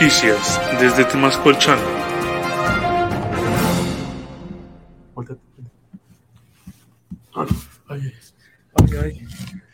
[0.00, 1.78] Noticias desde Temascolchán.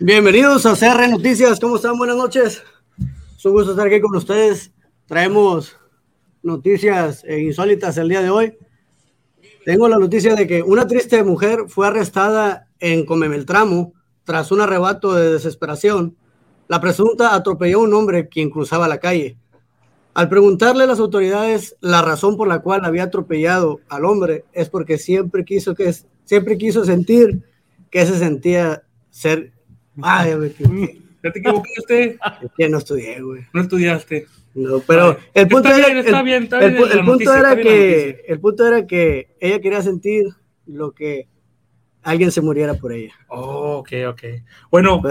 [0.00, 1.96] Bienvenidos a CR Noticias, ¿cómo están?
[1.96, 2.60] Buenas noches.
[3.36, 4.72] Es un gusto estar aquí con ustedes.
[5.06, 5.76] Traemos
[6.42, 8.58] noticias eh, insólitas el día de hoy.
[9.64, 13.92] Tengo la noticia de que una triste mujer fue arrestada en Comemeltramo
[14.24, 16.16] tras un arrebato de desesperación.
[16.66, 19.38] La presunta atropelló a un hombre quien cruzaba la calle.
[20.16, 24.70] Al preguntarle a las autoridades la razón por la cual había atropellado al hombre es
[24.70, 27.42] porque siempre quiso que siempre quiso sentir
[27.90, 29.52] que se sentía ser
[30.00, 30.48] Ay, me
[31.22, 32.18] ¿Ya te equivocaste?
[32.56, 33.42] Que no estudié, güey.
[33.52, 34.26] No estudiaste.
[34.54, 39.82] No, pero el punto era, el, punto era que el punto era que ella quería
[39.82, 40.28] sentir
[40.64, 41.28] lo que
[42.02, 43.12] alguien se muriera por ella.
[43.28, 44.22] Oh, ok, ok.
[44.70, 45.02] Bueno,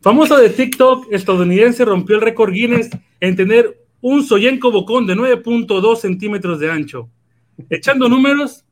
[0.00, 5.96] famosa de TikTok estadounidense rompió el récord Guinness en tener un Soyenco bocón de 9.2
[5.96, 7.08] centímetros de ancho.
[7.68, 8.64] Echando números,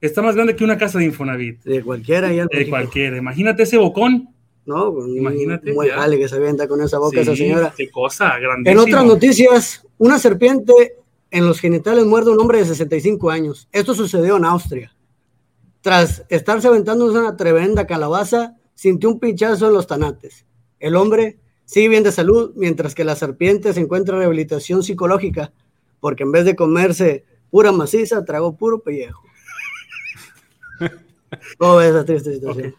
[0.00, 1.62] está más grande que una casa de Infonavit.
[1.62, 2.32] De cualquiera.
[2.32, 3.16] Ya de cualquiera.
[3.16, 4.32] Imagínate ese bocón
[4.64, 5.06] ¿no?
[5.08, 5.72] Imagínate.
[5.72, 7.72] Muy vale que se avienta con esa boca esa señora.
[7.76, 8.82] Qué cosa, grandísimo.
[8.82, 10.96] En otras noticias, una serpiente
[11.30, 13.68] en los genitales muerde a un hombre de 65 años.
[13.72, 14.94] Esto sucedió en Austria.
[15.80, 20.46] Tras estarse aventando una tremenda calabaza, sintió un pinchazo en los tanates.
[20.78, 25.52] El hombre sigue bien de salud, mientras que la serpiente se encuentra en rehabilitación psicológica,
[26.00, 29.22] porque en vez de comerse pura maciza, tragó puro pellejo.
[31.58, 32.74] ¿Cómo ves esa triste situación?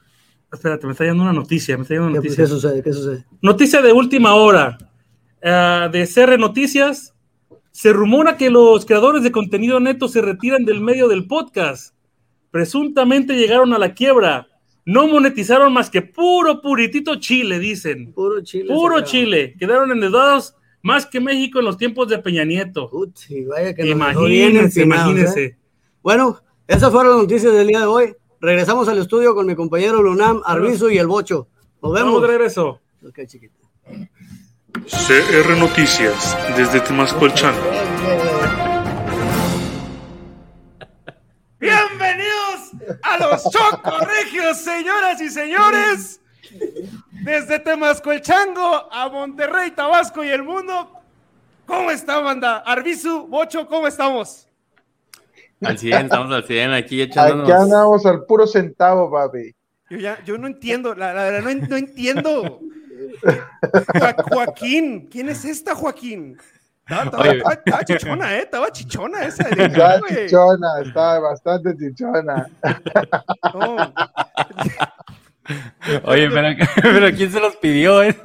[0.51, 1.75] Espérate, me está llegando una noticia.
[1.77, 2.43] Me está una noticia.
[2.43, 2.83] ¿Qué sucede?
[2.83, 3.25] ¿Qué sucede?
[3.41, 4.77] Noticia de última hora.
[5.41, 7.15] Uh, de CR Noticias.
[7.71, 11.95] Se rumora que los creadores de contenido neto se retiran del medio del podcast.
[12.51, 14.47] Presuntamente llegaron a la quiebra.
[14.85, 18.11] No monetizaron más que puro puritito Chile, dicen.
[18.13, 18.73] Puro Chile.
[18.73, 19.55] Puro Chile.
[19.57, 22.89] Quedaron endeudados más que México en los tiempos de Peña Nieto.
[22.91, 25.43] Uy, vaya que imagínense, imagínense.
[25.45, 25.57] ¿eh?
[26.01, 28.15] Bueno, esas fueron las noticias del día de hoy.
[28.41, 31.47] Regresamos al estudio con mi compañero Lunam, Arbizu y el Bocho.
[31.81, 32.13] Nos vemos.
[32.13, 32.81] Vamos de regreso.
[33.07, 33.55] Ok, chiquito.
[34.85, 37.53] CR Noticias, desde Temascolchán.
[41.63, 42.71] Bienvenidos
[43.03, 46.19] a los Chocorregios, señoras y señores.
[47.09, 50.91] Desde Temascolchango a Monterrey, Tabasco y el mundo.
[51.65, 52.57] ¿Cómo está, banda?
[52.57, 54.45] Arbizu, Bocho, ¿cómo estamos?
[55.61, 57.49] Al 100, estamos al 100 aquí echándonos.
[57.49, 59.55] Aquí andamos al puro centavo, papi.
[59.89, 62.59] Yo ya, yo no entiendo, la, verdad no, no, entiendo.
[64.31, 66.37] Joaquín, ¿quién es esta Joaquín?
[66.87, 68.39] Estaba, chichona, ¿eh?
[68.39, 69.43] Estaba chichona esa.
[69.49, 72.49] De estaba chichona, estaba bastante chichona.
[76.03, 78.21] Oye, pero, pero ¿quién se los pidió eso?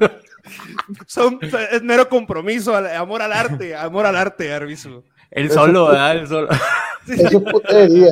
[1.05, 1.39] Son,
[1.71, 5.03] es mero compromiso, amor al arte, amor al arte, Arbizu.
[5.31, 6.17] El solo, ¿verdad?
[6.17, 6.49] El solo.
[7.07, 8.11] Eso putería.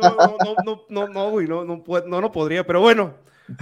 [0.00, 3.14] No, no, no, no, no, güey, no, no, no, no podría, pero bueno,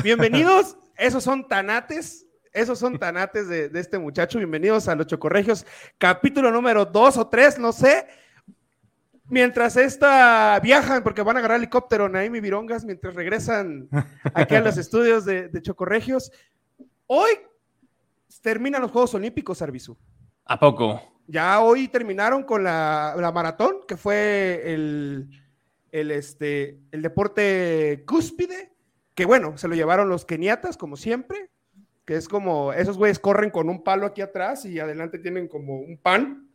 [0.02, 0.76] bienvenidos.
[0.96, 4.38] Esos son tanates, esos son tanates de, de este muchacho.
[4.38, 5.66] Bienvenidos a Los Chocorregios,
[5.98, 8.06] capítulo número dos o tres, no sé.
[9.30, 13.88] Mientras esta viajan, porque van a agarrar helicóptero, Naimi Virongas, mientras regresan
[14.32, 16.32] aquí a los estudios de, de Chocorregios.
[17.06, 17.30] Hoy
[18.40, 19.96] terminan los Juegos Olímpicos, Arbizu.
[20.44, 21.00] ¿A poco?
[21.26, 25.28] Ya hoy terminaron con la, maratón, que fue el,
[25.92, 28.72] este, el deporte cúspide,
[29.14, 31.50] que bueno, se lo llevaron los keniatas, como siempre,
[32.08, 35.74] que es como, esos güeyes corren con un palo aquí atrás y adelante tienen como
[35.74, 36.48] un pan.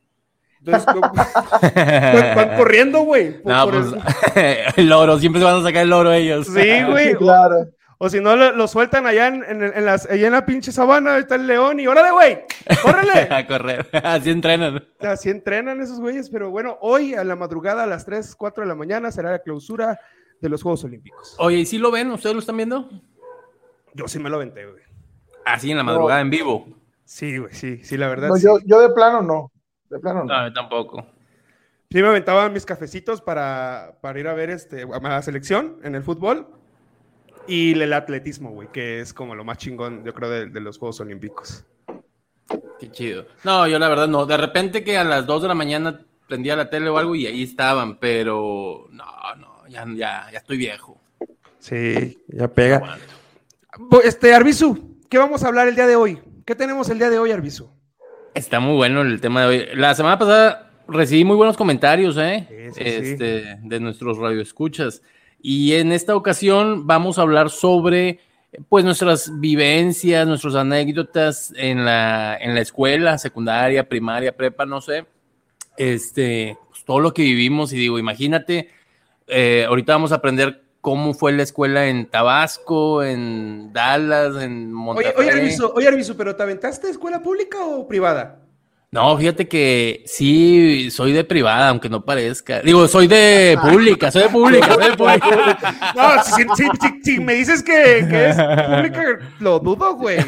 [0.57, 0.83] Entonces,
[2.35, 3.39] van, corriendo, güey.
[3.45, 3.85] No, pues,
[4.77, 4.89] el...
[4.89, 6.47] loro, siempre se van a sacar el loro ellos.
[6.47, 7.13] Sí, güey.
[7.17, 7.67] claro.
[7.99, 11.45] O si no, lo, sueltan allá en, las, allá en la pinche sabana, está el
[11.45, 12.39] león y órale, güey,
[12.81, 13.27] córrele.
[13.29, 14.83] a correr, así entrenan.
[15.01, 18.67] Así entrenan esos güeyes, pero bueno, hoy a la madrugada a las 3, 4 de
[18.67, 19.99] la mañana será la clausura
[20.41, 21.35] de los Juegos Olímpicos.
[21.37, 22.09] Oye, ¿y si lo ven?
[22.09, 22.89] ¿Ustedes lo están viendo?
[23.93, 24.82] Yo sí me lo aventé, güey.
[25.45, 26.67] Así en la madrugada, en vivo.
[27.05, 28.29] Sí, güey, sí, sí, la verdad.
[28.29, 29.51] No, yo, yo de plano no,
[29.89, 30.43] de plano no.
[30.43, 31.05] No, tampoco.
[31.91, 35.93] Sí me aventaba mis cafecitos para, para ir a ver este, a la selección en
[35.93, 36.47] el fútbol
[37.47, 40.99] y el atletismo, güey, que es como lo más chingón, yo creo, de, los Juegos
[41.01, 41.65] Olímpicos.
[42.79, 43.27] Qué chido.
[43.43, 44.25] No, yo la verdad no.
[44.25, 47.27] De repente que a las 2 de la mañana prendía la tele o algo y
[47.27, 49.05] ahí estaban, pero no,
[49.37, 50.99] no, ya, ya, ya estoy viejo.
[51.59, 52.97] Sí, ya pega.
[54.03, 56.17] Este, Arbizu, ¿qué vamos a hablar el día de hoy?
[56.43, 57.69] ¿Qué tenemos el día de hoy, Arbizu?
[58.33, 59.65] Está muy bueno el tema de hoy.
[59.75, 62.71] La semana pasada recibí muy buenos comentarios, ¿eh?
[62.77, 65.03] este, de nuestros radioescuchas.
[65.39, 68.21] Y en esta ocasión vamos a hablar sobre
[68.69, 75.05] pues nuestras vivencias, nuestras anécdotas en la, en la escuela, secundaria, primaria, prepa, no sé,
[75.77, 78.71] este, pues, todo lo que vivimos y digo, imagínate,
[79.27, 85.13] eh, ahorita vamos a aprender cómo fue la escuela en Tabasco, en Dallas, en Monterrey.
[85.15, 88.41] Oye, oye, Arviso, oye, Arviso, ¿pero te aventaste escuela pública o privada?
[88.91, 92.59] No, fíjate que sí, soy de privada, aunque no parezca.
[92.59, 95.93] Digo, soy de pública, soy de pública, soy de pública.
[95.95, 100.19] No, si, si, si, si me dices que, que, es pública, lo dudo, güey.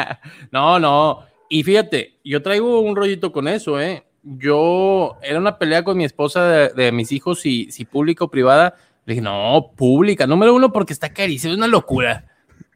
[0.52, 1.20] No, no.
[1.48, 4.04] Y fíjate, yo traigo un rollito con eso, ¿eh?
[4.22, 8.30] Yo, era una pelea con mi esposa de, de mis hijos, si, si pública o
[8.30, 8.76] privada.
[9.04, 12.24] Le dije, no, pública, número uno, porque está carísimo, es una locura.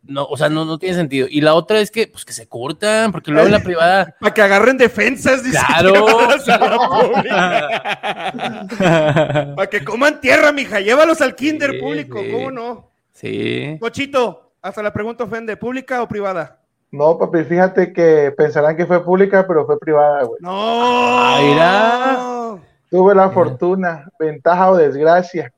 [0.08, 1.26] No, o sea, no, no tiene sentido.
[1.28, 4.14] Y la otra es que, pues que se curtan, porque luego en la privada.
[4.20, 5.58] Para que agarren defensas, dice.
[5.66, 6.06] Claro.
[9.56, 10.80] Para que coman tierra, mija.
[10.80, 12.30] Llévalos al kinder Sí, público, sí.
[12.30, 12.90] ¿cómo no?
[13.12, 13.76] Sí.
[13.80, 16.60] Cochito, hasta la pregunta ofende, ¿pública o privada?
[16.92, 20.38] No, papi, fíjate que pensarán que fue pública, pero fue privada, güey.
[20.40, 20.50] No.
[20.52, 22.62] Ah, mira.
[22.90, 25.52] Tuve la fortuna, ventaja o desgracia.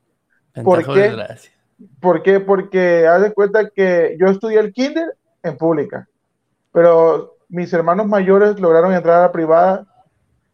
[0.63, 1.01] ¿Por qué?
[1.01, 1.53] desgracia.
[2.01, 2.41] ¿Por qué?
[2.41, 6.09] Porque haz de cuenta que yo estudié el kinder en pública,
[6.73, 9.87] pero mis hermanos mayores lograron entrar a la privada,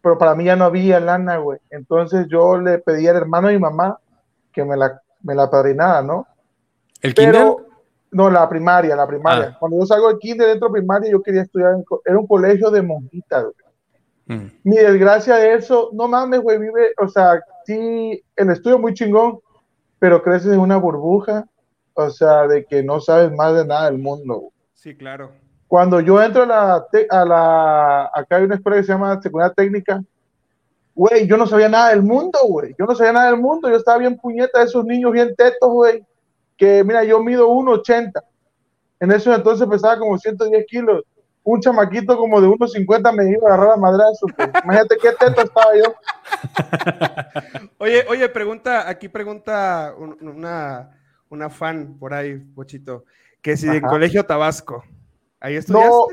[0.03, 1.59] pero para mí ya no había lana, güey.
[1.71, 3.99] Entonces yo le pedí al hermano de mi mamá
[4.53, 6.27] que me la, me la padrinara, ¿no?
[7.01, 7.33] ¿El kinder?
[7.33, 7.67] Pero,
[8.13, 9.53] no, la primaria, la primaria.
[9.53, 9.57] Ah.
[9.59, 12.71] Cuando yo salgo del kinder dentro de primaria, yo quería estudiar, en, era un colegio
[12.71, 13.55] de monjitas, güey.
[14.27, 14.51] Mm.
[14.63, 19.41] Mi desgracia de eso, no mames, güey, vive, o sea, sí, el estudio muy chingón,
[20.05, 21.47] pero creces en una burbuja,
[21.95, 24.53] o sea, de que no sabes más de nada del mundo.
[24.75, 25.33] Sí, claro.
[25.67, 29.55] Cuando yo entro a la, a la, acá hay una escuela que se llama Secundaria
[29.55, 30.05] Técnica,
[30.95, 33.77] güey, yo no sabía nada del mundo, güey, yo no sabía nada del mundo, yo
[33.77, 36.05] estaba bien puñeta de esos niños bien tetos, güey,
[36.59, 38.23] que mira, yo mido 1,80,
[39.01, 41.03] en eso entonces pesaba como 110 kilos,
[41.45, 44.49] un chamaquito como de 1,50 me iba a agarrar a madrazo, pues.
[44.65, 45.95] imagínate qué teto estaba yo.
[47.79, 50.91] Oye, oye, pregunta, aquí pregunta un- una,
[51.29, 53.05] una fan por ahí, Bochito,
[53.43, 53.83] que si Ajá.
[53.89, 54.83] Colegio Tabasco,
[55.41, 55.91] ¿ahí estudiaste?
[55.91, 56.07] No,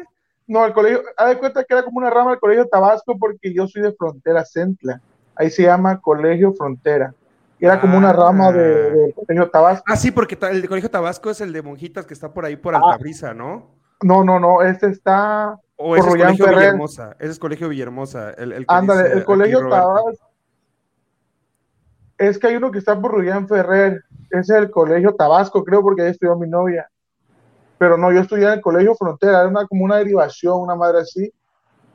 [0.48, 3.54] no, el colegio, haz de cuenta que era como una rama del colegio Tabasco porque
[3.54, 5.02] yo soy de Frontera Centla.
[5.36, 7.14] Ahí se llama Colegio Frontera.
[7.60, 8.14] Era como una Ah.
[8.14, 9.86] rama de- del colegio Tabasco.
[9.88, 12.56] Ah, sí, porque el de Colegio Tabasco es el de monjitas que está por ahí
[12.56, 12.60] Ah.
[12.62, 13.70] por Altabrisa, ¿no?
[14.02, 15.60] No, no, no, este está.
[15.76, 16.60] O ese es Colegio Ferrer.
[16.60, 18.32] Villahermosa, ese es Colegio Villahermosa.
[18.32, 19.70] El, el Ándale, dice el colegio.
[19.70, 20.12] Tabasco.
[22.18, 24.04] Es que hay uno que está por Rullán Ferrer.
[24.30, 26.88] Ese es el colegio Tabasco, creo, porque ahí estudió mi novia.
[27.78, 31.00] Pero no, yo estudié en el colegio Frontera, era una, como una derivación, una madre
[31.00, 31.32] así.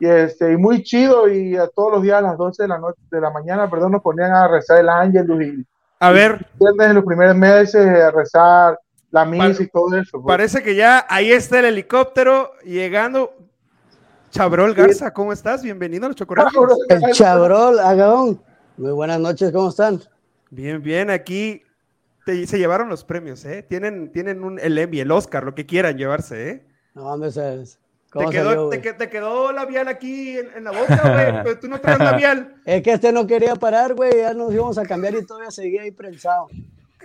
[0.01, 2.79] Y, este, y muy chido, y a todos los días a las 12 de la,
[2.79, 5.67] noche, de la mañana, perdón, nos ponían a rezar el ángel y
[6.01, 8.79] A ver, en los primeros meses a rezar
[9.11, 10.21] la misa y todo eso.
[10.23, 10.25] pues.
[10.27, 13.35] parece que ya ahí está el helicóptero llegando.
[14.31, 15.63] Chabrol Garza, ¿cómo estás?
[15.63, 16.79] Bienvenido a los Chocorregios.
[16.89, 18.43] El Chabrol, Agabón.
[18.77, 20.01] Muy buenas noches, ¿cómo están?
[20.51, 21.63] Bien, bien, aquí
[22.27, 23.63] te- se llevaron los premios, ¿eh?
[23.63, 26.67] Tienen, tienen un, el Emmy, el Oscar, lo que quieran llevarse, ¿eh?
[26.95, 27.69] No, hombre, se- Te
[28.11, 28.83] ¿cómo quedó, salió, te, güey?
[28.83, 32.57] que- te quedó labial aquí en, en la boca, güey, pero tú no traes labial.
[32.67, 34.19] Es que este no quería parar, güey.
[34.19, 36.49] Ya nos íbamos a cambiar y todavía seguía ahí prensado.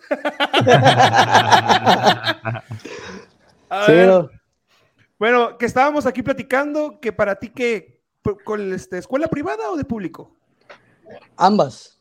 [3.70, 4.30] A Sí, ver, no.
[5.18, 8.02] Bueno, que estábamos aquí platicando, que para ti, que
[8.44, 10.36] ¿Con este, escuela privada o de público?
[11.38, 11.98] Ambas.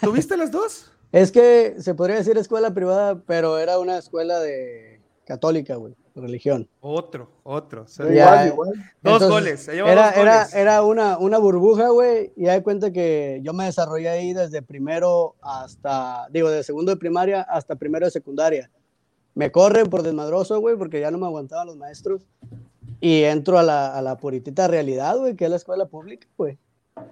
[0.00, 0.92] ¿Tuviste las dos?
[1.10, 6.68] Es que se podría decir escuela privada, pero era una escuela de católica, güey, religión.
[6.80, 7.82] Otro, otro.
[7.82, 8.68] o sea, Ya, Igual, igual.
[9.02, 9.62] Dos Entonces, goles.
[9.62, 13.52] se lleva Era, dos era, era una, una burbuja, güey, y hay cuenta que yo
[13.52, 18.70] me desarrollé ahí desde primero hasta, digo, de segundo de primaria hasta primero de secundaria.
[19.34, 22.22] Me corren por desmadroso, güey, porque ya no me aguantaban los maestros.
[23.00, 26.58] Y entro a la, a la puritita realidad, güey, que es la escuela pública, güey.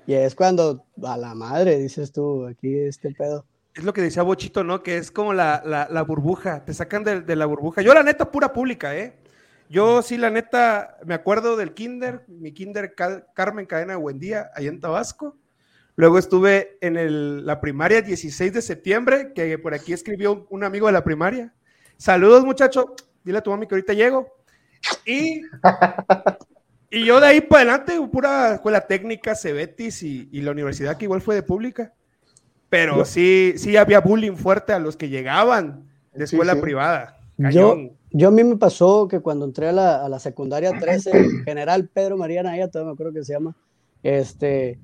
[0.06, 3.44] Y es cuando, a la madre, dices tú, aquí este pedo.
[3.74, 4.82] Es lo que decía Bochito, ¿no?
[4.82, 7.82] Que es como la, la- burbuja, te sacan de, de la burbuja.
[7.82, 9.18] Yo la neta pura pública, ¿eh?
[9.68, 12.94] Yo sí, la neta, me acuerdo del kinder, mi kinder
[13.34, 15.36] Carmen Cadena Buendía, allá en Tabasco.
[15.96, 20.86] Luego estuve en el- la primaria 16 de septiembre, que por aquí escribió un amigo
[20.86, 21.52] de la primaria.
[21.96, 22.94] Saludos, muchacho.
[23.24, 24.28] Dile a tu mami que ahorita llego.
[25.06, 25.42] Y,
[26.90, 31.06] y yo de ahí para adelante, pura escuela técnica, Cebetis y, y la universidad que
[31.06, 31.92] igual fue de pública.
[32.68, 36.60] Pero sí, sí había bullying fuerte a los que llegaban de escuela sí.
[36.60, 37.18] privada.
[37.36, 37.92] Yo, Cañón.
[38.10, 41.88] yo a mí me pasó que cuando entré a la, a la secundaria 13, General
[41.88, 43.56] Pedro María Naya, todavía me acuerdo que se llama,
[44.02, 44.78] este,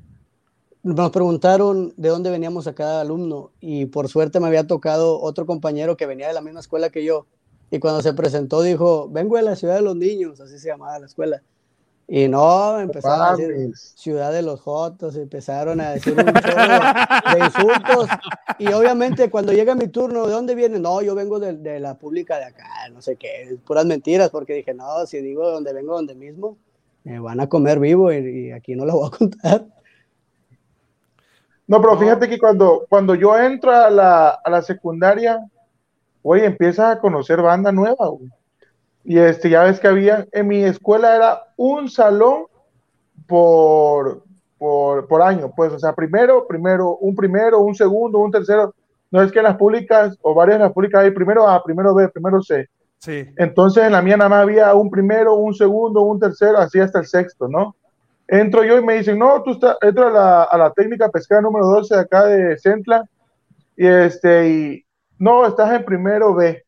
[0.83, 5.47] nos preguntaron de dónde veníamos a cada alumno y por suerte me había tocado otro
[5.47, 7.27] compañero que venía de la misma escuela que yo
[7.71, 10.99] Y cuando se presentó dijo, vengo de la ciudad de los niños, así se llamaba
[10.99, 11.43] la escuela.
[12.13, 13.93] Y no, empezaron a decir Mames.
[13.97, 18.09] ciudad de los jotos, empezaron a decir un chorro de insultos.
[18.59, 20.81] Y obviamente cuando llega mi turno, ¿de dónde viene?
[20.81, 24.55] No, yo vengo de, de la pública de acá, no sé qué, puras mentiras, porque
[24.55, 26.59] dije, no, si digo de donde vengo, donde mismo,
[27.05, 29.67] me van a comer vivo y, y aquí no lo voy a contar.
[31.69, 35.49] No, pero fíjate que cuando, cuando yo entro a la, a la secundaria,
[36.23, 38.33] oye, empiezas a conocer banda nueva, güey.
[39.05, 42.45] Y este, ya ves que había, en mi escuela era un salón
[43.27, 44.25] por,
[44.59, 48.75] por, por año, pues, o sea, primero, primero, un primero, un segundo, un tercero.
[49.11, 51.95] No es que en las públicas, o varias de las públicas hay primero A, primero
[51.95, 52.69] B, primero C.
[52.99, 53.27] Sí.
[53.37, 56.99] Entonces en la mía nada más había un primero, un segundo, un tercero, así hasta
[56.99, 57.75] el sexto, ¿no?
[58.29, 61.41] Entro yo y me dicen, no, tú estás, entro a la, a la técnica pesquera
[61.41, 63.05] número 12 de acá de Centla,
[63.77, 64.85] y este, y
[65.19, 66.63] no, estás en primero B.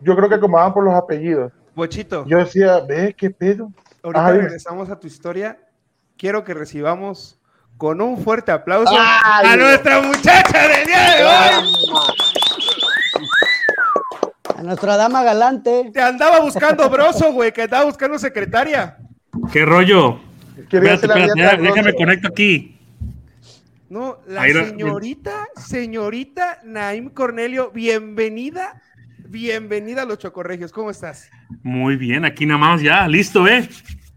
[0.00, 1.52] Yo creo que acomodaban por los apellidos.
[1.74, 3.72] Bochito, Yo decía, ve, qué pedo.
[4.02, 5.58] ahorita Ajá, regresamos a tu historia.
[6.16, 7.38] Quiero que recibamos
[7.76, 9.68] con un fuerte aplauso Ay, a Dios.
[9.68, 11.64] nuestra muchacha del día de hoy.
[14.56, 18.96] A nuestra dama galante, Te andaba buscando broso, güey, que andaba buscando secretaria.
[19.52, 20.18] ¿Qué rollo?
[20.56, 22.74] Espérate, espérate, ya, déjame conecto aquí.
[23.88, 28.82] No, la Ahí señorita, señorita Naim Cornelio, bienvenida,
[29.28, 30.72] bienvenida a los Chocorregios.
[30.72, 31.30] ¿Cómo estás?
[31.62, 33.68] Muy bien, aquí nada más ya, listo, ¿eh?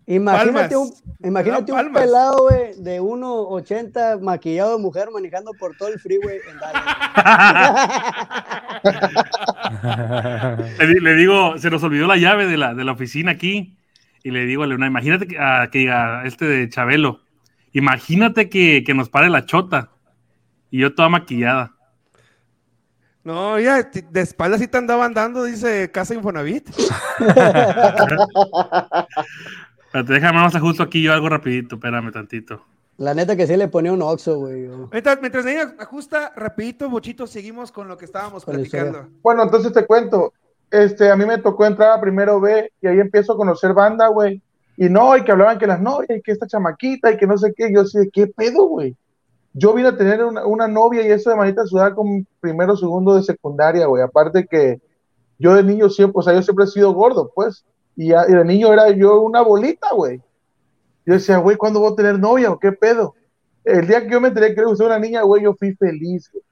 [0.08, 1.04] imagínate un, Palmas.
[1.24, 2.02] imagínate un Palmas.
[2.04, 6.84] pelado, güey, de 1.80 maquillado de mujer manejando por todo el freeway en Dallas.
[10.80, 13.78] Le, di- le digo, se nos olvidó la llave de la, de la oficina aquí.
[14.24, 17.22] Y le digo a Leona, imagínate que, a, que diga este de Chabelo,
[17.74, 19.92] imagínate que, que nos pare la chota.
[20.70, 21.74] Y yo toda maquillada.
[23.24, 26.70] No, ya de espaldas sí te andaban dando, dice Casa Infonavit.
[29.86, 32.66] Espérate, déjame más justo aquí yo algo rapidito, espérame tantito.
[32.98, 34.70] La neta que sí le ponía un oxo, güey.
[34.92, 39.08] Mientras, mientras Naim ajusta rapidito, Bochito, seguimos con lo que estábamos Con platicando.
[39.22, 40.34] Bueno, entonces te cuento.
[40.70, 44.08] Este, a mí me tocó entrar a primero B y ahí empiezo a conocer banda,
[44.08, 44.42] güey.
[44.78, 47.38] Y no, y que hablaban que las novias, y que esta chamaquita, y que no
[47.38, 47.74] sé qué.
[47.74, 48.96] Yo sí, ¿qué pedo, güey?
[49.54, 53.16] Yo vine a tener una, una novia y eso de manita sudada como primero, segundo
[53.16, 54.02] de secundaria, güey.
[54.02, 54.80] Aparte que
[55.38, 57.66] yo de niño siempre, o sea, yo siempre he sido gordo, pues.
[57.96, 60.22] Y, ya- y de niño era yo una bolita, güey.
[61.06, 63.16] Yo decía, güey, ¿cuándo voy a tener novia o qué pedo?
[63.64, 66.44] El día que yo me enteré que le una niña, güey, yo fui feliz, güey.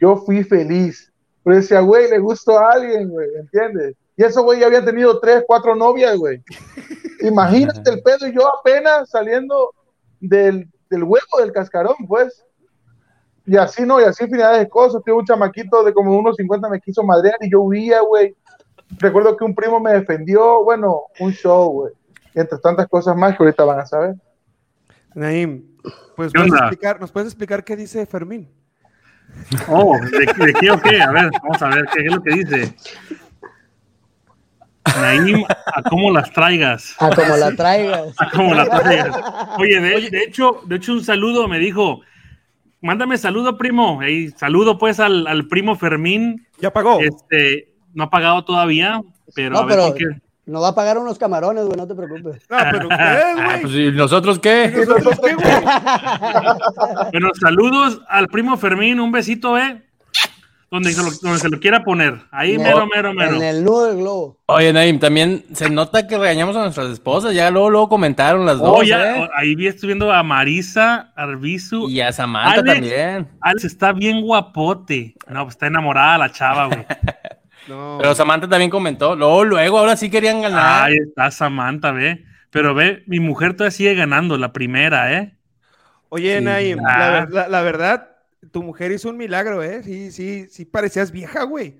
[0.00, 1.12] Yo fui feliz.
[1.42, 3.96] Pero decía, güey, le gustó a alguien, güey, ¿entiendes?
[4.16, 6.42] Y eso, güey, ya había tenido tres, cuatro novias, güey.
[7.22, 9.72] Imagínate el pedo y yo apenas saliendo
[10.20, 12.44] del, del huevo del cascarón, pues.
[13.46, 14.00] Y así, ¿no?
[14.00, 15.02] Y así finales de cosas.
[15.04, 18.36] Tuve un chamaquito de como unos 50 me quiso madrear y yo huía, güey.
[18.98, 21.92] Recuerdo que un primo me defendió, bueno, un show, güey.
[22.34, 24.14] Y entre tantas cosas más que ahorita van a saber.
[25.14, 25.64] Naim,
[26.16, 26.66] pues ¿Qué ¿puedes onda?
[26.66, 28.48] explicar, ¿nos puedes explicar qué dice Fermín?
[29.68, 31.00] Oh, ¿de, de qué o qué?
[31.00, 32.76] A ver, vamos a ver qué es lo que dice.
[35.00, 35.44] Naim,
[35.74, 36.94] a cómo las traigas.
[36.98, 38.14] A como la traigas.
[38.18, 39.16] A cómo las traigas.
[39.58, 42.00] Oye, de, de hecho, de hecho, un saludo me dijo.
[42.82, 44.02] Mándame saludo, primo.
[44.02, 46.46] Ey, saludo pues al, al primo Fermín.
[46.60, 46.98] Ya pagó.
[47.00, 49.02] Este, no ha pagado todavía,
[49.34, 50.04] pero No, a ver pero qué.
[50.46, 52.42] nos va a pagar unos camarones, güey, no te preocupes.
[52.48, 53.60] No, pero ustedes, Ah, güey.
[53.60, 54.72] pues, ¿y nosotros qué?
[54.74, 55.46] ¿Nosotros qué, güey?
[57.12, 59.82] Bueno, saludos al primo Fermín, un besito, eh.
[60.70, 62.20] Donde se lo, donde se lo quiera poner.
[62.30, 63.36] Ahí, No, mero, mero, mero.
[63.36, 64.38] En el nudo del globo.
[64.46, 67.34] Oye, Naim, también se nota que regañamos a nuestras esposas.
[67.34, 68.78] Ya luego, luego comentaron las dos.
[68.78, 69.20] Oh, ya, ¿eh?
[69.20, 71.88] oh, ahí vi, estoy viendo a Marisa Arbizu.
[71.90, 72.72] Y a Samantha Alex.
[72.74, 73.28] también.
[73.40, 75.16] Alex está bien guapote.
[75.26, 76.86] No, pues está enamorada la chava, güey.
[77.68, 77.98] No.
[78.00, 79.14] Pero Samantha también comentó.
[79.14, 80.84] Luego, luego, ahora sí querían ganar.
[80.84, 82.24] Ahí está Samantha, ve.
[82.50, 85.36] Pero ve, mi mujer todavía sigue ganando, la primera, ¿eh?
[86.08, 86.44] Oye, Sí.
[86.44, 86.98] Naim, Ah.
[86.98, 88.08] la, ver- la- la verdad,
[88.50, 89.82] tu mujer hizo un milagro, ¿eh?
[89.82, 91.76] Sí, sí, sí parecías vieja, güey.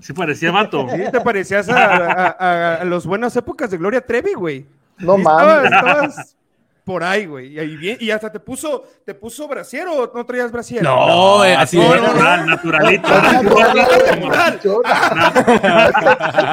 [0.00, 0.86] Sí parecía vato.
[0.90, 4.66] Sí, te parecías a, a, a- a las buenas épocas de Gloria Trevi, güey.
[4.98, 5.64] No mames.
[5.64, 6.35] estabas- estabas
[6.86, 7.48] por ahí, güey.
[7.52, 10.84] Y, ahí bien- y hasta te puso, te puso brasier o no traías brasier.
[10.84, 13.08] No, eh, así no, de- no, natural, naturalito.
[14.30, 14.82] Natural.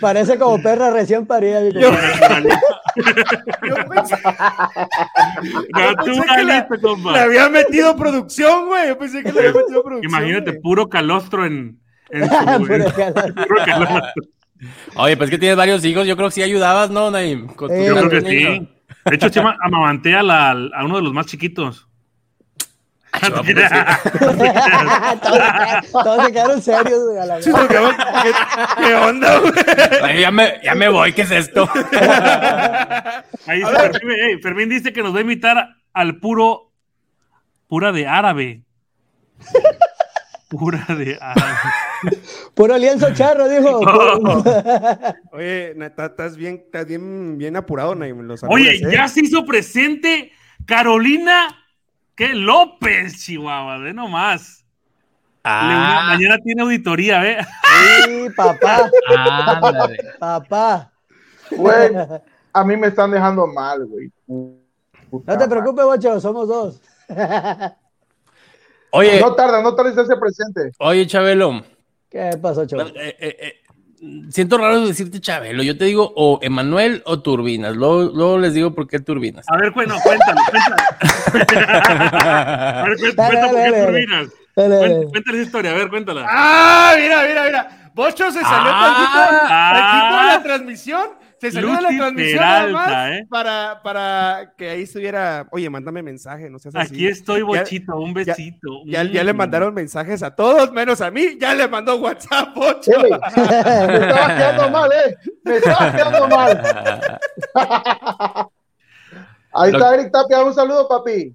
[0.00, 1.60] Parece como perra recién parida.
[1.68, 2.48] Yo- compadre.
[3.68, 4.16] Yo pensé,
[5.72, 8.88] Naturalito, le había metido producción, güey.
[8.88, 10.10] Yo pensé que le había metido producción.
[10.10, 10.60] Imagínate, güey.
[10.62, 11.78] puro calostro en,
[12.10, 12.34] en su.
[12.66, 12.82] Puro en-
[13.34, 14.22] puro calostro.
[14.96, 16.04] Oye, pues que tienes varios hijos.
[16.06, 17.46] Yo creo que sí ayudabas, ¿no, Naim?
[17.46, 18.68] Con Eh, Yo creo que sí.
[19.04, 21.86] De hecho, se llama- amamanté a, a uno de los más chiquitos.
[23.28, 24.02] No te creas.
[25.20, 27.18] todos, todos se quedaron serios, güey.
[27.18, 27.52] a la ¿qué,
[28.86, 29.52] qué onda, güey?
[30.02, 31.68] Ay, ya, me, ya me voy, ¿qué es esto?
[33.46, 36.70] Ahí dice Fermín, Fermín dice que nos va a invitar al puro,
[37.66, 38.62] pura de árabe.
[40.50, 41.16] Pura de.
[42.54, 43.78] Puro lienzo charro, dijo.
[45.32, 48.20] Oye, estás bien, estás bien, bien apurado, Naim.
[48.22, 48.88] Los Oye, ¿eh?
[48.92, 50.32] ya se hizo presente
[50.66, 51.56] Carolina
[52.16, 54.58] que López, Chihuahua, ve nomás.
[54.58, 54.70] Le-
[55.44, 57.38] Ah, mañana tiene auditoría, ¿ve?
[58.04, 58.90] Sí, papá,
[60.18, 60.92] papá.
[61.52, 61.92] Güey,
[62.52, 64.10] a mí me están dejando mal, güey.
[65.08, 66.82] Puta No te preocupes, bocho, somos dos.
[68.92, 70.72] Oye, No tarda, no tarda en hacerse presente.
[70.78, 71.64] oye, Chabelo.
[72.10, 72.82] ¿Qué pasó, chavo?
[72.96, 73.54] eh, eh, eh,
[74.30, 75.62] siento raro decirte Chabelo.
[75.62, 77.76] Yo te digo o Emanuel o Turbinas.
[77.76, 79.46] Luego, luego les digo por qué Turbinas.
[79.48, 80.82] A ver, bueno, cuéntale, cuéntale.
[82.20, 83.86] A ver, cuéntale, Dale, por dale, qué dale.
[83.86, 84.28] turbinas.
[84.56, 85.06] Dale, dale.
[85.08, 86.26] Cuéntale, esa historia, a ver, cuéntala.
[86.28, 86.94] ¡Ah!
[86.98, 87.90] Mira, mira, mira.
[87.94, 89.18] Bocho se salió Ah, tantito,
[89.48, 90.34] tantito de ah.
[90.36, 91.06] la transmisión.
[91.40, 93.26] Se salió de la transmisión Peralta, más ¿eh?
[93.30, 95.46] para, para que ahí estuviera.
[95.52, 96.94] Oye, mándame mensaje, no seas así.
[96.94, 98.82] Aquí estoy, Ya- bochito, un besito.
[98.84, 101.38] Ya, ya le mandaron mensajes a todos, menos a mí.
[101.40, 102.90] Ya le mandó WhatsApp, Bocho.
[102.92, 102.92] Sí.
[103.40, 105.16] Me estaba quedando mal, eh.
[105.44, 107.18] Me estaba quedando mal.
[109.52, 111.34] Ahí Lo- está Eric Tapia, un saludo, papi.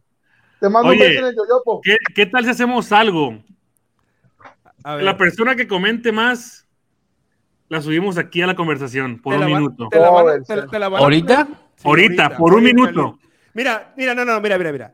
[0.60, 1.00] Te mando Oye.
[1.02, 1.82] un beso en el yoyopo.
[1.82, 3.38] ¿Qué, qué tal si hacemos algo?
[4.84, 6.65] A ver, La persona que comente más,
[7.70, 9.88] la subimos aquí a la conversación por te un la van- minuto.
[9.90, 10.68] te la van a- Joven, te- sí.
[10.72, 11.48] te la van a- ¿Ahorita?
[11.76, 13.20] Sí, Ahorita, por un minuto.
[13.54, 14.94] Mira, mira, no, no, mira, mira, mira.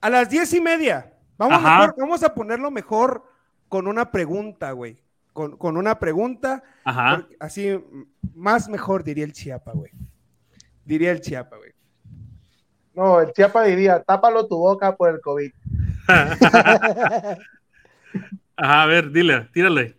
[0.00, 1.12] A las diez y media.
[1.36, 3.24] Vamos, mejor- vamos a ponerlo mejor
[3.68, 4.98] con una pregunta, güey.
[5.32, 6.62] Con, con una pregunta.
[6.84, 7.16] Ajá.
[7.20, 7.76] porque Así,
[8.34, 9.90] más mejor diría el Chiapa, güey.
[10.84, 11.72] Diría el Chiapa, güey.
[12.94, 15.50] No, el Chiapa diría, tápalo tu boca por el COVID.
[18.56, 19.98] Ajá, a ver, dile, tírale.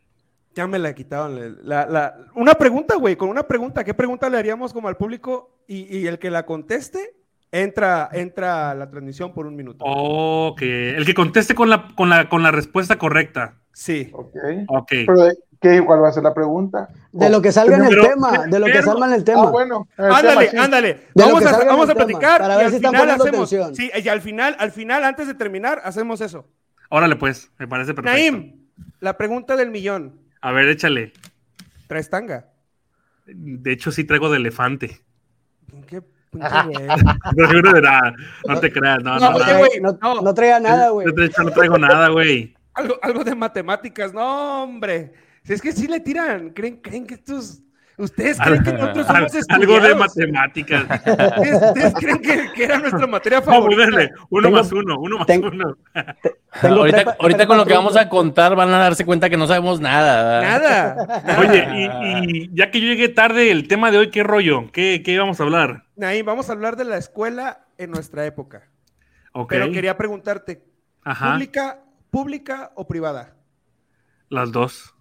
[0.55, 1.57] Ya me la quitaron.
[1.63, 3.83] La, la- una pregunta, güey, con una pregunta.
[3.83, 5.51] ¿Qué pregunta le haríamos como al público?
[5.67, 7.13] Y, y el que la conteste,
[7.51, 9.83] entra, entra a la transmisión por un minuto.
[9.85, 10.61] Ok.
[10.61, 13.55] El que conteste con la, con la, con la respuesta correcta.
[13.73, 14.09] Sí.
[14.13, 14.35] Ok.
[14.69, 14.87] Ok.
[15.05, 15.27] Pero,
[15.59, 16.87] ¿qué, ¿cuál va a ser la pregunta?
[17.11, 19.23] De lo que salga en el Pero- tema, de lo que pero- salga en el
[19.25, 19.41] tema.
[19.47, 19.87] Ah, bueno.
[19.97, 20.57] el tema, Ándale, sí.
[20.57, 21.01] ándale.
[21.15, 23.53] Vamos a, vamos a tema, platicar para y ver al si final poniendo hacemos.
[23.53, 23.75] atención.
[23.75, 26.47] Sí, y al final, al final, antes de terminar, hacemos eso.
[26.89, 28.17] Órale, pues, me parece perfecto.
[28.17, 28.67] Naim,
[29.01, 30.23] la pregunta del millón.
[30.45, 31.11] A ver, échale.
[31.87, 32.53] ¿Traes tanga?
[33.25, 35.01] De hecho, sí traigo de elefante.
[35.87, 36.03] ¿Qué?
[36.33, 38.13] No seguro de nada.
[38.47, 40.21] No te creas, no, no, No, oye, güey, no, no.
[40.21, 41.07] no traía nada, güey.
[41.15, 42.55] De hecho, no traigo nada, güey.
[42.75, 45.13] Algo, algo de matemáticas, no, hombre.
[45.43, 47.63] Si es que sí le tiran, creen, creen que estos.
[47.97, 49.97] Ustedes creen que nosotros somos Algo de estudiados?
[49.99, 50.83] matemáticas.
[50.83, 53.83] ¿Ustedes, ustedes creen que, que era nuestra materia Vamos, favorita?
[53.89, 54.11] dale.
[54.29, 55.77] Uno Tengo- más uno, uno más tengo- uno.
[56.61, 59.29] Tengo ahorita prepa- ahorita prepa con lo que vamos a contar van a darse cuenta
[59.29, 60.39] que no sabemos nada.
[60.41, 60.95] ¿verdad?
[60.97, 61.39] Nada.
[61.39, 64.71] Oye, y, y ya que yo llegué tarde, el tema de hoy, ¿qué rollo?
[64.73, 65.85] ¿Qué, qué íbamos a hablar?
[65.95, 68.63] Naim, vamos a hablar de la escuela en nuestra época.
[69.31, 69.49] Ok.
[69.51, 70.65] Pero quería preguntarte,
[71.03, 71.31] Ajá.
[71.33, 71.79] ¿pública,
[72.11, 73.35] ¿pública o privada?
[74.29, 74.93] Las dos.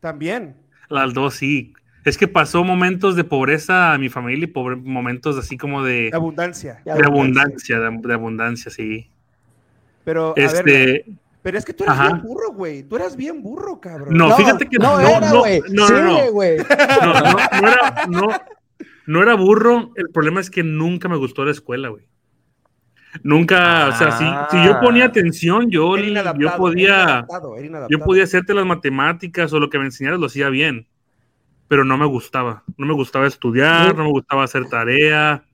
[0.00, 0.56] También.
[0.88, 1.74] Las dos, sí.
[2.04, 6.04] Es que pasó momentos de pobreza a mi familia y pobre- momentos así como de,
[6.10, 6.80] De abundancia.
[6.84, 9.10] De abundancia, de, de abundancia, sí.
[10.04, 11.04] Pero, a ver, Este,
[11.42, 12.08] pero es que tú eras Ajá.
[12.08, 12.82] bien burro, güey.
[12.84, 14.16] Tú eras bien burro, cabrón.
[14.16, 15.60] no, fíjate que no, no, era, no, güey.
[15.70, 16.02] no, no, no.
[16.02, 18.28] No, no, no era, no,
[19.06, 19.92] no era burro.
[19.96, 22.04] El problema es que nunca me gustó la escuela, güey.
[23.24, 24.24] Nunca, o sea, si,
[24.56, 28.64] si yo ponía atención, yo, Era yo era podía, inadaptado, era yo podía hacerte las
[28.64, 30.86] matemáticas o lo que me enseñaras lo hacía bien,
[31.70, 32.64] pero no me gustaba.
[32.76, 35.44] No me gustaba estudiar, no me gustaba hacer tarea.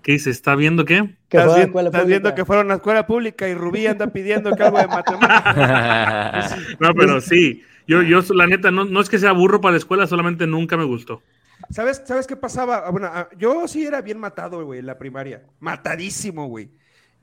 [0.00, 0.30] ¿Qué dice?
[0.30, 1.16] ¿Está viendo qué?
[1.28, 1.80] Que Estás, viendo,
[2.16, 6.56] estás que fueron a escuela pública y Rubí anda pidiendo que algo de matemáticas.
[6.80, 7.62] No, pero sí.
[7.86, 10.78] Yo, yo, la neta, no, no es que sea burro para la escuela, solamente nunca
[10.78, 11.20] me gustó.
[11.68, 12.84] ¿Sabes, ¿Sabes qué pasaba?
[12.86, 15.42] Ah, Bueno, ah, yo sí era bien matado, güey, en la primaria.
[15.60, 16.70] Matadísimo, güey.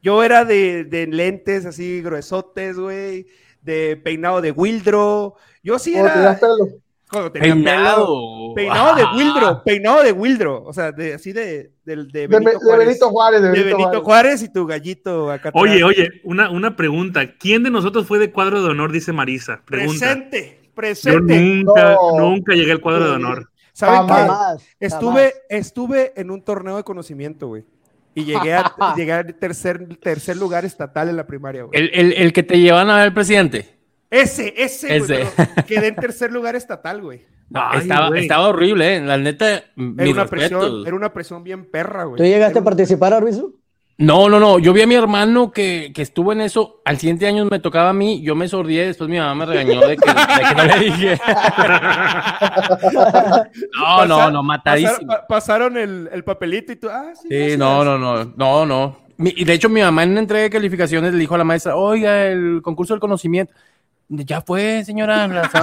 [0.04, 3.25] Yo era de, de lentes así gruesotes, güey.
[3.63, 5.38] De peinado de Wildro.
[5.63, 6.39] Yo sí ¿Cómo te era.
[7.12, 8.54] Cuando tenía pelo, Peinado.
[8.56, 9.13] Peinado de Ah.
[9.15, 9.63] Wildro.
[9.63, 10.63] Peinado de Wildro.
[10.63, 12.88] O sea, de, así de, de, de Benito de Juárez.
[12.88, 13.41] Benito Juárez.
[13.41, 14.04] De De Benito, Benito Juárez.
[14.06, 15.62] Juárez y tu gallito acá atrás.
[15.63, 17.36] Oye, oye, una, una pregunta.
[17.38, 18.91] ¿Quién de nosotros fue de cuadro de honor?
[18.91, 19.62] Dice Marisa.
[19.65, 20.00] Pregunta.
[20.00, 21.39] Presente, Yo presente.
[21.41, 22.19] nunca, No.
[22.30, 23.50] nunca llegué al cuadro de honor.
[23.74, 24.13] ¿Saben qué?
[24.13, 24.63] Jamás.
[24.80, 27.63] Estuve, estuve en un torneo de conocimiento, güey.
[28.13, 28.63] Y llegué a,
[28.97, 31.80] llegué al tercer, tercer lugar estatal en la primaria, güey.
[31.80, 33.78] El, el- el que te llevan a ver al presidente.
[34.12, 34.95] Ese, ese.
[34.97, 35.28] Ese.
[35.67, 37.26] Quedé en tercer lugar estatal, güey.
[37.50, 38.21] No, Ay, estaba, güey.
[38.21, 39.02] estaba horrible, ¿eh?
[39.02, 40.30] La neta, Era una respetos.
[40.30, 42.17] presión, era una presión bien perra, güey.
[42.17, 43.56] ¿Tú llegaste Era a participar, Arbizu?
[43.97, 44.58] No, no, no.
[44.58, 46.82] Yo vi a mi hermano que, que estuvo en eso.
[46.86, 48.21] Al siguiente año me tocaba a mí.
[48.24, 48.88] Yo me sordié.
[48.88, 51.19] Después mi mamá me regañó de que, de que no le dije.
[53.78, 54.91] no, no, no, matadísimo.
[54.93, 57.28] Pasaron, pa- pasaron el, el papelito y tú, ah, sí.
[57.30, 58.97] Sí, no, no, no, no, no.
[59.17, 61.43] Mi- y de hecho, mi mamá en una entrega de calificaciones le dijo a la
[61.43, 63.54] maestra, oiga, el concurso del conocimiento.
[64.13, 65.28] Ya fue, señora.
[65.28, 65.62] la sa-".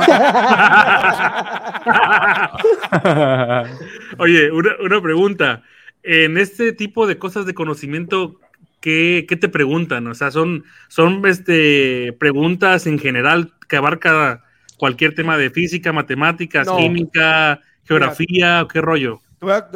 [4.19, 5.63] Oye, una, una pregunta.
[6.03, 8.41] En este tipo de cosas de conocimiento,
[8.81, 10.07] ¿qué, qué te preguntan?
[10.07, 14.45] O sea, son, son este, preguntas en general que abarca
[14.79, 16.79] cualquier tema de física, matemáticas, No.
[16.79, 19.21] química, geografía, ¿o qué rollo?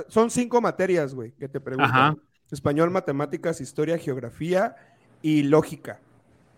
[0.09, 1.91] Son cinco materias, güey, que te preguntan.
[1.91, 2.17] Ajá.
[2.51, 4.77] Español, matemáticas, historia, geografía
[5.23, 5.99] y lógica.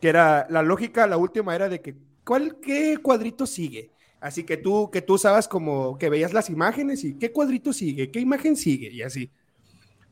[0.04, 1.94] Que era, la lógica, la última era de que,
[2.26, 3.90] ¿cuál, qué cuadrito sigue?
[4.20, 8.10] Así que tú, que tú sabes como que veías las imágenes y qué cuadrito sigue,
[8.10, 9.30] qué imagen sigue y así.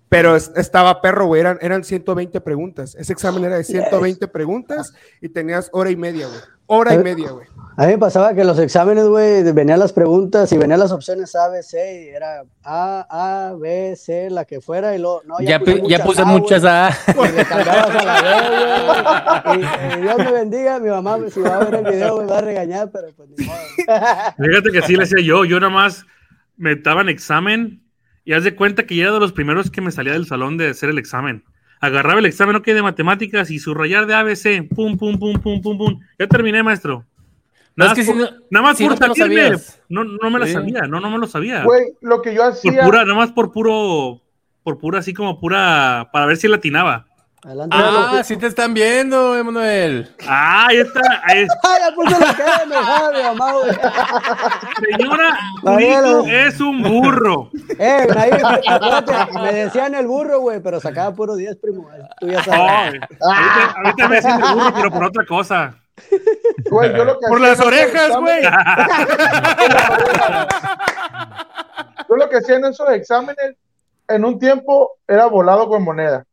[0.09, 2.94] Pero es- estaba perro, güey, eran, eran 120 preguntas.
[2.94, 6.40] Ese examen era de 120 preguntas y tenías hora y media, güey.
[6.74, 7.46] Hora y media, güey.
[7.76, 11.35] A mí me pasaba que los exámenes, güey, venían las preguntas y venían las opciones
[11.35, 15.40] A, B, C, y era A, A, B, C, la que fuera, y luego, no,
[15.40, 16.90] ya, puse ya puse A, muchas güey, A.
[17.32, 19.61] y le cambiabas a la B, güey.
[19.61, 22.38] Y, y Dios me bendiga, mi mamá, si va a ver el video, me va
[22.38, 23.58] a regañar, pero pues ni modo.
[24.38, 25.44] Fíjate que sí le hacía yo.
[25.44, 26.04] Yo nada más
[26.56, 27.82] me daban examen
[28.24, 30.56] y haz de cuenta que ya era de los primeros que me salía del salón
[30.56, 31.44] de hacer el examen.
[31.82, 34.62] Agarraba el examen, ok, de matemáticas y subrayar de ABC.
[34.74, 36.00] Pum, pum, pum, pum, pum, pum.
[36.16, 37.04] Ya terminé, maestro.
[37.74, 39.14] No, Nada es que más si por, no- nada más si por no te lo
[39.16, 39.56] salirme.
[39.88, 40.52] No, no me la Sí.
[40.52, 41.64] sabía, no, no me lo sabía.
[41.64, 42.84] Güey, lo que yo Por hacía.
[42.84, 44.22] pura, nada más por puro,
[44.62, 47.06] por pura, así como pura, para ver si latinaba.
[47.44, 47.76] Adelante.
[47.76, 50.14] Ah, sí te están viendo, Emanuel.
[50.28, 51.00] Ah, ahí está.
[51.24, 51.59] ahí está.
[51.64, 53.72] ¡Ay, ya la mi mamá, güey!
[54.96, 55.38] Señora,
[56.46, 57.50] es un burro.
[57.81, 58.07] Eh,
[58.68, 61.88] acuérdate, me decían el burro, güey, pero sacaba puro 10, primo.
[62.20, 63.00] Tú ya Oh, sabes.
[63.20, 65.74] ahorita, ahorita me dicen el burro, pero por otra cosa.
[66.70, 68.42] Güey, yo lo que Por las orejas, güey.
[72.09, 73.57] Yo lo que hacía en esos exámenes,
[74.07, 76.24] en un tiempo, era volado con moneda.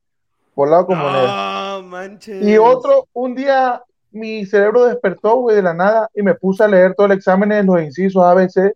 [0.60, 1.78] Volado con moneda.
[1.80, 2.46] No, manches.
[2.46, 6.68] Y otro, un día mi cerebro despertó, güey, de la nada y me puse a
[6.68, 8.76] leer todo el examen en los incisos ABC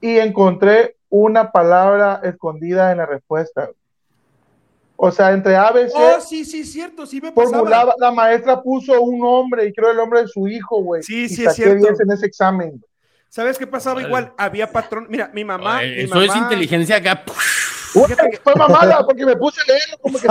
[0.00, 3.70] y encontré una palabra escondida en la respuesta.
[4.96, 7.58] O sea, entre ABC Oh, sí, sí, cierto, sí me pasaba.
[7.58, 11.04] formulaba, la maestra puso un nombre y creo el nombre de su hijo, güey.
[11.04, 11.86] Sí, y sí, es cierto.
[11.86, 12.84] 10 en ese examen.
[13.28, 14.32] ¿Sabes qué pasaba igual?
[14.36, 15.06] Había patrón.
[15.08, 15.78] Mira, mi mamá.
[15.78, 17.22] Ay, mi eso es inteligencia acá.
[17.94, 20.28] Güey, fue mamada porque me puse a leerlo como que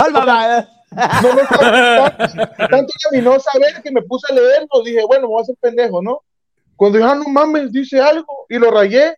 [1.22, 1.42] no me
[2.68, 5.56] tanto, mi no saber que me puse a leerlo, dije, bueno, me voy a hacer
[5.60, 6.22] pendejo, ¿no?
[6.76, 9.16] Cuando dije, ah, no mames, dice algo, y lo rayé,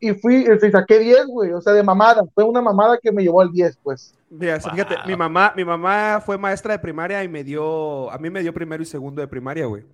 [0.00, 3.22] y fui, y saqué 10, güey, o sea, de mamada, fue una mamada que me
[3.22, 4.14] llevó al 10, pues.
[4.30, 8.30] Mira, fíjate, mi mamá, mi mamá fue maestra de primaria y me dio, a mí
[8.30, 9.84] me dio primero y segundo de primaria, güey.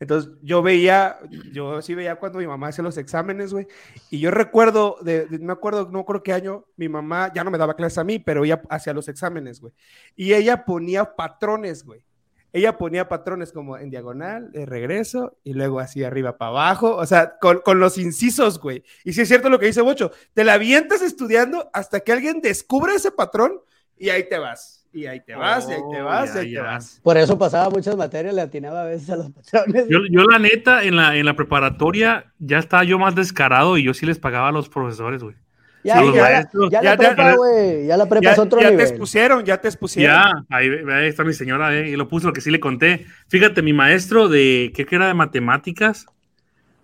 [0.00, 1.18] Entonces yo veía,
[1.52, 3.66] yo sí veía cuando mi mamá hacía los exámenes, güey.
[4.10, 7.50] Y yo recuerdo, de, de- me acuerdo, no acuerdo qué año, mi mamá ya no
[7.50, 9.72] me daba clases a mí, pero ella hacía los exámenes, güey.
[10.14, 12.04] Y ella ponía patrones, güey.
[12.52, 17.04] Ella ponía patrones como en diagonal, de regreso, y luego así arriba para abajo, o
[17.04, 18.82] sea, con, los incisos, güey.
[19.04, 22.40] Y sí es cierto lo que dice Bocho, te la avientas estudiando hasta que alguien
[22.40, 23.60] descubre ese patrón
[23.98, 24.77] y ahí te vas.
[24.92, 26.62] Y ahí te vas, y ahí te Oh, vas, y ya, ahí te ya.
[26.62, 27.00] vas.
[27.02, 29.86] Por eso pasaba muchas materias, le atinaba a veces a los patrones.
[29.88, 33.84] Yo, yo la neta, en la, en la preparatoria, ya estaba yo más descarado y
[33.84, 35.36] yo sí les pagaba a los profesores, güey.
[35.84, 36.70] ya, sí, los ya, la- maestros.
[36.70, 38.88] ya Ya la te- prepa, güey, ya la prepa Ya, es otro ya te nivel.
[38.88, 40.16] expusieron, ya te expusieron.
[40.16, 43.06] Ya, ahí, ahí está mi señora, eh, y lo puso lo que sí le conté.
[43.28, 46.06] Fíjate, mi maestro de, ¿qué que era de matemáticas?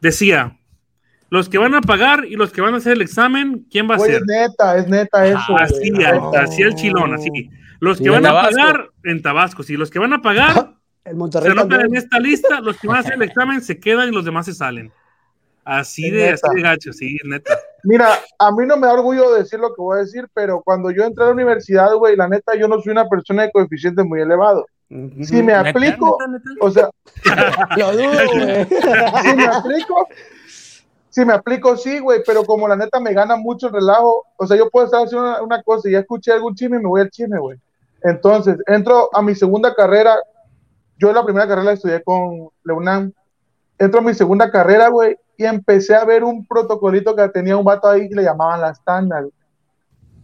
[0.01, 0.57] Decía,
[1.31, 3.97] los que van a pagar y los que van a hacer el examen, ¿quién va
[3.97, 4.17] a ser?
[4.17, 5.39] es neta, es neta eso.
[5.39, 5.91] Ah, Así,
[6.37, 7.31] así el chilón, así.
[7.85, 11.19] Los que van a pagar en Tabasco, sí, los que van a pagar El se
[11.19, 14.13] Monterrey anotan en esta lista, los que van a hacer el examen se quedan y
[14.13, 14.91] los demás se salen.
[15.65, 17.59] Así de, así de gacho, sí, neta.
[17.85, 20.91] Mira, a mí no me da orgullo decir lo que voy a decir, pero cuando
[20.91, 24.03] yo entré a la universidad, güey, la neta, yo no soy una persona de coeficiente
[24.03, 24.67] muy elevado.
[24.89, 26.51] Si me ¿Neta, aplico, neta, neta?
[26.61, 26.91] o sea,
[27.77, 28.67] Lo dudo, güey.
[28.67, 30.09] si me aplico,
[31.09, 34.47] si me aplico, sí, güey, pero como la neta me gana mucho el relajo, o
[34.47, 36.89] sea, yo puedo estar haciendo una, una cosa y ya escuché algún chisme y me
[36.89, 37.59] voy al chisme, güey.
[38.05, 40.15] Entonces, entro a mi segunda carrera,
[40.99, 43.11] yo la primera carrera la estudié con Leunam,
[43.79, 47.65] entro a mi segunda carrera, güey, y empecé a ver un protocolito que tenía un
[47.65, 49.23] vato ahí que le llamaban tandas.
[49.23, 49.33] güey.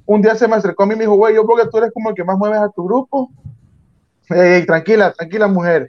[0.05, 1.79] Un día se me acercó a mí y me dijo, güey, yo creo que tú
[1.79, 3.31] eres como el que más mueves a tu grupo.
[4.29, 5.89] Tranquila, tranquila, mujer.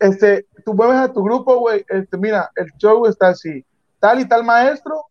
[0.00, 1.84] Este, tú mueves a tu grupo, güey.
[1.88, 3.64] Este, mira, el show está así.
[4.00, 5.04] Tal y tal maestro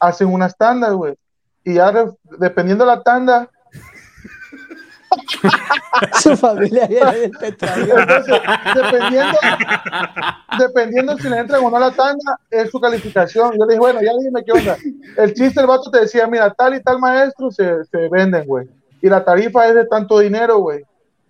[0.00, 1.14] hacen unas tandas, güey.
[1.64, 1.92] Y ya
[2.38, 3.48] dependiendo de la tanda,
[6.20, 6.88] Su familia.
[6.88, 8.40] Entonces,
[8.74, 9.38] dependiendo,
[10.58, 13.52] dependiendo si le entran o no la tanda, es su calificación.
[13.58, 14.76] Yo le dije, bueno, ya dime qué onda.
[15.16, 18.68] El chiste, el vato te decía, mira, tal y tal maestro se, se venden, güey.
[19.00, 20.84] Y la tarifa es de tanto dinero, güey.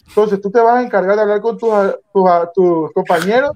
[0.07, 1.71] Entonces tú te vas a encargar de hablar con tus,
[2.13, 3.53] tus, tus compañeros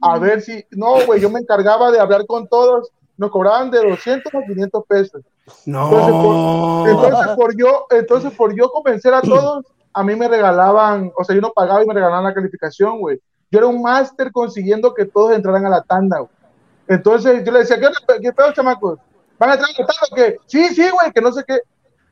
[0.00, 3.86] a ver si, no, güey, yo me encargaba de hablar con todos, nos cobraban de
[3.86, 5.22] 200 a 500 pesos.
[5.66, 11.10] Entonces por, entonces, por yo, entonces, por yo convencer a todos, a mí me regalaban,
[11.16, 13.20] o sea, yo no pagaba y me regalaban la calificación, güey.
[13.50, 16.30] Yo era un máster consiguiendo que todos entraran a la tanda, güey.
[16.86, 17.88] Entonces yo le decía, ¿qué,
[18.22, 18.98] qué pedo, chamacos?
[19.38, 20.36] ¿Van a entrar a la tanda o qué?
[20.46, 21.60] Sí, sí, güey, que no sé qué.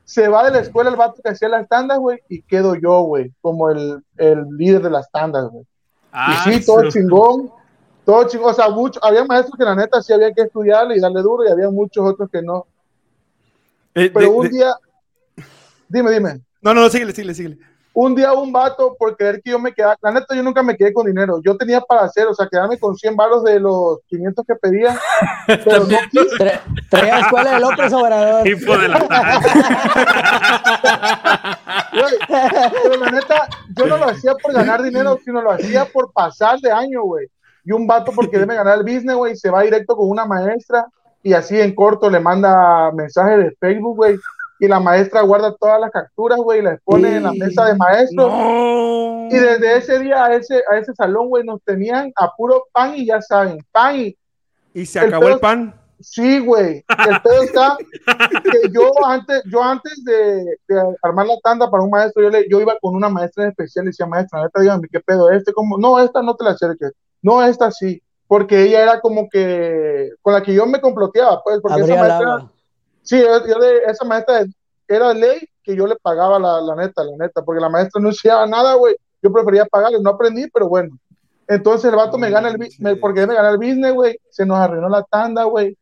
[0.03, 3.01] Se va de la escuela el vato que hacía las tandas, güey, y quedo yo,
[3.01, 5.65] güey, como el, el líder de las tandas, güey.
[6.11, 7.51] Ah, y sí, todo chingón,
[8.07, 8.51] todo chingón.
[8.51, 11.43] O sea, mucho, había maestros que la neta sí había que estudiarle y darle duro,
[11.45, 12.65] y había muchos otros que no.
[13.93, 14.73] Eh, Pero de- un de- día,
[15.89, 16.41] dime, dime.
[16.61, 17.57] No, no, síguele, síguele, síguele.
[17.93, 20.77] Un día un vato por creer que yo me quedaba, la neta yo nunca me
[20.77, 23.97] quedé con dinero, yo tenía para hacer, o sea, quedarme con 100 baros de los
[24.07, 24.99] 500 que pedía,
[25.65, 28.47] pero no quise, Tra- Traía escuela de López Obrador.
[28.47, 28.99] Hijo de la
[32.83, 36.59] pero la neta yo no lo hacía por ganar dinero, sino lo hacía por pasar
[36.59, 37.27] de año, güey.
[37.67, 40.87] Y un vato por quererme ganar el business, güey, se va directo con una maestra
[41.21, 44.17] y así en corto le manda mensajes de Facebook, güey,
[44.59, 47.75] y la maestra guarda todas las capturas, güey, y las pone en la mesa de
[47.75, 48.31] maestros.
[48.31, 49.27] No.
[49.29, 52.95] Y desde ese día a ese, a ese salón, güey, nos tenían a puro pan
[52.95, 54.17] y ya saben, pan y
[54.73, 55.75] Y se el acabó el pan.
[55.99, 56.85] sí, güey.
[56.87, 61.89] El pedo está que yo antes, yo antes de, de armar la tanda para un
[61.89, 64.87] maestro, yo, le, yo iba con una maestra en especial y decía, maestra, neta, dígame
[64.89, 68.83] qué pedo, este como, no, esta no te la acerques, no, esta sí, porque ella
[68.83, 72.51] era como que con la que yo me comploteaba, pues, porque esa Abría el maestra,
[73.03, 74.45] sí, yo, yo de, esa maestra
[74.87, 78.09] era ley que yo le pagaba la, la neta, la neta, porque la maestra no
[78.09, 78.95] enseñaba nada, güey.
[79.21, 80.97] Yo prefería pagarle, no aprendí, pero bueno.
[81.47, 84.17] Entonces el vato me gana el, bi- me- porque me gana el business, güey.
[84.29, 85.75] Se nos arruinó la tanda, güey.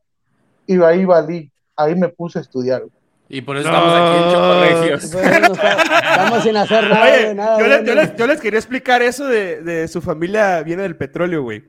[0.66, 1.52] Y ahí valí.
[1.76, 2.82] Ahí me puse a estudiar.
[2.82, 2.92] güey.
[3.28, 5.14] Y por eso estamos aquí en Chocorregios.
[5.14, 8.60] No Estamos sin hacer nada, Oye, güey, nada, yo, les, yo les- yo les quería
[8.60, 11.64] explicar eso de, de su familia viene del petróleo, güey.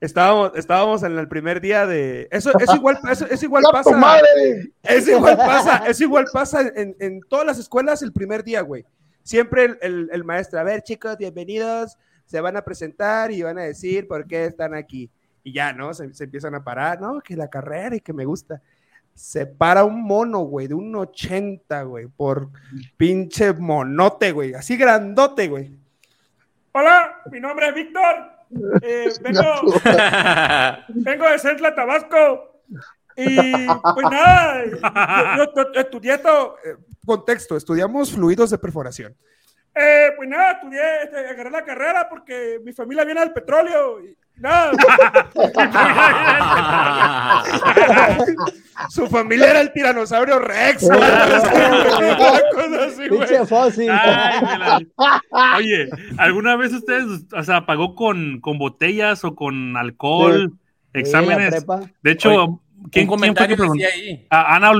[0.00, 2.28] Estábamos, estábamos en el primer día de.
[2.30, 3.90] Eso, eso igual, eso, eso igual ¡Ya pasa.
[3.90, 4.72] tu madre!
[4.82, 8.84] Eso igual pasa, eso igual pasa en, en todas las escuelas el primer día, güey.
[9.24, 13.58] Siempre el, el- el maestro, a ver, chicos, bienvenidos, se van a presentar y van
[13.58, 15.10] a decir por qué están aquí.
[15.42, 15.92] Y ya, ¿no?
[15.94, 17.20] Se, se empiezan a parar, ¿no?
[17.20, 18.60] Que la carrera y que me gusta.
[19.18, 22.48] Se para un mono, güey, de un 80, güey, por
[22.96, 25.76] pinche monote, güey, así grandote, güey.
[26.70, 28.30] Hola, mi nombre es Víctor.
[28.80, 29.42] Eh, vengo,
[30.88, 32.62] vengo de Centla, Tabasco.
[33.16, 34.64] Y pues nada,
[35.36, 39.16] yo, yo- yo estudié esto, eh, contexto, estudiamos fluidos de perforación.
[39.74, 44.00] Eh, pues nada, estudié, este, agarré la carrera porque mi familia viene del petróleo.
[44.00, 44.72] Y nada.
[48.90, 50.82] Su familia era el tiranosaurio Rex.
[53.48, 53.90] fósil.
[55.56, 60.52] Oye, ¿alguna vez ustedes, o sea, pagó con, con botellas o con alcohol,
[60.94, 61.66] Sí, exámenes?
[62.02, 64.26] De hecho, Oye, ¿quién, Un quién fue comentario que ahí.
[64.30, 64.72] Ah, Ana,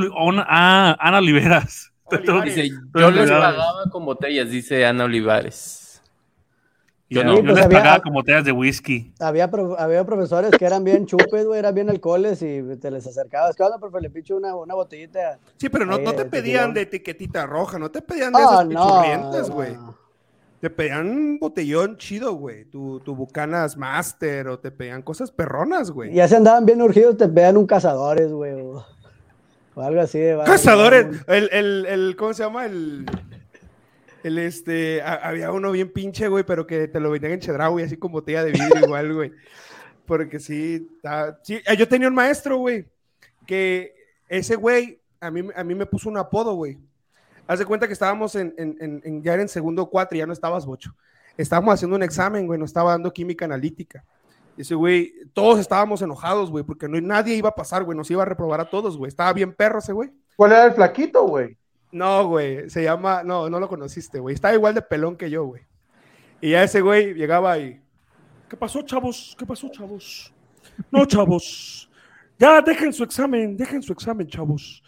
[0.48, 1.92] ah, Ana Oliveras.
[2.10, 2.54] Olivares.
[2.54, 5.87] Dice, yo les pagaba con botellas, dice Ana Olivares.
[7.10, 7.34] Yo Yo, no.
[7.40, 9.12] pues les había- pagaba con botellas de whisky.
[9.18, 13.56] Había, había profesores que eran bien chupes, güey, eran bien alcoholes y te les acercabas.
[13.56, 14.00] ¿Qué onda, profe?
[14.02, 15.38] Le picho una, una botellita.
[15.56, 18.40] Sí, pero no, Ahí, no te te pedían de etiquetita roja, no te pedían de
[18.42, 19.54] esas no.
[19.54, 19.72] güey.
[19.74, 19.96] no.
[20.60, 22.64] Te pedían un botellón chido, güey.
[22.64, 26.12] Tu, tu Bucanas Master o te pedían cosas perronas, güey.
[26.12, 28.52] Ya se andaban bien urgidos, te pegan un cazadores, güey.
[28.60, 28.84] O,
[29.76, 30.18] o algo así.
[30.18, 31.06] de Cazadores.
[31.28, 32.66] El, el, el, ¿cómo se llama?
[32.66, 33.06] El,
[34.28, 37.82] el este, ha- había uno bien pinche, güey, pero que te lo vendían en Chedraui,
[37.82, 39.32] así con botella de vidrio igual, güey.
[40.06, 40.88] Porque sí,
[41.42, 42.86] sí, eh, yo tenía un maestro, güey,
[43.46, 43.94] que
[44.28, 46.78] ese güey a mí, a mí me puso un apodo, güey.
[47.46, 50.64] Haz de cuenta que estábamos en, en, ya era en segundo cuatro, ya no estabas
[50.64, 50.94] bocho.
[51.36, 54.04] Estábamos haciendo un examen, güey, nos estaba dando química analítica.
[54.56, 58.22] Ese güey, todos estábamos enojados, güey, porque no, nadie iba a pasar, güey, nos iba
[58.22, 59.08] a reprobar a todos, güey.
[59.08, 60.10] Estaba bien perro ese güey.
[60.36, 61.57] ¿Cuál era el flaquito, güey?
[61.90, 64.34] No, güey, se llama, no, no lo conociste, güey.
[64.34, 65.62] Estaba igual de pelón que yo, güey.
[66.40, 67.80] Y ya ese güey llegaba y,
[68.48, 69.34] ¿qué pasó, chavos?
[69.38, 70.32] ¿Qué pasó, chavos?
[70.90, 71.90] No, chavos.
[72.38, 74.82] Ya, dejen su examen, dejen su examen, chavos.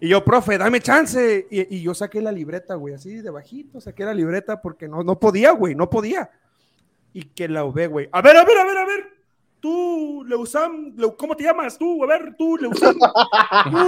[0.00, 1.46] Y yo, profe, dame chance.
[1.50, 5.02] Y, y yo saqué la libreta, güey, así de bajito, saqué la libreta porque no,
[5.02, 6.30] no podía, güey, no podía.
[7.12, 8.08] Y que la ve, güey.
[8.12, 9.19] A ver, a ver, a ver, a ver.
[9.60, 11.76] Tú, Leusam, Leu- ¿cómo te llamas?
[11.76, 12.94] Tú, a ver, tú, Leusam.
[13.64, 13.86] Tú, tú,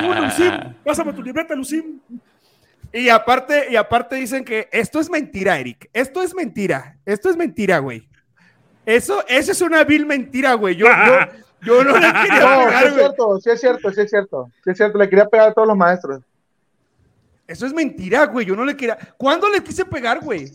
[0.00, 0.74] tú, Leusim.
[0.84, 2.00] Pásame tu libreta, Leusim.
[2.92, 5.88] Y aparte, y aparte dicen que esto es mentira, Eric.
[5.92, 6.96] Esto es mentira.
[7.04, 8.08] Esto es mentira, güey.
[8.84, 10.74] Eso, eso es una vil mentira, güey.
[10.76, 11.26] Yo, yo,
[11.62, 13.04] yo no le quería No, sí pegar, es güey.
[13.04, 14.50] cierto, sí es cierto, sí es cierto.
[14.64, 16.20] Sí es cierto, le quería pegar a todos los maestros.
[17.46, 18.44] Eso es mentira, güey.
[18.46, 18.98] Yo no le quería.
[19.16, 20.50] ¿Cuándo le quise pegar, güey?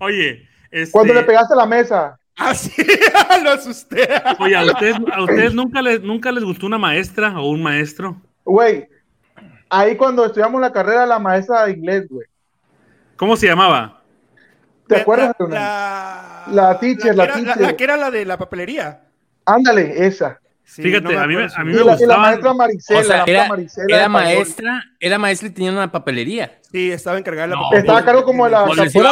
[0.00, 2.72] Oye, este, Cuando le pegaste a la mesa, Así,
[3.44, 4.08] lo asusté.
[4.38, 8.20] oye, ¿a ustedes, a ustedes nunca, les, nunca les gustó una maestra o un maestro?
[8.44, 8.88] güey,
[9.68, 12.26] ahí cuando estudiamos la carrera, la maestra de inglés, güey.
[13.16, 14.00] ¿Cómo se llamaba?
[14.86, 15.34] ¿Te acuerdas?
[15.40, 17.60] La, la, La teacher, la era- teacher.
[17.60, 19.02] la que era la de la papelería.
[19.44, 20.38] Ándale, esa.
[20.70, 22.52] Sí, Fíjate, no a mí me- a mí Y me la, y la gustaban- maestra
[22.54, 26.58] Maricela, O sea, la era, maestra Maricela era maestra, era maestra y tenía una papelería.
[26.70, 27.80] Sí, estaba encargada de la No, papelería.
[27.80, 28.64] Estaba a cargo como de la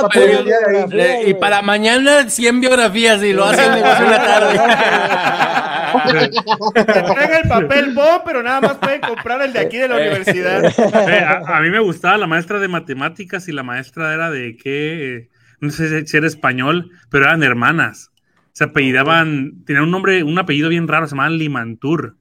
[0.02, 0.84] papelería de ahí.
[0.90, 4.60] Le- y para mañana 100 biografías y lo hace el negocio en la tarde.
[5.96, 9.96] Que traiga el papel bomb, pero nada más pueden comprar el de aquí de la
[9.96, 10.62] universidad.
[11.08, 14.56] Eh, a, a mí me gustaba la maestra de matemáticas y la maestra era de
[14.56, 15.28] qué,
[15.60, 18.10] no sé si era español, pero eran hermanas.
[18.56, 22.16] Se apellidaban, tenían un nombre, un apellido bien raro, se llamaban Limantur.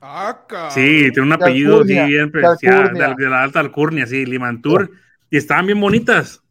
[0.00, 0.40] Ah.
[0.74, 3.14] Sí, tiene un apellido sí, bien alcurnia.
[3.14, 4.90] de, de la alta alcurnia, sí, Limantur.
[5.30, 6.42] Y estaban bien bonitas.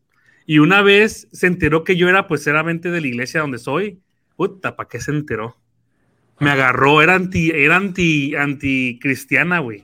[0.45, 3.99] Y una vez se enteró que yo era, pues, seramente de la iglesia donde soy.
[4.37, 5.57] Puta, ¿para qué se enteró?
[6.39, 9.83] Me agarró, era anti, era anti, anti cristiana, güey.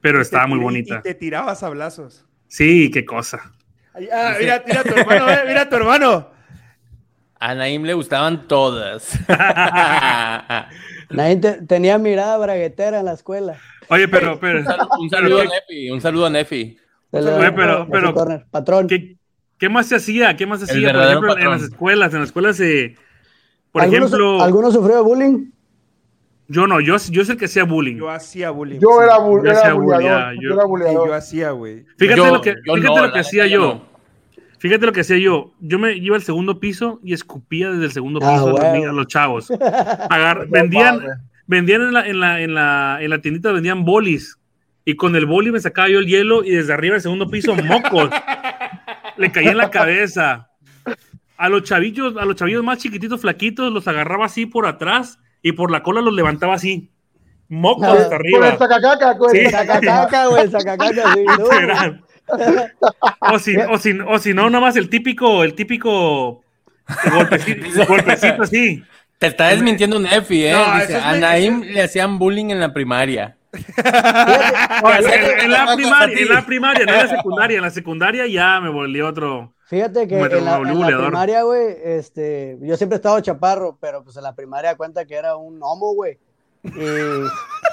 [0.00, 0.98] Pero Y estaba muy bonita.
[0.98, 2.26] Y te tirabas sablazos.
[2.48, 3.52] Sí, qué cosa.
[3.94, 6.37] Ah, mira, mira a tu hermano, eh, mira a tu hermano.
[7.40, 9.18] A Naim le gustaban todas.
[11.10, 13.56] Nadie te- tenía mirada braguetera en la escuela.
[13.88, 14.60] Oye, pero, pero,
[14.98, 16.76] un saludo a Nefi, un saludo a Nefi.
[17.12, 18.44] Oye, pero- pero- corner.
[18.50, 18.86] Patrón.
[18.86, 19.16] ¿qué,
[19.58, 20.36] qué más se hacía?
[20.36, 20.92] ¿Qué más se hacía?
[20.92, 22.96] Por ejemplo, en las escuelas, en las escuelas se,
[23.72, 25.50] por ¿Alguno, ejemplo, ¿Alguno sufrió de bullying?
[26.48, 27.96] yo no, yo, yo sé que hacía bullying.
[27.96, 28.78] Yo hacía bullying.
[28.80, 31.08] Yo era, bu- yo era buleador, bullear, yo yo- era Sí, buleador.
[31.08, 31.84] yo hacía, güey.
[31.96, 33.50] Fíjate Yo- lo que, fíjate no, lo que hacía yo.
[33.60, 33.87] yo no.
[34.58, 35.52] Fíjate lo que hacía yo.
[35.60, 38.60] Yo me iba al segundo piso y escupía desde el segundo Ah, piso a, los,
[38.60, 38.74] huevo.
[38.74, 39.50] niños, a los chavos.
[40.10, 41.00] Agar- vendían,
[41.46, 44.36] vendían en la, en la, en la, en la tiendita vendían bolis.
[44.84, 47.54] Y con el boli me sacaba yo el hielo y desde arriba del segundo piso,
[47.54, 48.10] mocos.
[49.16, 50.48] Le caía en la cabeza.
[51.36, 55.52] A los chavillos, a los chavillos más chiquititos, flaquitos, los agarraba así por atrás y
[55.52, 56.90] por la cola los levantaba así.
[57.48, 58.48] Mocos Ah, hasta Con arriba.
[58.50, 59.50] el sacacaca, con el Sí.
[59.52, 59.86] sacacaca.
[59.86, 61.24] Sacacaca, güey, sacacaca, sí.
[63.32, 66.42] O si, o, si, o si no, nada más el típico, el típico
[67.12, 68.82] golpecito, golpecito así.
[69.18, 70.52] Te está desmintiendo Nefi, ¿eh?
[70.52, 73.36] No, Dice, es a Naim le hacían bullying en la primaria.
[74.82, 77.56] No, en, la primaria, en la primaria, no en la secundaria.
[77.56, 79.54] En la secundaria ya me volvió otro.
[79.66, 83.76] Fíjate que Me- en la, volví en primaria, güey, este, yo siempre he estado chaparro,
[83.80, 86.18] pero pues en la primaria cuenta que era un homo, güey.
[86.64, 86.70] Y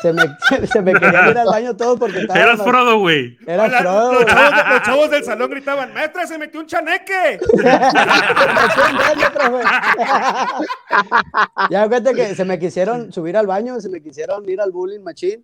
[0.06, 0.22] se me,
[0.68, 2.40] se me querían ir al baño todo porque estaba.
[2.40, 3.38] Eras Frodo, güey.
[3.48, 7.40] Era Hola, Frodo, los, chavos, los chavos del salón gritaban, maestra, se metió un chaneque.
[11.70, 15.02] ya cuenta que se me quisieron subir al baño, se me quisieron ir al bullying
[15.02, 15.44] machine.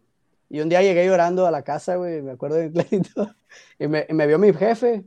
[0.49, 3.33] Y un día llegué llorando a la casa, güey, me acuerdo bien clarito.
[3.79, 5.03] Y me, y me vio mi jefe.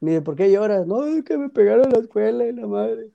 [0.00, 0.86] Me dice, ¿por qué lloras?
[0.86, 3.08] No, es que me pegaron en la escuela y la madre.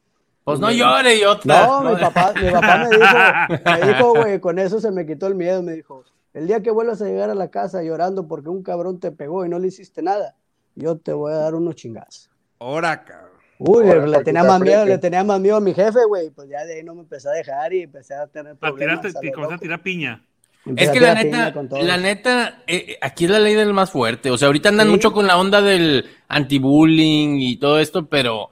[0.49, 1.65] Pues no llore otra.
[1.67, 5.27] No, mi papá, mi papá me dijo, me dijo, güey, con eso se me quitó
[5.27, 8.49] el miedo, me dijo, el día que vuelvas a llegar a la casa llorando porque
[8.49, 10.35] un cabrón te pegó y no le hiciste nada,
[10.75, 12.29] yo te voy a dar unos chingazos.
[12.59, 13.29] Ahora, cabrón.
[13.61, 16.47] Uy, Ahora, le tenía más miedo, le tenía más miedo a mi jefe, güey, pues
[16.49, 19.01] ya de ahí no me empecé a dejar y empecé a tener A problemas.
[19.01, 20.23] tirarte, a te lo comenzaste a tirar piña.
[20.65, 24.29] Empecé Es que la neta, la neta, eh, aquí es la ley del más fuerte.
[24.31, 24.91] O sea, ahorita andan Sí.
[24.91, 28.49] mucho con la onda del anti-bullying y todo esto, pero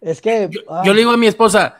[0.00, 1.76] Es que, yo, ah, yo le digo a mi esposa,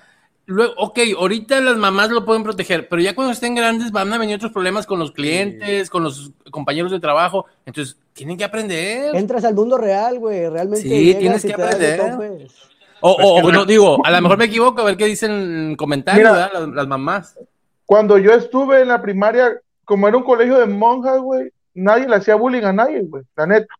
[0.46, 4.18] luego, ok, ahorita las mamás lo pueden proteger, pero ya cuando estén grandes van a
[4.18, 7.46] venir otros problemas con los clientes, con los compañeros de trabajo.
[7.66, 9.14] Entonces, tienen que aprender.
[9.14, 10.88] entras al mundo real, güey, realmente.
[10.88, 12.00] Sí, tienes que aprender.
[13.02, 15.30] O, Pues o- o no digo, a lo mejor me equivoco, a ver qué dicen
[15.32, 16.32] en comentarios, Mira.
[16.32, 16.50] ¿verdad?
[16.66, 17.38] Las, las mamás.
[17.84, 22.16] Cuando yo estuve en la primaria, como era un colegio de monjas, güey, nadie le
[22.16, 23.74] hacía bullying a nadie, güey, la neta.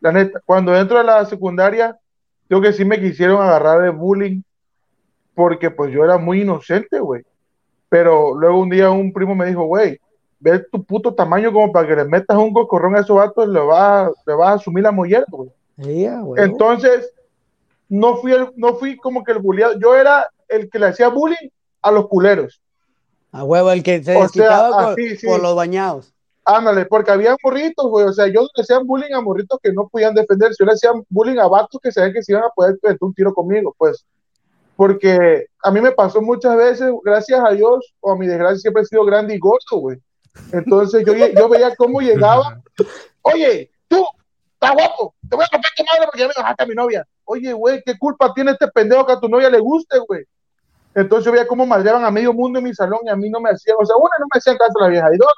[0.00, 0.40] La neta.
[0.46, 1.96] Cuando entro a la secundaria,
[2.48, 4.42] creo que sí me quisieron agarrar de bullying
[5.34, 7.22] porque pues yo era muy inocente, güey.
[7.88, 10.00] Pero luego un día un primo me dijo, güey,
[10.40, 13.60] ve tu puto tamaño como para que le metas un cocorrón a esos vatos, le
[13.60, 15.50] vas, le vas a asumir la mollera, güey.
[16.36, 17.12] Entonces,
[17.88, 21.08] no fui, el, no fui como que el bulleado, yo era el que le hacía
[21.08, 21.48] bullying
[21.82, 22.60] a los culeros.
[23.32, 25.26] A huevo, el que se O sea, desquitaba así, sí.
[25.26, 26.14] por los bañados.
[26.48, 28.06] Ándale, porque había morritos, güey.
[28.06, 30.54] O sea, yo le hacían bullying a morritos que no podían defenderse.
[30.60, 33.12] Yo le hacía bullying a vatos que sabían que se iban a poder meter un
[33.12, 34.06] tiro conmigo, pues.
[34.76, 38.84] Porque a mí me pasó muchas veces, gracias a Dios, o a mi desgracia, siempre
[38.84, 39.98] he sido grande y gordo, güey.
[40.52, 42.62] Entonces yo, yo veía cómo llegaba.
[43.22, 44.04] Oye, tú,
[44.54, 47.04] estás guapo, te voy a romper tu madre porque ya me bajaste a mi novia.
[47.24, 50.24] Oye, güey, ¿qué culpa tiene este pendejo que a tu novia le guste, güey?
[50.94, 53.40] Entonces yo veía cómo madreaban a medio mundo en mi salón y a mí no
[53.40, 55.32] me hacían, o sea, una, no me hacían caso a la vieja, y dos,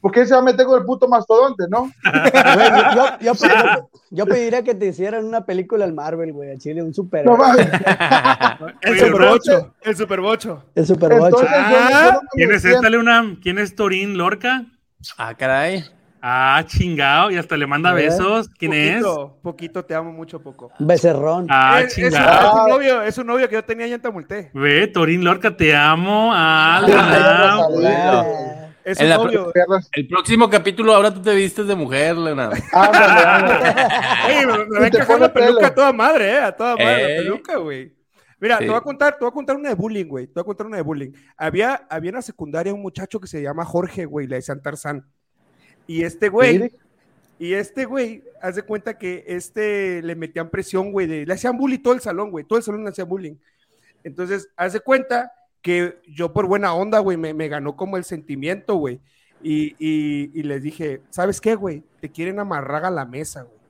[0.00, 1.90] ¿por qué se va a meter con el puto mastodonte, no?
[2.02, 6.50] Güey, yo, yo, yo pediría, yo pediría que te hicieran una película en Marvel, güey,
[6.52, 7.24] a Chile, un super.
[7.26, 7.68] No mames.
[8.82, 9.74] El Super Bocho.
[9.82, 10.62] El Super Bocho.
[10.74, 13.36] el super Ah, no me ¿Quién es esta, Leuna?
[13.42, 14.64] ¿Quién es Torín Lorca?
[15.16, 15.84] Ah, caray.
[16.22, 18.50] Ah, chingado, y hasta le manda besos.
[18.58, 19.02] ¿Quién es?
[19.02, 20.70] poquito, Poquito, te amo mucho, poco.
[20.78, 21.46] becerrón.
[21.48, 22.46] Ah, es, chingado.
[22.58, 24.50] es un novio, es un novio que yo tenía allá en Tamulté.
[24.52, 26.30] Ve, Torín Lorca, te amo.
[26.34, 27.58] Ah, Ah,
[28.90, 29.88] Es.
[29.92, 32.56] El próximo capítulo ahora tú te vistes de mujer, Leonardo.
[32.72, 33.74] Ándale, ándale.
[34.28, 35.66] Ey, me, me va a encajar la peluca pelo.
[35.66, 37.16] a toda madre, eh, a toda madre Eh.
[37.16, 37.92] la peluca, güey.
[38.40, 38.64] Mira, Sí.
[38.64, 40.26] te voy a contar, te voy a contar una de bullying, güey.
[40.26, 41.10] Te voy a contar una de bullying.
[41.36, 45.06] Había, había en la secundaria un muchacho que se llama Jorge, güey, le decían Tarzán.
[45.86, 46.72] Y este güey,
[47.38, 51.58] y este güey, haz de cuenta que este le metían presión, güey, de, le hacían
[51.58, 53.34] bullying todo el salón, güey, todo el salón le hacía bullying.
[54.04, 55.30] Entonces, haz de cuenta
[55.62, 59.00] que yo por buena onda, güey, me, me ganó como el sentimiento, güey.
[59.42, 61.82] Y, y, y les dije, ¿sabes qué, güey?
[62.00, 63.60] Te quieren amarrar a la mesa, güey.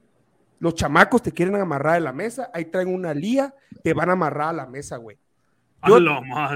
[0.59, 4.13] Los chamacos te quieren amarrar a la mesa, ahí traen una lía, te van a
[4.13, 5.17] amarrar a la mesa, güey.
[5.87, 5.99] Yo-.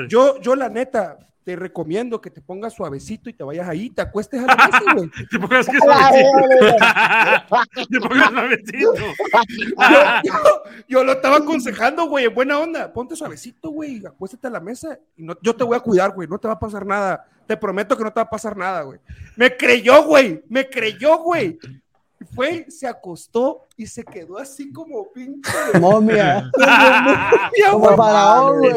[0.09, 4.01] Yo, yo la neta, te recomiendo que te pongas suavecito y te vayas ahí, te
[4.01, 5.11] acuestes a la mesa, güey.
[5.30, 6.30] Te pongas que suavecito.
[7.90, 8.95] Te pongas suavecito.
[10.24, 12.90] yo, yo lo estaba aconsejando, güey, en buena onda.
[12.90, 16.26] Ponte suavecito, güey, acuéstate a la mesa y no, yo te voy a cuidar, güey,
[16.26, 17.28] no te va a pasar nada.
[17.47, 18.99] Te prometo que no te va a pasar nada, güey.
[19.36, 21.59] Me creyó, güey, me creyó, güey.
[22.27, 25.51] Fue, se acostó y se quedó así como pinche.
[25.81, 26.51] momia.
[26.57, 28.75] momia, Como faraón, güey.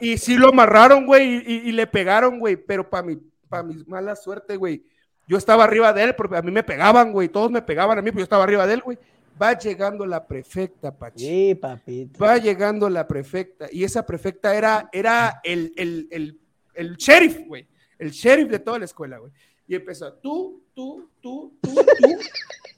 [0.00, 3.16] Y sí lo amarraron, güey, y, y le pegaron, güey, pero para mi,
[3.48, 4.84] pa mi mala suerte, güey,
[5.26, 8.02] yo estaba arriba de él, porque a mí me pegaban, güey, todos me pegaban a
[8.02, 8.98] mí, pero yo estaba arriba de él, güey.
[9.40, 11.26] Va llegando la prefecta, Pachi.
[11.26, 12.18] Sí, papito.
[12.18, 16.40] Va llegando la prefecta, y esa prefecta era, era el, el, el,
[16.74, 17.66] el sheriff, güey,
[17.98, 19.32] el sheriff de toda la escuela, güey.
[19.68, 22.18] Y empezó, tú, tú, tú, tú, tú,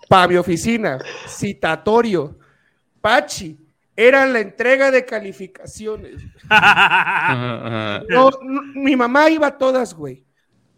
[0.09, 2.39] para mi oficina, citatorio,
[3.01, 3.59] Pachi,
[3.95, 6.23] era la entrega de calificaciones.
[8.09, 10.25] No, no, mi mamá iba a todas, güey.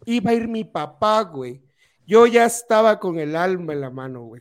[0.06, 1.60] Iba a ir mi papá, güey.
[2.06, 4.40] Yo ya estaba con el alma en la mano, güey.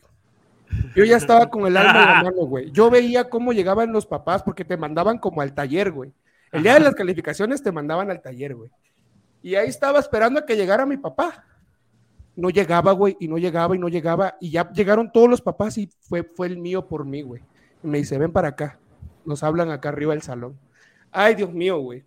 [0.96, 2.70] Yo ya estaba con el alma en la mano, güey.
[2.72, 6.12] Yo veía cómo llegaban los papás porque te mandaban como al taller, güey.
[6.50, 8.70] El día de las calificaciones te mandaban al taller, güey.
[9.42, 11.44] Y ahí estaba esperando a que llegara mi papá.
[12.36, 14.36] No llegaba, güey, y no llegaba y no llegaba.
[14.40, 17.42] Y ya llegaron todos los papás y fue, fue el mío por mí, güey.
[17.82, 18.78] Me dice, ven para acá.
[19.24, 20.58] Nos hablan acá arriba del salón.
[21.10, 22.04] Ay, Dios mío, güey.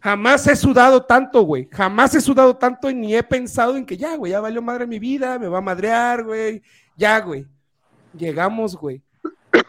[0.00, 1.68] Jamás he sudado tanto, güey.
[1.70, 4.86] Jamás he sudado tanto y ni he pensado en que ya, güey, ya valió madre
[4.86, 6.62] mi vida, me va a madrear, güey.
[6.96, 7.46] Ya, güey.
[8.16, 9.02] Llegamos, güey.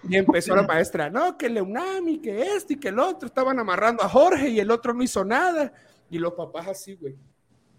[0.07, 3.27] Y empezó la maestra, no, que Leunami, que este y que el otro.
[3.27, 5.73] Estaban amarrando a Jorge y el otro no hizo nada.
[6.09, 7.15] Y los papás así, güey.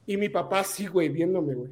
[0.06, 1.70] Y mi papá así, güey, viéndome, güey.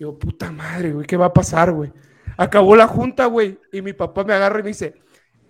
[0.00, 1.92] Digo, puta madre, güey, ¿qué va a pasar, güey?
[2.38, 4.94] Acabó la junta, güey, y mi papá me agarra y me dice,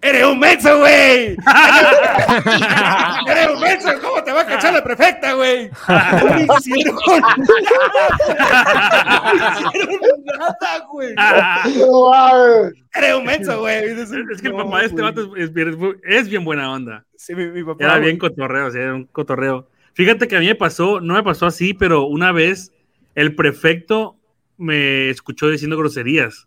[0.03, 1.36] ¡Eres un menso, güey!
[3.28, 3.90] ¡Eres un menso!
[4.03, 5.70] ¿Cómo te va a cachar la prefecta, güey?
[5.88, 7.36] No me hicieron nada.
[9.70, 11.14] No me hicieron nada, güey.
[12.94, 13.84] ¡Eres un menso, güey!
[13.84, 15.05] Es que el papá de este güey.
[15.14, 17.05] vato es, es bien- es bien buena onda.
[17.16, 17.84] Sí, mi, mi papá.
[17.84, 18.05] Era güey.
[18.07, 19.68] bien cotorreo, o sea, era un cotorreo.
[19.92, 22.72] Fíjate que a mí me pasó, no me pasó así, pero una vez
[23.14, 24.16] el prefecto
[24.61, 26.46] me escuchó diciendo groserías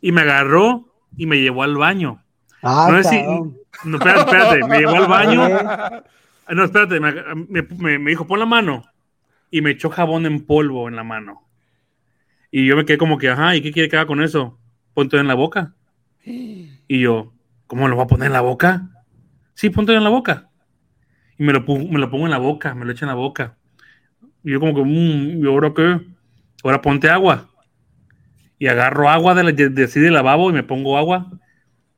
[0.00, 2.22] y me agarró y me llevó al baño.
[2.62, 3.56] Ah, no sé si- cabrón.
[3.84, 5.42] No, espérate, espérate, me llevó al baño.
[6.46, 7.12] Ah, No, espérate, me,
[7.48, 8.84] me- me- me dijo, pon la mano.
[9.52, 11.42] Y me echó jabón en polvo en la mano.
[12.50, 14.58] Y yo me quedé como que, ajá, ¿y qué quiere que haga con eso?
[14.92, 15.74] Ponte en la boca.
[16.88, 17.32] Y yo,
[17.68, 18.88] ¿cómo lo voy a poner en la boca?
[19.54, 20.48] Sí, ponte en la boca.
[21.38, 23.56] Y me lo, me lo pongo en la boca, me lo echo en la boca.
[24.42, 26.00] Y yo como que, "Mm, ¿y ahora qué?
[26.62, 27.46] Ahora ponte agua.
[28.58, 31.26] Y agarro agua de, la- de, de- así de lavabo y me pongo agua.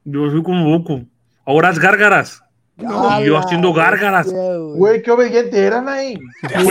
[0.04, 1.02] Yo soy como boco.
[1.44, 2.42] Ahora haz gárgaras.
[2.76, 4.32] Y yo haciendo gárgaras.
[4.76, 5.02] güey.
[5.02, 6.14] Qué obedientes eran ahí.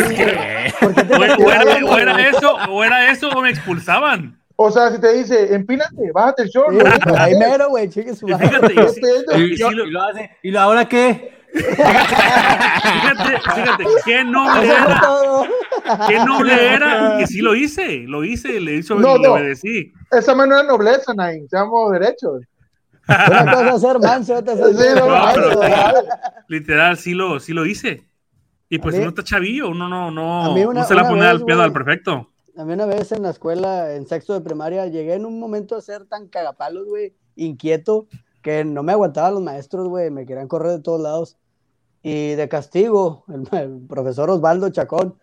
[0.79, 1.51] ¿Por qué te O, o
[1.97, 4.37] era, o eso, o era eso, o me expulsaban.
[4.55, 6.69] O sea, si te dice, empínate, bájate el short.
[6.79, 8.47] Sí, Ahí mero, güey, chique su Y madre.
[8.47, 9.39] fíjate, ¿Qué y- pedo?
[9.39, 10.31] y Y, sí lo- y lo hace.
[10.43, 11.40] ¿Y lo ahora qué?
[11.53, 15.45] Fíjate, fíjate, qué noble era, todo.
[16.07, 19.33] qué noble era, que sí lo hice, lo hice, le hizo, No, no.
[19.33, 19.91] obedecí.
[20.11, 21.47] Esa mano era nobleza, Nain.
[21.49, 22.41] Seamos derechos.
[23.07, 25.59] Una cosa es ser manso, otra es ser no, pero
[26.47, 28.07] literal, sí lo, sí lo hice.
[28.69, 31.29] Y pues mí- uno está chavillo, uno no, no, una- no se la pone vez,
[31.31, 32.29] al pedo al perfecto.
[32.57, 35.75] a mí una vez en la escuela, en sexto de primaria, llegué en un momento
[35.75, 38.07] a ser tan cagapalos, güey, inquieto,
[38.41, 41.37] que no me aguantaban los maestros, güey, me querían correr de todos lados.
[42.03, 45.15] Y de castigo, el, el profesor Osvaldo Chacón,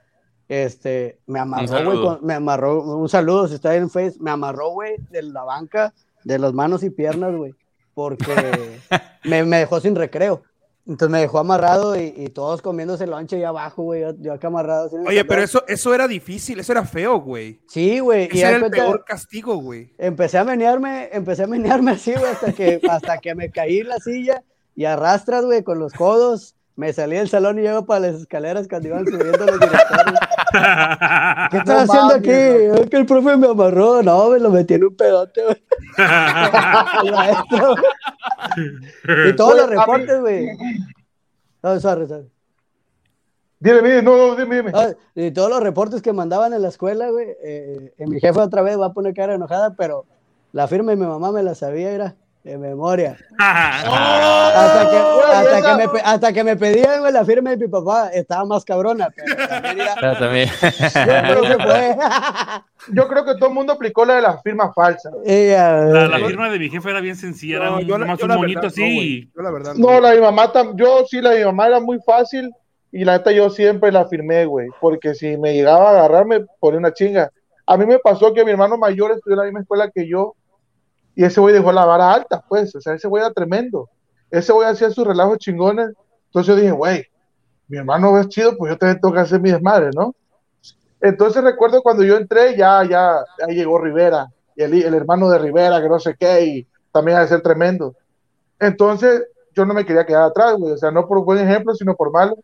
[0.49, 4.71] este, me amarró, güey, con- me amarró, un saludo si está en Face, me amarró,
[4.71, 5.93] güey, de la banca,
[6.25, 7.55] de las manos y piernas, güey,
[7.95, 8.79] porque
[9.25, 10.43] me, me dejó sin recreo.
[10.87, 14.47] Entonces me dejó amarrado y, y todos comiéndose lonche ahí abajo, güey, yo, yo acá
[14.47, 14.89] amarrado.
[14.97, 17.61] el Oye, pero eso, eso era difícil, eso era feo, güey.
[17.69, 19.93] Sí, güey, y Ese haz era el peor castigo, güey.
[19.99, 23.89] empecé a menearme, empecé a menearme así, güey, hasta que, hasta que me caí en
[23.89, 24.43] la silla
[24.75, 26.55] y arrastras, güey, con los codos.
[26.79, 30.15] Me salí del salón y llego para las escaleras cuando iban subiendo los directores.
[31.51, 32.31] ¿Qué estás No haciendo aquí?
[32.81, 34.01] Es que el profe me amarró.
[34.01, 35.57] No, me lo metí en un pedote, güey.
[37.05, 39.29] El maestro, güey.
[39.29, 40.51] Y todos los reportes, güey.
[41.65, 42.31] No, sorry, sorry.
[43.59, 44.73] Dime, dime, no, no, dime, dime.
[45.17, 47.27] Y todos los reportes que mandaban en la escuela, güey.
[47.43, 50.07] eh, eh, mi jefe otra vez va a poner cara enojada, pero
[50.53, 52.15] la firma y mi mamá me la sabía, era
[52.49, 53.17] de memoria.
[53.39, 57.69] Hasta que, güey, hasta, que me, pe- hasta que me pedían, la firma de mi
[57.69, 59.95] papá, estaba más cabrona, pero también era.
[60.01, 60.49] Pero también.
[60.61, 61.97] Pero se fue.
[62.95, 65.13] Yo creo que todo el mundo aplicó la de las firmas falsas.
[65.27, 68.19] La, la firma de mi jefe era bien sencilla, era No, un- yo la- nomás
[68.19, 68.85] yo un la monito verdad no.
[69.37, 71.67] Yo la verdad No, la de mi mamá, tam- yo sí, la de mi mamá
[71.67, 72.51] era muy fácil
[72.91, 76.41] y la neta yo siempre la firmé, güey, porque si me llegaba a agarrar me
[76.61, 77.31] ponía una chinga.
[77.67, 80.35] A mí me pasó que mi hermano mayor estudió en la misma escuela que yo
[81.19, 83.89] y ese güey dejó la vara alta, pues, o sea, ese güey era tremendo.
[84.31, 85.91] Ese güey hacía sus relajos chingones.
[86.27, 87.07] Entonces yo dije, güey,
[87.67, 90.15] mi hermano es chido, pues yo también tengo que hacer mi desmadre, ¿no?
[91.01, 95.41] Entonces recuerdo cuando yo entré, ya, ya, ahí llegó Rivera, y el, el hermano de
[95.41, 97.97] Rivera, que no sé qué, y también a ser tremendo.
[98.61, 101.97] Entonces, yo no me quería quedar atrás, güey, o sea, no por buen ejemplo, sino
[101.97, 102.39] por malo.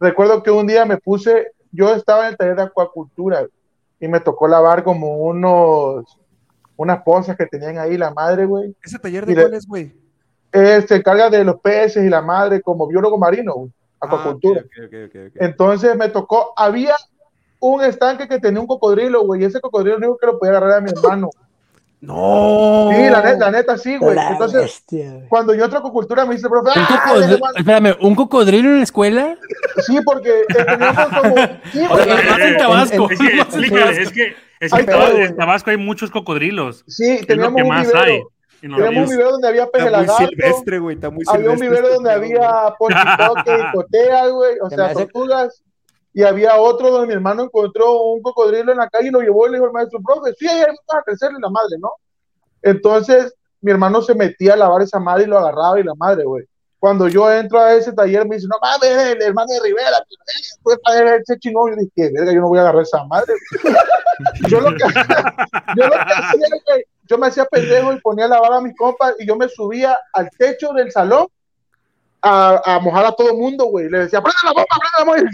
[0.00, 3.46] Recuerdo que un día me puse, yo estaba en el taller de acuacultura
[4.00, 6.18] y me tocó lavar como unos,
[6.76, 8.74] unas pozas que tenían ahí la madre, güey.
[8.82, 9.92] ¿Ese taller de cuál es, güey?
[10.52, 13.70] Eh, se encarga de los peces y la madre como biólogo marino, güey,
[14.00, 14.62] acuacultura.
[14.64, 15.42] Ah, ok, ok, ok, ok.
[15.42, 16.94] Entonces me tocó, había
[17.60, 20.52] un estanque que tenía un cocodrilo, güey, y ese cocodrilo lo único que lo podía
[20.56, 21.30] agarrar a mi hermano.
[22.00, 22.88] No.
[22.92, 24.14] Sí, la neta, la neta, sí, güey.
[24.14, 27.34] la Entonces, bestia, cuando yo entro a acuacultura me dice el profe, ¿Un "Ah, cocodrilo?
[27.34, 27.58] le mando-".
[27.58, 29.36] Espérame, ¿un cocodrilo en la escuela?
[29.78, 31.34] sí, porque teníamos como,
[31.72, 31.80] sí,
[32.42, 33.08] en Tabasco.
[33.10, 36.84] Es que, es que, Ay, en, Tabasco, pero- en Tabasco hay muchos cocodrilos.
[36.86, 38.22] sí, lo teníamos que un más vivero, hay.
[38.60, 40.94] teníamos un vivero donde había peje Está muy lagarto, silvestre, güey.
[40.96, 44.76] Está muy había un silvestre vivero este donde había ponchitoque y coteas, güey, o Se
[44.76, 45.62] sea, tortugas,
[46.14, 49.46] y había otro donde mi hermano encontró un cocodrilo en la calle y lo llevó
[49.46, 51.90] y le dijo al maestro, profe, sí, ahí va a crecerle la madre, ¿no?
[52.62, 56.24] Entonces, mi hermano se metía a lavar esa madre y lo agarraba y la madre,
[56.24, 56.44] güey.
[56.78, 60.14] Cuando yo entro a ese taller, me dice, no mames, el hermano de Rivera, que,
[60.14, 61.70] eh, fue para ese chingón.
[61.70, 63.32] Yo dije, verga, yo no voy a agarrar esa madre.
[64.48, 64.84] yo, lo que,
[65.76, 68.76] yo lo que hacía, güey, yo me hacía pendejo y ponía a lavar a mis
[68.76, 71.28] compas y yo me subía al techo del salón
[72.22, 73.88] a, mojar a todo mundo, güey.
[73.88, 75.30] Le decía, prende la bomba, prende la bomba.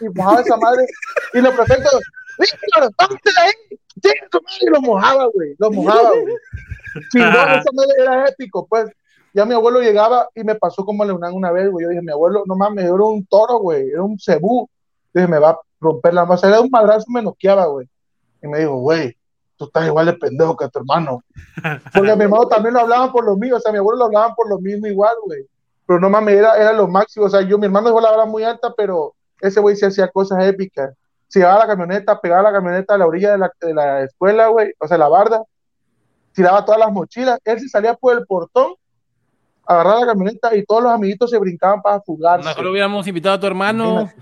[0.00, 0.86] Y mojaba esa madre.
[1.34, 2.00] Y los prefectos,
[2.38, 3.78] Víctor, ponte ahí.
[4.02, 5.54] Chinga tu madre", Y lo mojaba, güey.
[5.58, 6.34] Lo mojaba, güey.
[7.10, 8.90] Chingón, esa madre era épico, pues.
[9.36, 11.84] Ya mi abuelo llegaba y me pasó como a Leonán una vez, güey.
[11.84, 13.90] Yo dije, mi abuelo, no mames, era un toro, güey.
[13.90, 14.66] Era un cebú.
[15.12, 16.48] Dije, me va a romper la masa.
[16.48, 17.86] Era un madrazo, me noqueaba, güey.
[18.42, 19.14] Y me dijo, güey,
[19.58, 21.22] tú estás igual de pendejo que tu hermano.
[21.92, 23.58] Porque a mi hermano también lo hablaban por lo mismo.
[23.58, 25.46] O sea, a mi abuelo lo hablaban por lo mismo igual, güey.
[25.86, 27.26] Pero no mames, era, era lo máximo.
[27.26, 30.08] O sea, yo, mi hermano dejó la vara muy alta, pero ese güey se hacía
[30.08, 30.94] cosas épicas.
[31.28, 34.46] Se llevaba la camioneta, pegaba la camioneta a la orilla de la, de la escuela,
[34.48, 35.42] güey, o sea, la barda,
[36.32, 37.38] tiraba todas las mochilas.
[37.44, 38.76] Él se salía por el portón,
[39.66, 42.48] agarraba la camioneta y todos los amiguitos se brincaban para fugarse.
[42.48, 44.10] Mejor hubiéramos invitado a tu hermano.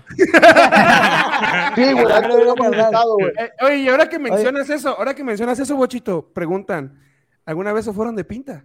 [1.75, 3.31] Sí, güey, me lo lo hubiéramos invitado, güey.
[3.37, 6.97] Eh, oye, y ahora que mencionas eso, ahora que mencionas eso, Bochito, preguntan,
[7.45, 8.63] ¿alguna vez se fueron de pinta?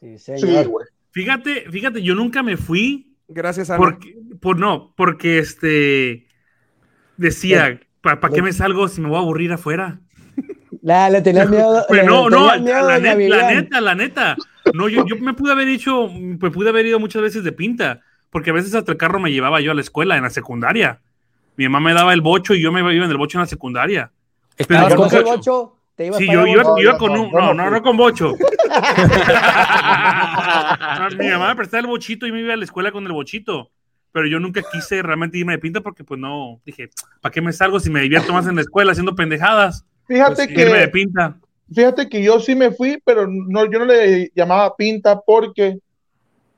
[0.00, 0.32] Sí, Sí,
[0.64, 0.86] güey.
[1.10, 6.26] Fíjate, fíjate, yo nunca me fui Gracias a porque, por no, porque este
[7.16, 10.00] decía, ¿para qué me salgo si me voy a aburrir afuera?
[10.82, 11.84] La, le tenía miedo.
[11.88, 14.36] Pues le no, no, la, neta, la neta.
[14.74, 18.00] No, yo, yo me pude haber hecho, me pude haber ido muchas veces de pinta,
[18.30, 21.00] porque a veces hasta el carro me llevaba yo a la escuela, en la secundaria.
[21.56, 23.46] Mi mamá me daba el bocho y yo me iba en el bocho en la
[23.46, 24.10] secundaria.
[24.56, 25.52] Estabas con ¿Con qué bocho.
[25.52, 25.72] bocho?
[25.94, 26.82] ¿Te ibas Sí, yo iba, bocho?
[26.82, 28.34] iba con un, no, no, no con bocho.
[31.18, 33.70] Mi mamá me prestaba el bochito y me iba a la escuela con el bochito.
[34.12, 36.88] Pero yo nunca quise realmente irme de pinta porque, pues no, dije,
[37.20, 39.84] ¿para qué me salgo si me divierto más en la escuela haciendo pendejadas?
[40.06, 41.36] Fíjate Pues, irme de que, pinta.
[41.72, 45.78] Fíjate que yo sí me fui, pero no, yo no le llamaba pinta porque,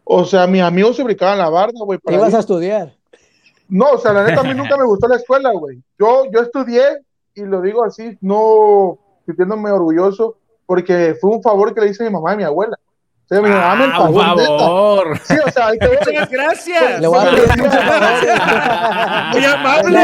[0.04, 1.98] o sea, mis amigos se brincaban la barda, güey.
[2.09, 2.36] Ibas ir.
[2.36, 2.94] a estudiar.
[3.68, 5.82] No, o sea, la neta a mí nunca me gustó la escuela, güey.
[5.98, 7.02] Yo, yo estudié
[7.34, 12.06] y lo digo así, no sintiéndome orgulloso, porque fue un favor que le hice a
[12.06, 12.78] mi mamá y a mi abuela.
[13.31, 13.99] Me Ah, neta.
[13.99, 15.18] favor.
[15.24, 15.97] Sí, o sea, ahí te voy.
[15.99, 17.01] Muchas gracias.
[17.01, 20.01] Le voy a muchas Muy amable.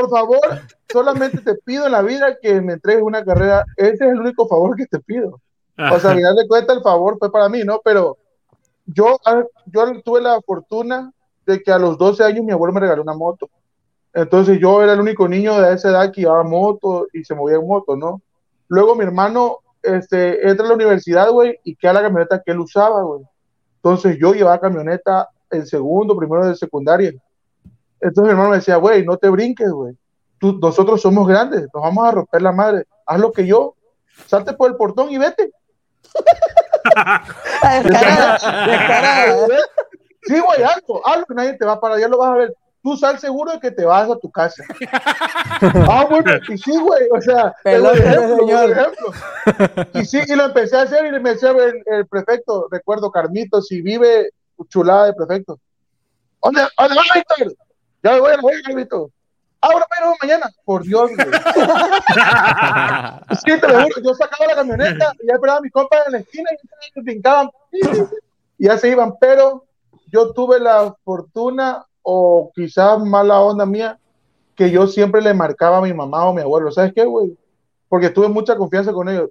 [0.00, 0.40] Por favor,
[0.90, 3.64] solamente te pido en la vida que me entregues una carrera.
[3.76, 5.40] Ese es el único favor que te pido.
[5.78, 7.80] O sea, al final de cuentas, el favor fue para mí, ¿no?
[7.84, 8.18] Pero
[8.86, 11.12] yo, ah, yo tuve la fortuna
[11.46, 13.48] de que a los 12 años mi abuelo me regaló una moto.
[14.12, 17.56] Entonces yo era el único niño de esa edad que llevaba moto y se movía
[17.56, 18.20] en moto, ¿no?
[18.68, 22.60] Luego mi hermano este, entra a la universidad, güey, y queda la camioneta que él
[22.60, 23.22] usaba, güey.
[23.76, 27.12] Entonces yo llevaba camioneta en segundo, primero de secundaria.
[28.00, 29.96] Entonces mi hermano me decía, güey, no te brinques, güey.
[30.40, 32.84] Nosotros somos grandes, nos vamos a romper la madre.
[33.06, 33.76] Haz lo que yo.
[34.26, 35.52] Salte por el portón y vete.
[37.62, 38.38] Descarada.
[40.24, 42.54] Sí, güey, algo, algo que nadie te va a parar, ya lo vas a ver.
[42.82, 44.64] Tú sal seguro de que te vas a tu casa.
[45.88, 48.64] ah, bueno, y sí, güey, o sea, Pelón, el ejemplo, señor.
[48.64, 49.12] el ejemplo.
[49.94, 53.62] Y sí, y lo empecé a hacer y me decía el, el prefecto, recuerdo, Carmito,
[53.62, 54.30] si vive
[54.68, 55.58] chulada de prefecto.
[56.42, 57.56] ¿Dónde, dónde vas, Víctor?
[58.02, 59.10] Ya me voy a la voy, Carmito.
[59.60, 61.28] Ahora, pero mañana, por Dios, güey.
[63.44, 66.12] Sí, te lo juro, yo sacaba la camioneta y ya esperaba a mis compas en
[66.12, 66.50] la esquina
[67.70, 67.78] y
[68.58, 69.64] y ya se iban, pero
[70.12, 73.98] yo tuve la fortuna o quizás mala onda mía
[74.54, 77.36] que yo siempre le marcaba a mi mamá o a mi abuelo, ¿sabes qué, güey?
[77.88, 79.30] Porque tuve mucha confianza con ellos.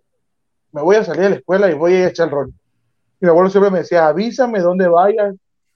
[0.72, 2.54] Me voy a salir de la escuela y voy a echar el rol.
[3.20, 5.36] Mi abuelo siempre me decía, avísame dónde vayas.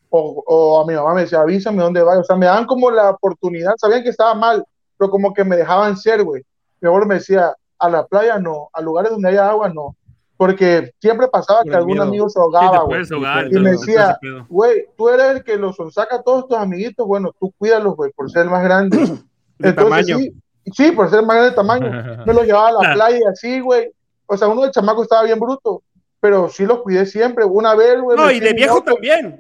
[0.09, 2.21] O, o a mi mamá me decía, avísame dónde vayas.
[2.21, 4.63] O sea, me daban como la oportunidad, sabían que estaba mal,
[4.97, 6.43] pero como que me dejaban ser, güey.
[6.81, 9.95] Mi abuelo me decía, a la playa no, a lugares donde haya agua no.
[10.38, 12.03] Porque siempre pasaba Por que algún miedo.
[12.03, 13.01] amigo se ahogaba, güey.
[13.03, 14.17] Y todo- me decía,
[14.49, 18.11] güey, tú eres el que los saca a todos tus amiguitos, bueno, tú cuídalos, güey,
[18.11, 18.97] por ser el más grande.
[19.57, 20.17] De tamaño.
[20.17, 20.33] sí,
[20.73, 21.89] sí, por ser más grande de tamaño.
[22.25, 23.89] Me los llevaba a la playa así, güey.
[24.25, 25.81] O sea, uno de chamaco estaba bien bruto,
[26.26, 27.45] pero sí los cuidé siempre.
[27.45, 28.17] Una vez, güey.
[28.17, 29.39] No, y de viejo también.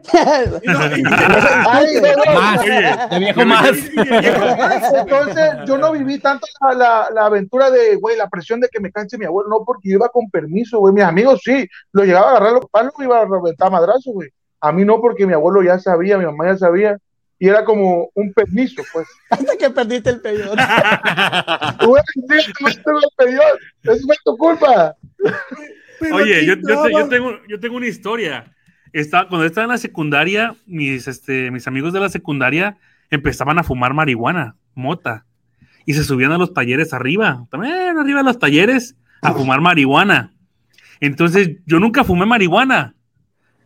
[3.09, 3.71] De viejo más.
[4.93, 8.79] Entonces, yo no viví tanto la, la, la aventura de, güey, la presión de que
[8.79, 10.93] me canse mi abuelo, no, porque yo iba con permiso, güey.
[10.93, 14.29] Mis amigos sí, lo llegaba a agarrar los palos y iba a reventar madrazos, güey.
[14.61, 16.99] A mí no, porque mi abuelo ya sabía, mi mamá ya sabía,
[17.39, 19.07] y era como un permiso, pues.
[19.31, 20.61] Hasta que perdiste el peyote.
[21.83, 23.41] Güey, sí, lo pidió,
[23.81, 24.95] eso fue tu culpa.
[26.13, 28.51] Oye, yo, yo te- yo tengo, yo tengo una historia.
[28.93, 32.77] Estaba, cuando estaba en la secundaria, mis, este, mis amigos de la secundaria
[33.09, 35.25] empezaban a fumar marihuana, mota,
[35.85, 40.31] y se subían a los talleres arriba, también arriba de los talleres, a fumar marihuana.
[40.99, 42.95] Entonces, yo nunca fumé marihuana,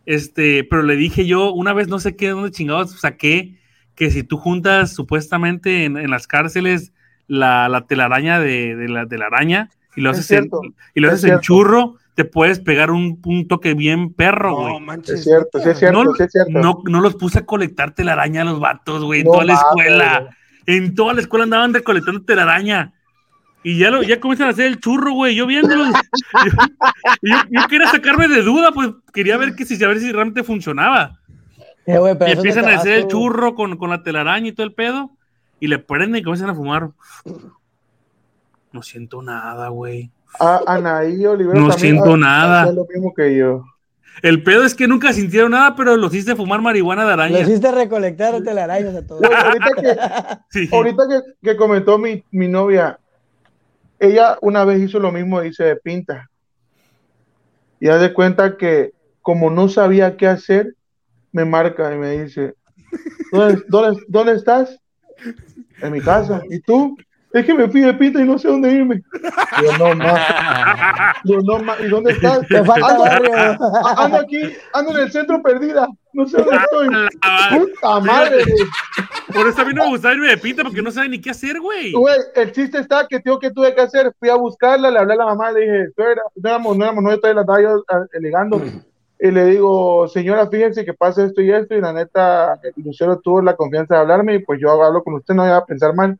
[0.06, 3.58] este, pero le dije yo, una vez no sé qué, dónde chingados saqué,
[3.94, 6.92] que si tú juntas supuestamente en, en las cárceles
[7.28, 10.50] la, la telaraña de, de la, de la araña y lo Es haces, en,
[10.94, 14.72] y lo es haces en churro, te puedes pegar un, un toque bien perro, güey.
[14.72, 15.24] No, Es manches.
[15.24, 16.50] cierto, sí es cierto, no, sí es cierto.
[16.52, 19.54] no, no los puse a colectar telaraña a los vatos, güey, en No toda la
[19.54, 20.36] escuela.
[20.66, 22.92] En toda la escuela andaban recolectando telaraña.
[23.62, 25.34] Y ya, lo, ya comienzan a hacer el churro, güey.
[25.34, 25.84] Yo viéndolo.
[25.86, 25.92] yo,
[27.22, 30.42] yo, yo quería sacarme de duda, pues quería ver que si, a ver si realmente
[30.44, 31.18] funcionaba.
[31.86, 31.98] Eh,
[32.28, 35.10] Y empiezan a hacer el churro con, con la telaraña y todo el pedo.
[35.58, 36.90] Y le prenden y comienzan a fumar.
[38.72, 40.12] No siento nada, güey.
[40.38, 42.72] A Anaí Olivera No también siento ha- nada.
[42.72, 43.64] lo mismo que yo.
[44.22, 47.40] El pedo es que nunca sintieron nada, pero los hice fumar marihuana de Lo araña.
[47.40, 49.22] hiciste recolectar telarañas a todos.
[49.22, 49.96] Ahorita que,
[50.50, 50.68] Sí.
[50.72, 51.20] ahorita que,
[51.50, 52.98] que comentó mi, mi novia,
[53.98, 56.28] ella una vez hizo lo mismo, dice de pinta.
[57.80, 60.74] Y haz de cuenta que como no sabía qué hacer,
[61.32, 62.54] me marca y me dice,
[63.32, 64.78] ¿dónde, dónde, dónde estás?
[65.80, 66.42] En mi casa.
[66.50, 66.96] ¿Y tú?
[67.32, 69.02] Es que me fui de pinta y no sé dónde irme.
[69.62, 71.16] Yo no más.
[71.24, 71.80] Yo no más.
[71.80, 72.40] ¿Y dónde estás?
[72.48, 73.34] Te falta Ando, barrio.
[73.36, 74.40] a- ando aquí,
[74.72, 75.86] ando en el centro perdida.
[76.12, 76.88] No sé dónde estoy.
[77.58, 78.42] Puta madre.
[78.44, 78.68] güey.
[79.32, 81.30] Por eso a mí no me gustaba irme de pinta porque no saben ni qué
[81.30, 81.92] hacer, güey.
[81.92, 85.14] Güey, el chiste está que tío que tuve que hacer, fui a buscarla, le hablé
[85.14, 87.84] a la mamá, le dije, suegra, no éramos, no éramos, no estoy la estaba yo
[87.88, 88.60] ah, ligando,
[89.20, 93.40] y le digo, señora, fíjense que pasa esto y esto, y la neta, Lucero tuvo
[93.40, 96.18] la confianza de hablarme, y pues yo hablo con usted, no iba a pensar mal.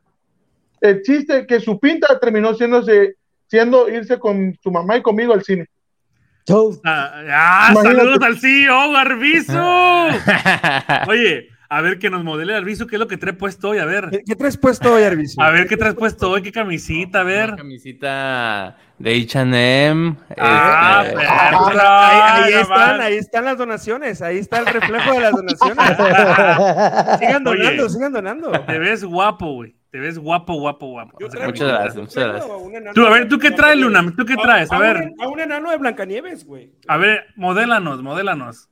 [0.81, 3.15] El chiste que su pinta terminó siéndose,
[3.47, 5.67] siendo irse con su mamá y conmigo al cine.
[6.83, 9.53] Ah, ah, saludos al CEO, Garbizo.
[11.07, 13.85] Oye, a ver que nos modele Garbizo, qué es lo que trae puesto hoy, a
[13.85, 14.09] ver.
[14.09, 15.39] ¿Qué, qué traes puesto hoy, Arviso?
[15.39, 17.55] A ver qué traes puesto hoy, qué camisita, a Una ver.
[17.55, 20.15] camisita de H&M.
[20.37, 25.31] Ah, este, perro, Ahí, están, ahí están las donaciones, ahí está el reflejo de las
[25.31, 25.77] donaciones.
[27.19, 27.89] Sigan donando, Oye.
[27.89, 28.51] sigan donando.
[28.51, 29.75] Te ves guapo, güey.
[29.91, 31.17] Te ves guapo, guapo, guapo.
[31.19, 32.45] Yo traigo- Muchas gracias, muchas gracias.
[32.89, 34.01] a Tú, a ver, ¿tú qué traes, Luna?
[34.15, 34.71] ¿Tú qué traes?
[34.71, 34.97] A ver.
[34.97, 36.71] un- A un enano de Blancanieves, güey.
[36.87, 38.69] A ver, modélanos, modélanos.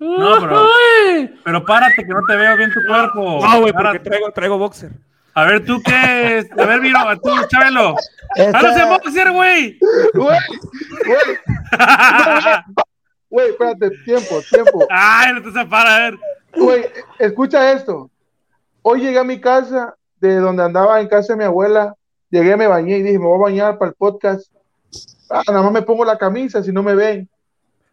[0.00, 0.66] No, pero,
[1.44, 3.40] pero párate, que no te veo bien tu cuerpo.
[3.44, 4.90] No, güey, porque traigo, traigo boxer.
[5.34, 6.38] A ver, ¿tú qué?
[6.38, 6.50] es?
[6.58, 7.94] A ver, Viro, tú, Chabelo.
[8.36, 9.78] Esta- ¡Háblase boxer, güey!
[10.14, 10.38] Güey,
[11.06, 11.38] güey,
[13.30, 14.86] güey, espérate, tiempo, tiempo.
[14.90, 16.18] Ay, no te separa, a ver.
[16.56, 16.84] Güey,
[17.18, 18.10] escucha esto.
[18.82, 21.94] Hoy llegué a mi casa, de donde andaba en casa de mi abuela.
[22.30, 24.52] Llegué, me bañé y dije, me voy a bañar para el podcast.
[25.30, 27.28] Ah, nada más me pongo la camisa si no me ven.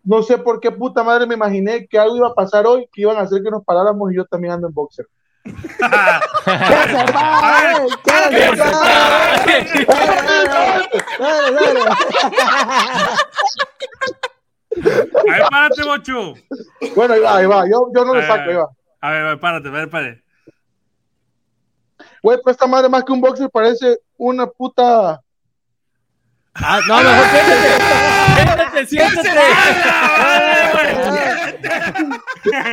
[0.04, 3.02] No sé por qué puta madre me imaginé que algo iba a pasar hoy, que
[3.02, 5.08] iban a hacer que nos paráramos y yo también ando en boxer.
[14.76, 16.34] A ver, párate, bocho.
[16.96, 17.66] Bueno, ahí va, ahí va.
[17.70, 18.70] Yo, yo no le saco, ahí va.
[19.02, 20.24] A ver, a ver, párate, a ver, párate.
[22.26, 25.22] Güey, pero esta madre más que un boxer parece una puta.
[26.56, 28.86] Ah, no, mejor siéntate.
[28.86, 29.30] Siéntate, siéntate.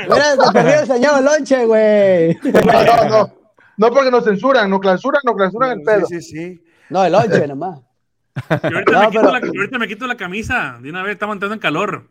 [0.09, 2.39] Mira, te perdí el señor lonche, güey.
[2.65, 3.35] No, no, no.
[3.77, 6.07] No porque nos censuran, nos clausuran, nos clausuran el pedo.
[6.07, 6.65] Sí, sí, sí.
[6.89, 7.81] No, el lonche nomás.
[8.49, 10.79] Y ahorita, No, me quito pero- la, ahorita me quito la camisa.
[10.81, 12.09] De una vez estamos entrando en calor.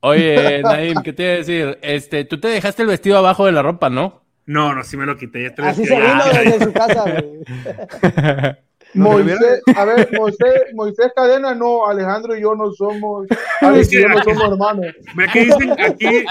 [0.00, 1.78] Oye, Naim, ¿qué te iba a decir?
[1.82, 4.21] Este, tú te dejaste el vestido abajo de la ropa, ¿no?
[4.46, 5.42] No, no, sí me lo quité.
[5.56, 8.56] Ya Así se vino desde su casa, güey.
[8.94, 13.26] Moisés, a ver, Moisés, Moisés Cadena, no, Alejandro y yo no somos,
[13.62, 14.86] Alex y yo no somos hermanos.
[15.14, 16.24] Ve, Aquí dicen, aquí,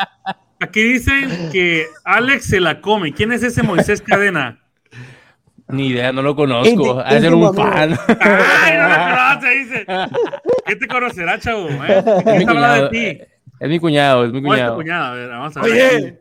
[0.59, 3.13] aquí dicen que Alex se la come.
[3.13, 4.59] ¿Quién es ese Moisés Cadena?
[5.69, 6.99] Ni idea, no lo conozco.
[6.99, 7.97] Ha de ser un fan.
[8.19, 9.85] Ay, no me conoce, dice.
[10.67, 11.67] ¿Qué te conocerá, chavo?
[11.69, 12.03] ¿Eh?
[12.05, 13.21] Es mi ¿Quién está hablando de cuñado, ti?
[13.59, 14.75] es mi cuñado, es mi ¿Cómo es tu cuñado.
[14.75, 15.11] cuñada?
[15.11, 15.71] A ver, vamos a ver.
[15.71, 16.20] Oye,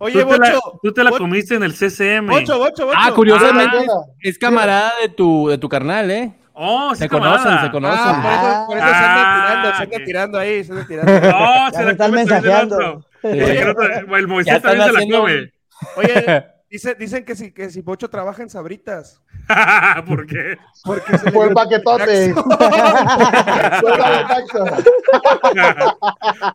[0.00, 0.80] oye, tú, te la, Bocho.
[0.82, 2.26] tú te la Bocho, comiste en el CCM.
[2.26, 2.98] Bocho, Bocho, Bocho.
[3.00, 6.32] Ah, curiosamente, Ah, es camarada de tu, de tu carnal, ¿eh?
[6.52, 7.64] Oh, sí, Se conocen, camarada.
[7.66, 8.00] se conocen.
[8.02, 10.86] Ah, por eso, por eso se Ah, anda tirando, se anda tirando ahí, se anda
[10.86, 11.12] tirando.
[11.30, 12.76] No, Ya se la están el mensajeando.
[12.76, 13.06] otro.
[13.22, 13.28] Sí.
[13.28, 15.52] El El Moisés Ya también se la haciendo- come.
[15.96, 19.20] Oye, dice, dicen que si, que si Bocho trabaja en Sabritas.
[20.06, 20.56] ¿Por qué?
[20.84, 22.34] Porque se Por el paquetote.
[23.80, 24.64] Por el paquetazo.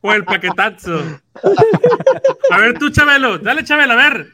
[0.02, 1.00] O el paquetazo.
[2.52, 3.38] A ver, tú, Chabelo.
[3.40, 4.28] Dale, Chabelo, a ver.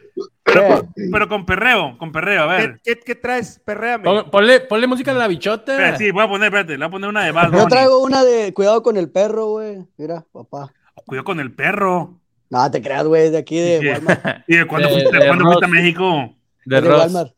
[0.43, 2.81] Pero, pero con perreo, con perreo, a ¿Qué, ver.
[2.83, 3.61] qué, qué traes?
[3.63, 4.03] Perréame.
[4.03, 5.71] Pon- Ponle, ponle música a la bichota.
[5.73, 7.99] Espera, sí, voy a poner, espérate, le voy a poner una de Bad Yo traigo
[8.03, 9.85] una de cuidado con el perro, güey.
[9.97, 10.73] Mira, papá.
[11.05, 12.19] Cuidado con el perro.
[12.51, 13.79] No, te creas, güey, de aquí de.
[13.93, 14.43] Walmart.
[14.47, 16.35] ¿Y de cuándo De- fuiste, de cuándo fuiste a México?
[16.65, 16.99] De de Ross.
[16.99, 17.33] Walmart.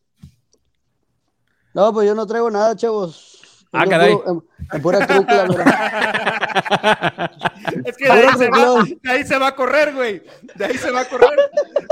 [1.73, 3.29] No, pues yo no traigo nada, chavos.
[3.71, 4.13] Ah, Ando caray.
[4.13, 4.41] puro- en,
[4.75, 7.31] en pura trucla, mira.
[7.85, 10.21] Es que de ahí, se va, de ahí se va a correr, güey.
[10.55, 11.29] De ahí se va a correr.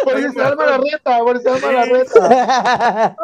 [0.04, 3.16] Por eso se arma la reta, por eso se arma la reta.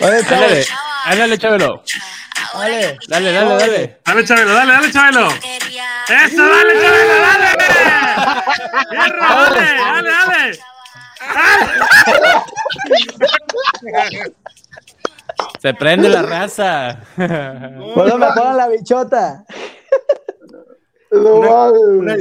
[0.00, 0.64] Oye,
[1.06, 1.82] ándale, chabelo.
[2.54, 2.98] Dale.
[3.08, 3.98] Dale, dale, dale.
[4.04, 5.28] Dale, Chabelo, dale, dale, Chabelo.
[5.28, 7.48] ¡Eso, dale, Chabelo, dale!
[8.90, 10.58] ¡Hierro, dale, dale, dale!
[15.60, 17.00] Se prende la raza.
[17.16, 19.44] ¿Por dónde me pongan la bichota?
[21.10, 22.16] Una una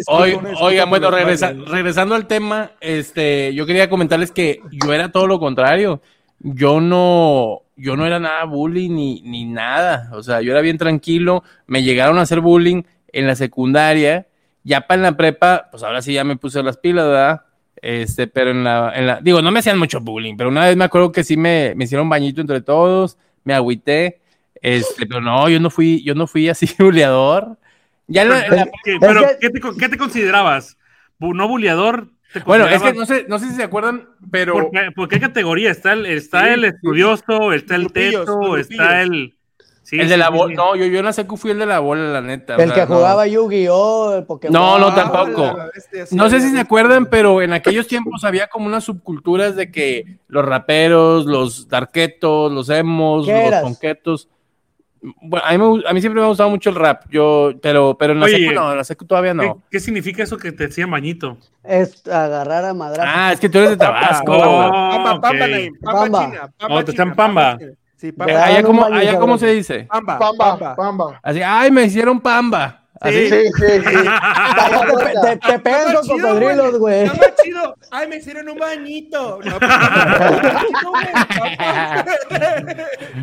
[0.61, 5.39] oigan, bueno, regresa- regresando al tema, este, yo quería comentarles que yo era todo lo
[5.39, 6.01] contrario.
[6.39, 10.09] Yo no, yo no era nada bullying ni, ni nada.
[10.13, 11.43] O sea, yo era bien tranquilo.
[11.67, 14.27] Me llegaron a hacer bullying en la secundaria.
[14.63, 17.41] Ya para en la prepa, pues ahora sí ya me puse las pilas, ¿verdad?
[17.81, 20.75] Este, pero en la, en la, digo, no me hacían mucho bullying, pero una vez
[20.75, 24.19] me acuerdo que sí me, me hicieron bañito entre todos, me agüité,
[24.61, 27.57] este, pero no, yo no fui, yo no fui así buleador.
[28.07, 30.77] Ya en la- en la ¿Qué- Pero, ¿qué te, qué te considerabas?
[31.19, 32.09] ¿No buleador?
[32.33, 35.07] ¿Te Bueno, es que no sé, no sé si se acuerdan, pero ¿Por qué, por
[35.07, 35.71] qué categoría?
[35.71, 39.33] Está el, está Sí, el estudioso, está el Grupillos, teto, está el...
[39.83, 40.55] Sí, el de la bola, sí.
[40.57, 42.57] no, yo, yo en la secu fui el de la bola, la neta.
[42.57, 42.97] o El sea, que no.
[42.97, 44.15] jugaba Yu-Gi-Oh!
[44.17, 44.51] el Pokémon.
[44.53, 45.43] No, no, Ah, tampoco.
[45.57, 48.83] la bestia, sí, No sé si se acuerdan, pero en aquellos tiempos había como unas
[48.83, 53.63] subculturas de que los raperos, los darquetos, los emos, ¿Qué los eras?
[55.21, 57.95] Bueno, a mí, me a mí siempre me ha gustado mucho el rap, yo, pero,
[57.97, 59.61] pero en la Oye, secu no, en la secu todavía ¿Qué, no.
[59.69, 61.37] qué significa eso que te decían bañito?
[61.63, 63.09] Es agarrar a madrazo.
[63.13, 64.31] Ah, es que tú eres de Tabasco.
[64.37, 66.25] Oh, Pamba, pamba, Naim, pamba, Pamba.
[66.25, 66.51] china.
[66.69, 67.57] Oh, te están pamba.
[67.95, 68.43] Sí, pamba.
[68.45, 69.85] allá como, allá cómo se dice.
[69.89, 70.75] Pamba, Pamba, pamba.
[70.75, 71.19] pamba.
[71.23, 72.86] Así, ay, me hicieron pamba.
[73.01, 73.29] Así.
[73.29, 73.95] Sí, sí, sí.
[75.21, 77.03] Te, te, te pegan con cocodrilos, güey.
[77.05, 77.75] Está más chido.
[77.91, 79.39] Ay, me hicieron un bañito.
[79.43, 79.71] No, pues.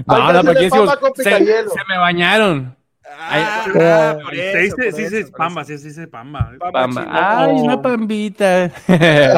[0.06, 0.70] No, no, porque
[1.16, 2.76] se, se me bañaron.
[3.16, 6.08] Ah, Ah, por Se eso, dice, por sí, eso, sí, por pamba, sí, sí, dice
[6.08, 6.50] pamba.
[6.72, 7.06] Pamba.
[7.10, 8.70] Ay, una pambita.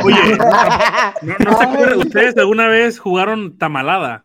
[0.03, 0.39] Oye,
[1.22, 4.24] no, no se acuerdan, ¿ustedes alguna vez jugaron tamalada?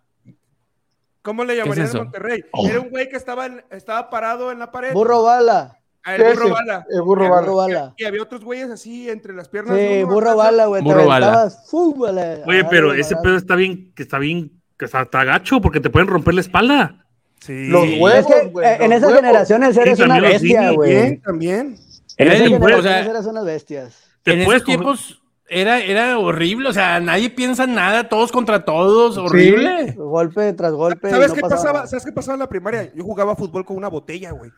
[1.21, 1.97] ¿Cómo le es llamarían eso?
[1.97, 2.43] en Monterrey?
[2.63, 4.93] Era un güey que estaba, en- estaba parado en la pared.
[4.93, 5.77] Burro bala.
[6.03, 6.85] Ah, el burro Ese, bala.
[6.89, 7.41] el burro bala.
[7.41, 7.93] Burro bala.
[7.97, 9.77] Y había otros güeyes así entre las piernas.
[9.77, 10.81] Sí, burro bala, güey.
[10.81, 11.49] Te Burro bala.
[11.69, 12.17] fútbol.
[12.17, 12.41] eh.
[12.47, 15.89] Oye, pero ese pedo está bien, que está bien, que está, está gacho porque te
[15.91, 17.05] pueden romper la espalda.
[17.39, 17.67] Sí.
[17.67, 19.21] Los Es huevos, que güey, eh, en los esas huevos.
[19.21, 21.17] generaciones eres Sí, una bestia, güey.
[21.19, 21.77] También.
[22.17, 24.03] En Era esas el- generaciones o sea, eres unas bestias.
[24.23, 28.63] Te en esos tiempos era, era horrible, o sea, nadie piensa en nada, todos contra
[28.65, 29.93] todos, horrible.
[29.97, 31.09] Golpe tras golpe.
[31.09, 31.87] ¿Sabes no qué pasaba.
[31.87, 32.91] ¿Sabes qué pasaba en la primaria?
[32.95, 34.51] Yo jugaba fútbol con una botella, güey.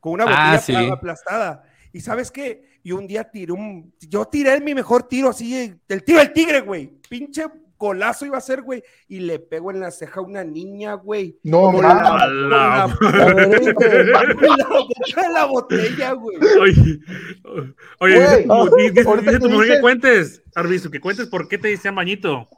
[0.00, 0.72] Con una Ah, botella sí.
[0.86, 1.62] pla- aplastada.
[1.92, 2.64] ¿Y sabes qué?
[2.82, 3.92] Y un día tiré un.
[4.00, 6.98] Yo tiré mi mejor tiro así, el tiro del tigre, güey.
[7.08, 7.44] Pinche
[7.76, 8.82] golazo iba a ser, güey.
[9.08, 11.38] Y le pego en la ceja a una niña, güey.
[11.42, 11.82] No, mames.
[11.82, 12.86] la, la-
[15.32, 16.36] la- botella, güey.
[16.60, 17.00] Oye,
[17.98, 21.48] oye, Güey, dice tu- dice tu que mujer que dices- cuentes, Arbizu, que cuentes por
[21.48, 22.48] qué te decían bañito.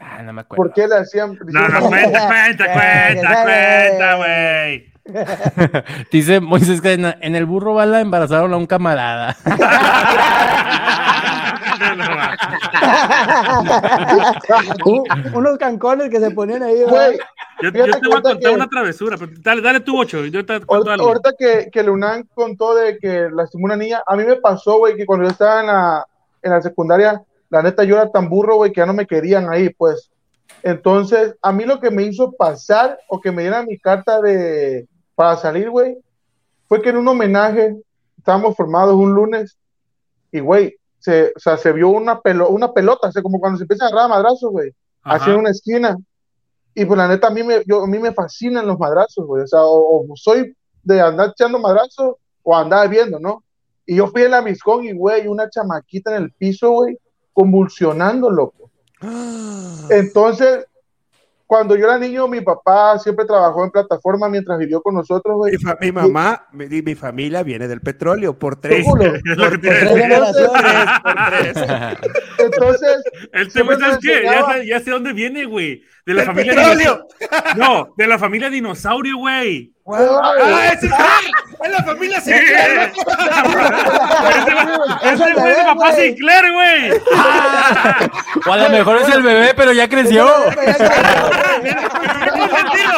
[0.00, 0.64] Ah, no me acuerdo.
[0.64, 1.38] ¿Por qué le hacían?
[1.46, 4.93] No, no, cuenta, cuenta, cuenta, cuenta, güey.
[6.10, 9.36] Dice Moisés que en, el burro bala embarazaron a un camarada.
[14.84, 16.80] Un- unos cancones que se ponían ahí.
[17.62, 20.60] Yo, te voy a contar que- una travesura, pero dale, dale tú ocho, yo te
[20.60, 21.06] cuento ahorita, algo.
[21.08, 24.96] ahorita que, que Leonán contó de que lastimó una niña, a mí me pasó, güey,
[24.96, 26.06] que cuando yo estaba en la,
[26.42, 29.50] en la secundaria, la neta yo era tan burro, güey, que ya no me querían
[29.52, 30.10] ahí, pues.
[30.62, 34.86] Entonces, a mí lo que me hizo pasar o que me dieran mi carta de
[35.14, 35.98] para salir, güey,
[36.68, 37.76] fue que en un homenaje
[38.18, 39.56] estábamos formados un lunes
[40.32, 43.58] y, güey, se, o sea, se vio una, pelo, una pelota, o sea, como cuando
[43.58, 44.72] se empieza a agarrar a madrazos, güey,
[45.04, 45.96] en una esquina.
[46.74, 49.44] Y pues la neta, a mí me, yo, a mí me fascinan los madrazos, güey.
[49.44, 53.44] O sea, o, o soy de andar echando madrazos o andar viendo, ¿no?
[53.86, 56.98] Y yo fui en la Miscón y, güey, una chamaquita en el piso, güey,
[57.32, 58.70] convulsionando, loco.
[59.90, 60.66] Entonces,
[61.46, 65.52] cuando yo era niño, mi papá siempre trabajó en plataforma mientras vivió con nosotros, güey.
[65.52, 68.84] Mi, fa- mi mamá, mi, mi familia viene del petróleo por tres.
[68.94, 70.52] Es que te Por tres generaciones.
[71.02, 71.54] por tres.
[72.38, 74.22] Entonces, güey, ¿sabes nos qué?
[74.24, 75.82] Ya, ya sé dónde viene, güey.
[76.06, 77.06] De la ¡Del familia petróleo!
[77.18, 77.54] dinosaurio.
[77.56, 79.72] No, de la familia dinosaurio, güey.
[79.86, 82.30] ¡Ah, ese ¡Es la familia Sí.
[82.32, 82.92] Sinclair!
[85.02, 85.92] Ese güey es de papá.
[85.92, 86.90] Sinclair, güey.
[88.46, 90.26] O a lo mejor es el bebé, pero ya creció.
[92.48, 92.92] Consentido.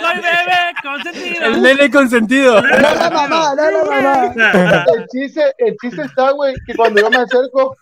[0.00, 1.44] Soy bebé consentido.
[1.46, 2.62] El nene consentido.
[2.62, 4.84] No la mamá, no la mamá.
[4.96, 7.76] el chiste, el chiste está, güey, que cuando yo me acerco,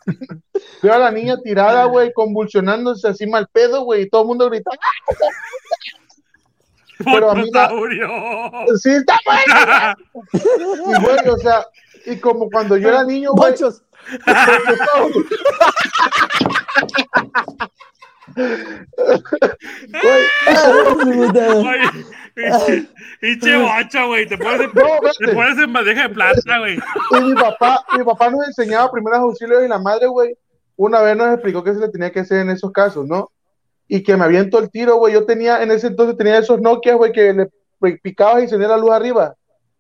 [0.82, 4.48] veo a la niña tirada, güey, convulsionándose así mal pedo, güey, y todo el mundo
[4.50, 4.70] grita,
[7.04, 7.70] pero a mí la-
[8.82, 9.96] sí, está buena.
[10.32, 11.66] Y, güey, o sea,
[12.06, 13.54] y como cuando yo era niño, güey,
[22.34, 22.88] pinche-
[23.20, 24.26] pinche bocha, güey.
[24.26, 26.76] Te pones, No, te pones en bandeja de plata, güey.
[26.76, 30.36] y mi papá, mi papá nos enseñaba primeros auxilios y la madre, güey,
[30.76, 33.30] una vez nos explicó qué se le tenía que hacer en esos casos, ¿no?
[33.88, 35.14] Y que me aviento el tiro, güey.
[35.14, 37.48] Yo tenía, en ese entonces tenía esos Nokia, güey, que le
[38.02, 39.34] picabas y se la luz arriba.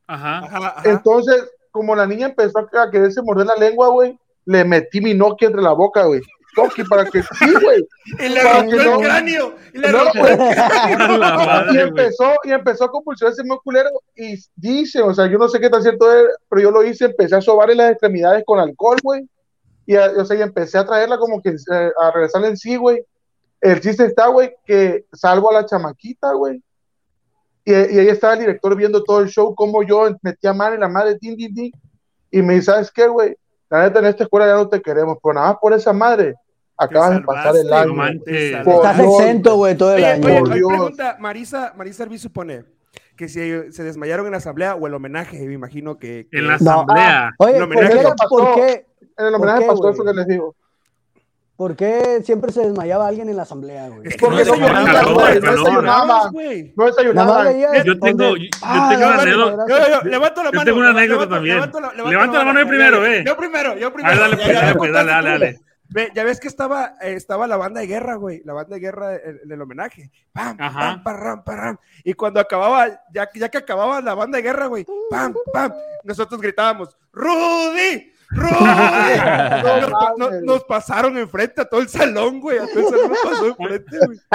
[0.06, 0.38] Ajá.
[0.38, 0.82] Ajá, ajá.
[0.90, 5.48] Entonces, como la niña empezó a quererse morder la lengua, güey, le metí mi Nokia
[5.48, 6.20] entre la boca, güey.
[6.62, 7.86] Toki para que sí, güey.
[8.18, 9.54] Y le rompió no- el cráneo.
[9.72, 10.36] Y le No, rompió güey.
[11.18, 11.88] La madre, y güey.
[11.88, 13.90] empezó, y empezó a convulsionarse muy culero.
[14.16, 17.06] Y dice, o sea, yo no sé qué tan cierto es, pero yo lo hice,
[17.06, 19.28] empecé a sobarle las extremidades con alcohol, güey.
[19.86, 22.76] Y, a- o sea, y empecé a traerla como que eh, a regresarle en sí,
[22.76, 23.02] güey.
[23.60, 26.62] El chiste está, güey, que salvo a la chamaquita, güey.
[27.64, 30.78] Y, y ahí estaba el director viendo todo el show, como yo metía mano y
[30.78, 31.72] la madre, tin, tin, tin.
[32.30, 33.36] Y me dice, ¿sabes qué, güey?
[33.70, 36.34] La neta, en esta escuela ya no te queremos, pero nada más por esa madre,
[36.78, 37.94] acabas de pasar el año.
[38.64, 38.74] Por.
[38.76, 40.26] Estás exento, güey, todo el Oye, año.
[40.26, 42.64] oye, Por oye, pregunta, Marisa, Marisa Arbizu pone
[43.16, 46.28] que si se desmayaron en la asamblea o el homenaje, me imagino que...
[46.30, 47.32] que- En la No, asamblea.
[47.38, 48.28] Oye, No, ¿por qué, pasó.
[48.28, 48.86] por qué-
[49.18, 50.54] En el homenaje qué, pasó eso que les digo.
[51.56, 54.02] por qué siempre se desmayaba alguien en la asamblea, güey?
[54.06, 56.72] Es que Porque no no calor, güey, no güey.
[57.14, 59.64] no veías Yo tengo- yo- yo Ah, tengo una anécdota.
[59.68, 60.64] Yo, yo, yo, levanto la Yo mano.
[60.64, 61.54] tengo una levanto- anécdota también.
[61.56, 63.24] levanto la- levanto Levanta la mano yo, primero, yo, ve.
[63.26, 64.20] Yo primero, yo A primero.
[64.20, 65.60] ver, dale, Ya, pues, dale, dale, dale, dale.
[65.90, 68.42] Ve, ya ves que estaba, eh, estaba la banda de guerra, güey.
[68.44, 70.10] La banda de guerra en, en el homenaje.
[70.32, 70.80] Pam, Ajá.
[70.80, 71.78] pam, parram, parram.
[72.04, 75.72] Y cuando acababa, ya, ya que acababa la banda de guerra, güey, pam, pam,
[76.04, 78.12] nosotros gritábamos, ¡Rudy!
[78.30, 78.48] ¡Rudy!
[80.18, 82.58] nos, nos pasaron enfrente a todo el salón, güey.
[82.58, 84.18] A todo el salón nos pasó enfrente, güey.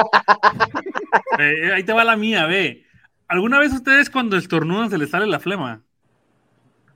[1.39, 2.85] Eh, ahí te va la mía, ve.
[3.27, 5.81] ¿alguna vez ustedes cuando estornudan se les sale la flema?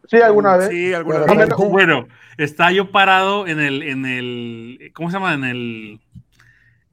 [0.10, 0.70] Sí, alguna vez.
[0.70, 1.28] Sí, alguna vez.
[1.28, 1.58] Bueno.
[1.70, 5.34] Bueno, está yo parado en el, en el, ¿cómo se llama?
[5.34, 6.00] En el,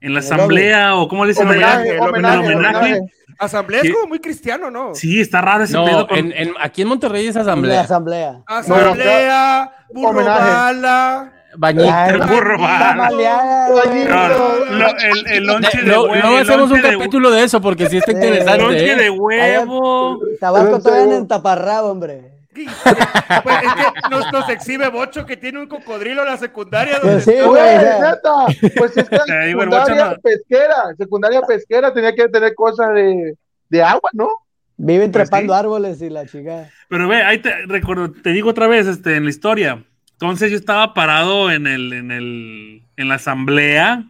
[0.00, 1.46] en la El asamblea o cómo le dicen?
[1.46, 2.76] Homenaje, el homenaje, homenaje.
[2.76, 3.00] homenaje.
[3.38, 4.94] Asamblea es como muy cristiano, ¿no?
[4.94, 6.06] Sí, está raro ese No, pedo.
[6.06, 7.80] con- en, en- aquí en Monterrey es La asamblea.
[7.80, 8.42] asamblea.
[8.46, 10.50] Asamblea, burro Homenaje.
[10.50, 11.32] bala.
[11.56, 12.08] Bañita.
[12.10, 12.56] El burro.
[12.58, 14.04] Tamaleada, güey.
[14.06, 14.28] No,
[14.76, 16.14] lo- el, el lonche de Luego huevo.
[16.16, 18.18] luego el hacemos un de- capítulo de eso porque sí está Sí.
[18.18, 18.62] el interesante.
[18.64, 18.96] lonche ¿eh?
[18.96, 20.20] de huevo.
[20.40, 22.32] Tabasco todavía en taparrabo, hombre.
[22.54, 26.98] Pues es que nos, nos exhibe Bocho que tiene un cocodrilo en la secundaria.
[26.98, 27.76] donde Pues sí, está- güey.
[27.76, 33.36] Neta, pues es que el secundaria no- pesquera, secundaria pesquera tenía que tener cosas de,
[33.68, 34.28] de agua, ¿no?
[34.76, 35.58] Viven Pues trepando sí.
[35.58, 36.68] árboles y la chica.
[36.88, 39.84] Pero ve, ahí te recuerdo, te digo otra vez, este, en la historia.
[40.12, 44.04] Entonces yo estaba parado en el, en el, en la asamblea.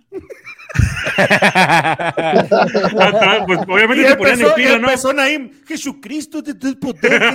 [3.47, 4.89] Pues Y obviamente se ponían en empezó, y fila, ¿no?
[4.89, 7.33] empezó Naim, Jesucristo te te poder.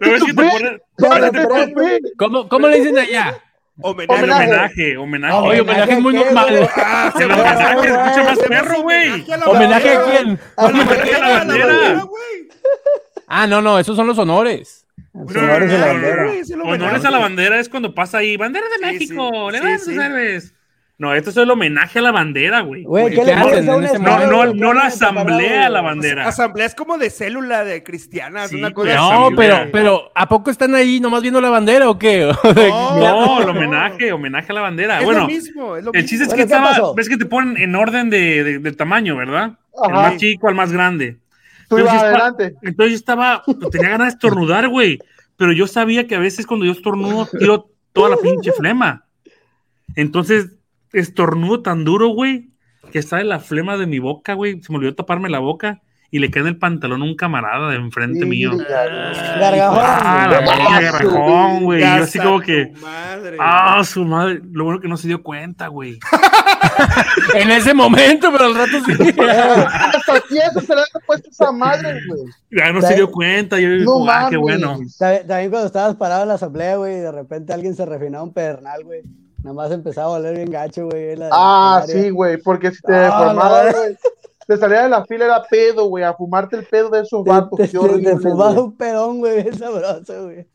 [0.00, 2.00] Luego es que te ponen- Todo es que lo te que ponen- fue.
[2.18, 3.38] ¿Cómo, ¿Cómo le dicen allá?
[3.80, 4.22] Homenaje.
[4.22, 4.44] Homenaje.
[4.44, 5.34] homenaje, homenaje.
[5.34, 6.70] Oye, homenaje es muy ¿qué, normal.
[6.76, 9.24] Ah, El homenaje se escucha más perro, güey.
[9.46, 10.38] ¿Homenaje a quién?
[10.56, 12.06] Homenaje a la bandera.
[13.26, 14.86] Ah, no, no, esos son los honores.
[15.14, 16.26] Honores a la bandera.
[16.64, 19.94] Honores a la bandera es cuando pasa ahí, bandera de México, sí, levanta sí, tus
[19.94, 20.00] sí.
[20.00, 20.54] héroes.
[21.02, 22.84] No, esto es el homenaje a la bandera, güey.
[22.84, 24.54] Güey, ¿qué ¿qué le hacen No, no, güey?
[24.54, 26.28] no la ¿Qué asamblea a la bandera.
[26.28, 28.46] Asamblea es como de célula de cristiana.
[28.46, 29.58] Sí, una cosa No, asamblea.
[29.64, 32.30] pero, pero ¿a poco están ahí nomás viendo la bandera o qué?
[32.54, 34.98] No, el homenaje, homenaje a la bandera.
[35.00, 36.08] Es bueno, lo mismo, es lo el mismo.
[36.08, 38.76] chiste es que Bueno, ¿qué estaba, ves que te ponen en orden de, de- del
[38.76, 39.58] tamaño, ¿verdad?
[39.84, 40.02] El Ajá.
[40.10, 41.16] más chico al más grande.
[41.68, 42.56] Tú Entonces, ibas yo estaba- adelante.
[42.62, 45.00] Entonces yo estaba, pues, tenía ganas de estornudar, güey.
[45.36, 49.04] Pero yo sabía que a veces cuando yo estornudo, tiro toda la pinche flema.
[49.96, 50.46] Entonces,
[50.92, 52.50] estornudo tan duro, güey,
[52.90, 54.62] que sale la flema de mi boca, güey.
[54.62, 55.80] Se me olvidó taparme la boca
[56.10, 58.50] y le cae en el pantalón a un camarada de enfrente mío.
[58.58, 59.78] Gargajón.
[59.82, 60.58] Ah, la güey.
[60.58, 61.80] pinche garrajón, güey.
[61.80, 63.36] Yo así como que, Madre.
[63.40, 64.42] ah, su madre.
[64.52, 65.98] Lo bueno que no se dio cuenta, güey.
[67.34, 68.92] En ese momento, pero al rato sí.
[69.18, 72.20] Hasta aquí eso se le ha puesto esa madre, güey.
[72.50, 73.58] Ya no se dio cuenta.
[73.58, 74.78] Yo No ah, qué bueno.
[74.98, 78.32] También cuando estabas parado en la asamblea, güey, y de repente alguien se refinaba un
[78.32, 79.02] pedernal, güey.
[79.42, 81.16] Nada más empezaba a oler bien gacho, güey.
[81.16, 83.96] la- Ah, sí, güey, porque si te Ah, deformaba, la- güey,
[84.46, 87.56] te salía de la fila era pedo, güey, a fumarte el pedo de esos vatos.
[87.58, 90.46] Te, te, horrible, te fumaba un pedón, güey, bien sabroso, güey.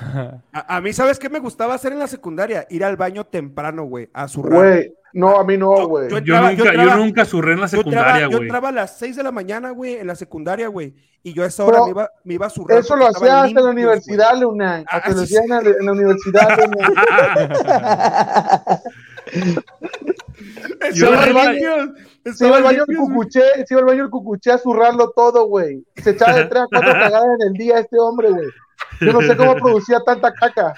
[0.52, 2.66] A, a mí, ¿sabes qué me gustaba hacer en la secundaria?
[2.68, 4.58] Ir al baño temprano, güey, a zurrar.
[4.58, 6.08] Güey, no, a mí no, Yo- güey.
[6.10, 8.42] yo- Yo entraba- nunca, yo nunca surré en la Yo secundaria, yo güey.
[8.42, 10.94] entraba a las 6 de la mañana, güey, en la secundaria, güey.
[11.22, 12.78] Y yo a esa hora Pero me iba, me iba a zurrar.
[12.78, 14.84] Eso lo hacía hasta en la universidad, Luna.
[14.86, 16.88] Ah, Hasta lo sí, hacía en la, universidad, Luna.
[16.88, 16.98] güey.
[20.94, 21.88] Yo Estaban la- limpios,
[22.36, 25.46] Se iba al baño el cucuché, se iba al baño el cucuché a zurrarlo todo,
[25.46, 25.84] güey.
[25.96, 28.48] Se echaba de tres a cuatro cagadas en el día este hombre, güey.
[29.00, 30.74] Yo no sé cómo producía tanta caca.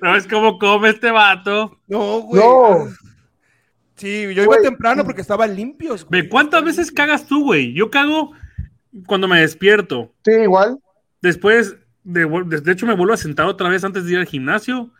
[0.00, 1.78] ¿Sabes cómo come este vato?
[1.86, 2.42] No, güey.
[2.42, 2.86] No.
[3.96, 4.62] Sí, yo iba Güey.
[4.62, 6.04] temprano porque estaban limpios.
[6.04, 6.22] güey.
[6.22, 7.72] Ve, ¿cuántas veces cagas tú, güey?
[7.72, 8.32] Yo cago
[9.06, 10.12] cuando me despierto.
[10.24, 10.78] Sí, igual.
[11.22, 14.90] Después, de, de- hecho, me vuelvo a sentar otra vez antes de ir al gimnasio.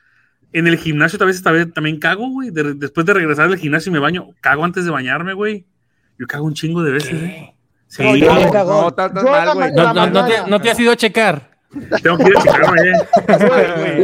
[0.53, 2.51] En el gimnasio tal vez esta vez también cago, güey.
[2.51, 5.67] De- después de regresar del gimnasio y me baño, cago antes de bañarme, güey.
[6.19, 7.55] Yo cago un chingo de veces, ¿eh?
[7.89, 8.41] Sí, No, yo no.
[8.51, 11.56] No, No, no, no te, no te has ido a checar.
[12.03, 12.93] Tengo que ir a checarme, eh.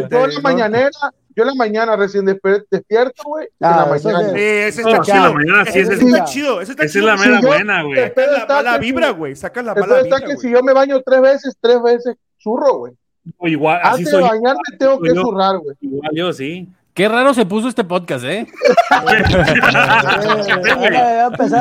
[0.03, 0.09] güey.
[0.11, 0.91] Yo en la mañanera,
[1.35, 3.47] yo en la mañana recién despierto, güey.
[3.61, 4.33] en Ah, la eso mañana.
[4.33, 4.39] sí.
[4.41, 5.35] Ese No, está sí, en la chido.
[5.35, 6.61] mañana sí, ese ese está chido.
[6.61, 7.07] Ese está Esa es chido.
[7.07, 7.99] la Sí, mera yo- buena, güey.
[8.09, 9.37] Saca la Está mala que vibra, güey.
[9.37, 10.37] Saca la mala está vibra, que güey.
[10.39, 12.93] si yo me baño tres veces, tres veces zurro, güey.
[13.39, 14.23] O igual, así Antes de soy.
[14.23, 15.23] bañarme tengo que yo.
[15.23, 15.77] zurrar, güey.
[15.81, 16.69] Igual yo, sí.
[16.95, 18.47] Qué raro se puso este podcast, ¿eh?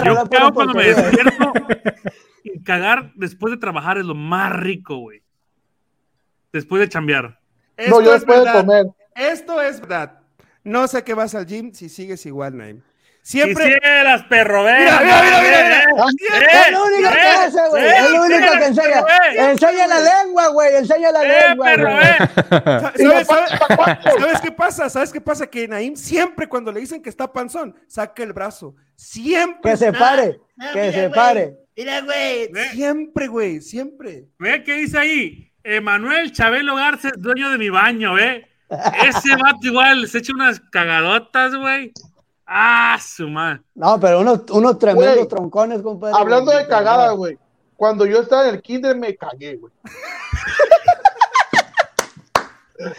[0.05, 1.53] Yo cago cuando me despierto.
[2.65, 5.20] Cagar después de trabajar es lo más rico, güey.
[6.53, 7.39] Después de chambear.
[7.77, 8.85] Esto No, yo es después de comer.
[9.15, 10.19] Esto es verdad.
[10.63, 12.81] No sé qué vas al gym si sigues igual, Naim.
[13.23, 13.65] Siempre.
[13.65, 14.73] Quisieras, perro, ve.
[14.79, 15.83] Mira, mira, mira, mira, mira.
[16.39, 17.85] Eh, Es lo único que hace, güey.
[17.85, 19.05] Es lo único que enseña.
[19.51, 20.75] Enseña la lengua, güey.
[20.77, 21.73] Enseña la lengua.
[21.73, 22.17] eh.
[22.97, 24.89] ¿Sabes, sabes- qué pasa?
[24.89, 25.45] ¿Sabes qué pasa?
[25.45, 28.75] Que Naim siempre cuando le dicen que está panzón, saca el brazo.
[28.95, 29.71] Siempre.
[29.71, 30.39] Que se pare.
[30.73, 31.57] Que se pare.
[31.77, 32.49] Mira, güey.
[32.71, 33.61] Siempre, güey.
[33.61, 34.25] Siempre.
[34.39, 35.50] Ve qué dice ahí.
[35.63, 38.47] Emanuel Chabelo Garza es dueño de mi baño, ¿eh?
[38.69, 41.91] Ese vato igual se echa unas cagadotas, güey.
[42.45, 43.61] Ah, su madre.
[43.75, 46.15] No, pero unos, unos tremendos Güey, troncones, compadre.
[46.17, 47.37] Hablando de cagada, güey.
[47.77, 49.73] Cuando yo estaba en el kinder me cagué, güey.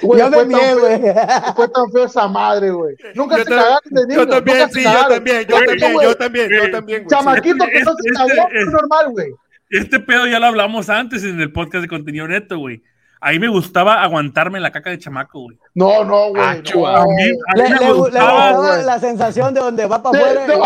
[0.02, 1.00] Güey, Yo me mié, güey.
[1.56, 2.96] Fue tan feo esa madre, güey.
[3.14, 4.26] Nunca Yo se cagaron de niños.
[4.26, 7.06] Yo también, sí, yo también, yo también, yo también, yo también, güey.
[7.08, 9.34] Chamaquito que no se Este- cagó, este- es normal, güey.
[9.72, 12.82] Este pedo ya lo hablamos antes en el podcast de contenido neto, güey.
[13.24, 15.56] A mí me gustaba aguantarme la caca de chamaco, güey.
[15.74, 16.42] No, no, güey.
[16.42, 16.86] Ah, no.
[16.88, 18.76] A mí, a Le, mí me le- le gustaba.
[18.82, 20.46] la sensación de donde va para afuera.
[20.48, 20.64] no,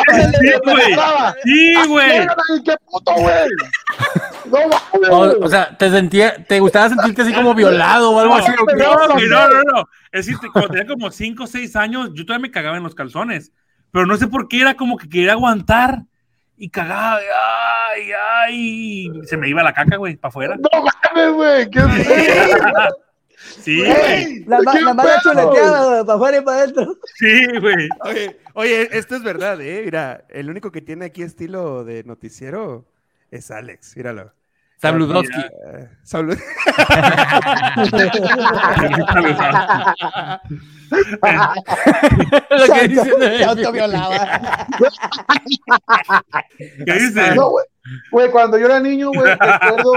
[1.44, 2.22] Sí, güey.
[2.22, 3.48] Sí, qué puto, güey.
[4.46, 4.58] No,
[5.10, 5.36] O, güey.
[5.42, 8.50] o sea, te sentía, te gustaba sentirte así como violado o algo así.
[8.78, 9.88] No, no, no, no.
[10.12, 12.94] Es decir, cuando tenía como 5 o 6 años, yo todavía me cagaba en los
[12.94, 13.52] calzones.
[13.92, 16.02] Pero no sé por qué era como que quería aguantar
[16.56, 17.18] y cagaba.
[17.90, 19.10] Ay, ay.
[19.22, 20.56] y Se me iba la caca, güey, para afuera.
[20.56, 20.68] No
[21.14, 21.70] mames, güey.
[21.70, 21.80] Qué.
[23.38, 24.44] Sí, güey.
[24.46, 25.32] La, la mala pedo.
[25.34, 26.94] chuleteada, para afuera y para adentro.
[27.16, 27.88] Sí, güey.
[28.00, 29.82] Oye, oye, esto es verdad, ¿eh?
[29.84, 32.86] Mira, el único que tiene aquí estilo de noticiero
[33.30, 34.32] es Alex, míralo.
[34.78, 35.40] Sabludowski.
[35.40, 36.38] Eh, Sablud-
[42.50, 44.66] Lo que dicen de- Se autoviolaba.
[46.58, 47.34] ¿Qué dice?
[47.34, 47.50] No,
[48.10, 48.30] güey.
[48.30, 49.92] Cuando yo era niño, güey, recuerdo,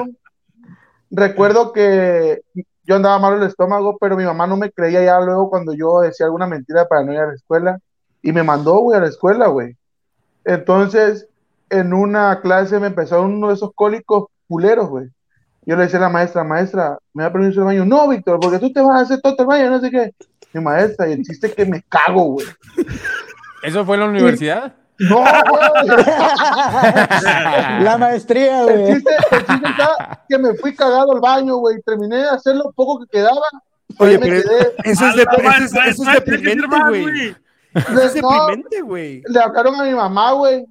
[1.12, 2.42] recuerdo que
[2.84, 6.02] yo andaba mal el estómago, pero mi mamá no me creía ya luego cuando yo
[6.02, 7.80] decía alguna mentira para no ir a la escuela.
[8.22, 9.78] Y me mandó, güey, a la escuela, güey.
[10.44, 11.28] Entonces,
[11.70, 15.08] en una clase me empezó uno de esos cólicos culeros, güey.
[15.66, 17.86] Yo le decía a la maestra, maestra, ¿me da permiso el baño?
[17.86, 20.12] No, Víctor, porque tú te vas a hacer todo el baño, no sé qué.
[20.52, 22.48] Mi maestra, y el chiste es que me cago, güey.
[23.64, 24.74] ¿Eso fue en la universidad?
[25.00, 25.88] No, güey.
[27.84, 28.94] La maestría, El güey.
[28.96, 31.82] chiste, el chiste está que me fui cagado al baño, güey.
[31.86, 33.42] Terminé de hacer lo poco que quedaba.
[33.98, 34.74] Oye, me pero quedé.
[34.86, 37.36] eso es, de, Ah, no, eso es, deprimente, güey.
[37.74, 39.24] Eso es deprimente, güey.
[39.28, 40.66] le hablaron a mi mamá, güey.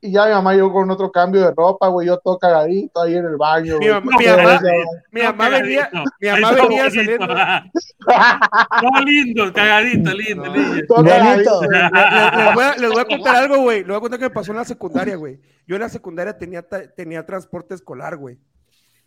[0.00, 2.06] Y ya mi mamá llegó con otro cambio de ropa, güey.
[2.06, 3.78] Yo todo cagadito ahí en el baño.
[3.78, 4.72] Mi mamá, mi No, mamá, güey.
[5.10, 5.90] mi mamá venía,
[6.20, 6.56] mi mamá
[6.90, 7.26] saliendo.
[7.26, 10.86] No, lindo, cagadito, lindo, lindo.
[10.86, 11.62] Todo cagadito.
[11.62, 13.78] Les, voy a, les voy a contar algo, güey.
[13.78, 15.40] Les voy a contar que me pasó en la secundaria, güey.
[15.66, 16.62] Yo en la secundaria tenía,
[16.96, 18.38] tenía transporte escolar, güey.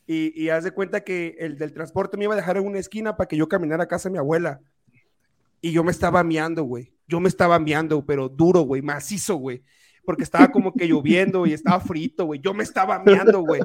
[0.05, 2.79] Y, y haz de cuenta que el del transporte me iba a dejar en una
[2.79, 4.59] esquina para que yo caminara a casa de mi abuela.
[5.61, 6.93] Y yo me estaba miando, güey.
[7.07, 9.63] Yo me estaba miando, pero duro, güey, macizo, güey.
[10.11, 12.41] Porque estaba como que lloviendo y estaba frito, güey.
[12.41, 13.61] Yo me estaba meando, güey.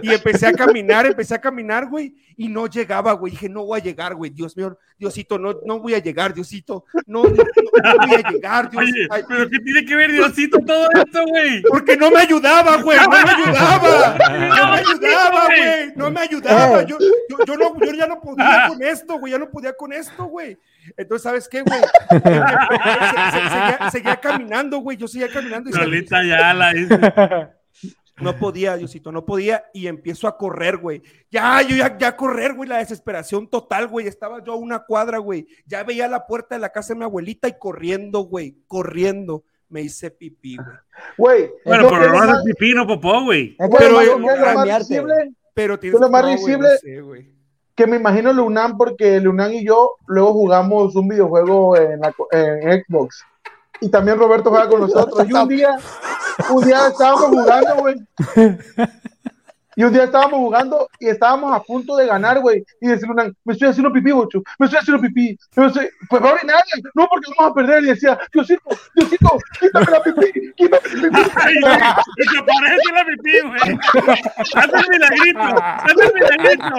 [0.00, 2.14] Y empecé a caminar, empecé a caminar, güey.
[2.38, 3.32] Y no llegaba, güey.
[3.32, 4.30] Dije, no voy a llegar, güey.
[4.30, 6.86] Dios mío, Diosito, no, no voy a llegar, Diosito.
[7.06, 8.82] No, no, no voy a llegar, Dios.
[8.82, 11.60] Oye, Ay, pero ¿qué tiene que ver Diosito todo esto, güey?
[11.68, 12.98] porque no me ayudaba, güey.
[12.98, 14.18] No me ayudaba.
[14.40, 15.92] No me ayudaba, güey.
[15.96, 16.82] No me ayudaba.
[16.84, 19.32] Yo, yo, yo no, yo ya no podía con esto, güey.
[19.32, 20.56] Ya no podía con esto, güey.
[20.96, 21.80] Entonces, ¿sabes qué, güey?
[22.10, 24.96] Se- se- Seguía, caminando, güey.
[24.96, 26.98] Yo seguía caminando y Lolita ya la dice.
[28.20, 29.64] no podía, Diosito, no podía.
[29.72, 31.02] Y empiezo a correr, güey.
[31.30, 32.68] Ya, yo ya, ya correr, güey.
[32.68, 34.06] La desesperación total, güey.
[34.06, 35.46] Estaba yo a una cuadra, güey.
[35.66, 38.56] Ya veía la puerta de la casa de mi abuelita y corriendo, güey.
[38.66, 39.44] Corriendo.
[39.68, 40.66] Me hice pipí, güey.
[41.16, 41.50] Güey.
[41.64, 43.56] Bueno, pero no es vas más- a hacer pipí, no popó, güey.
[43.56, 43.68] Pero
[45.54, 47.39] Pero tienes lo más güey, visible- no sé, güey.
[47.80, 52.28] Que me imagino Lunam porque Lunam y yo luego jugamos un videojuego en, la co-
[52.30, 53.24] en Xbox.
[53.80, 55.26] Y también Roberto juega con nosotros.
[55.26, 55.78] Y un día,
[56.50, 57.96] un día estábamos jugando, güey.
[59.80, 62.62] Y un día estábamos jugando y estábamos a punto de ganar, güey.
[62.82, 64.42] Y decir Lunam, me estoy haciendo pipí, bocho.
[64.58, 65.38] Me estoy haciendo pipí.
[65.56, 65.88] Me estoy...
[66.10, 66.62] Pues va a orinar.
[66.94, 67.84] No, porque vamos a perder.
[67.84, 68.60] Y decía, Diosito,
[68.94, 70.52] Diosito, quítame la pipí.
[70.54, 71.30] Quítame la pipí.
[71.34, 71.54] Ay,
[72.18, 73.78] y se parece la pipí, güey.
[74.54, 76.74] Haz el milagrito, haz el milagrito.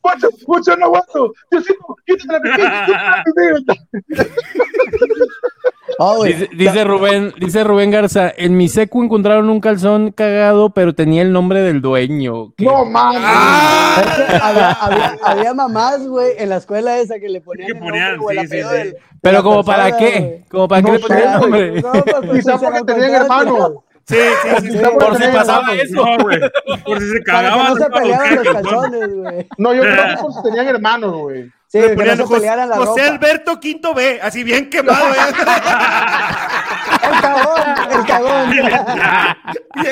[0.00, 1.34] Bocho, bocho, no aguanto.
[1.50, 2.62] Diosito, quítame la pipí.
[2.86, 4.22] Quítame la pipí.
[5.98, 6.32] Oh, güey.
[6.32, 11.22] Dice, dice Rubén, dice Rubén Garza, en mi secu encontraron un calzón cagado, pero tenía
[11.22, 12.52] el nombre del dueño.
[12.56, 12.64] ¿Qué?
[12.64, 13.20] No mames.
[13.22, 17.72] Es que había, había, había mamás, güey, en la escuela esa que le ponían Que
[17.74, 18.76] el ponían, nombre el sí, sí, apellido sí.
[18.76, 21.82] del- Pero como para qué, como para qué No le ponían sé, nombre.
[21.82, 23.72] No, pues, pues, Quizá porque lo tenían hermanos.
[24.04, 24.78] Sí, sí, sí.
[24.98, 25.94] Por si pasaba eso.
[25.94, 26.40] No, güey.
[26.84, 27.68] Por si se cagaban.
[27.68, 28.42] no se los calzones.
[28.52, 29.48] calzones, güey.
[29.58, 31.50] No, yo creo que porque tenían hermanos, güey.
[31.72, 33.08] Sí, no José, la.
[33.08, 35.06] Alberto Quinto B, así bien quemado.
[35.08, 35.16] ¿eh?
[37.02, 38.50] El cagón, el cagón.
[38.50, 38.66] Bien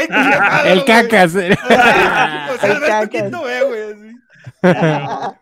[0.07, 1.33] quemado, El cacas.
[1.33, 1.47] José
[2.67, 3.09] El Alberto cacas.
[3.09, 3.81] Quinto B, güey.
[3.93, 5.37] así.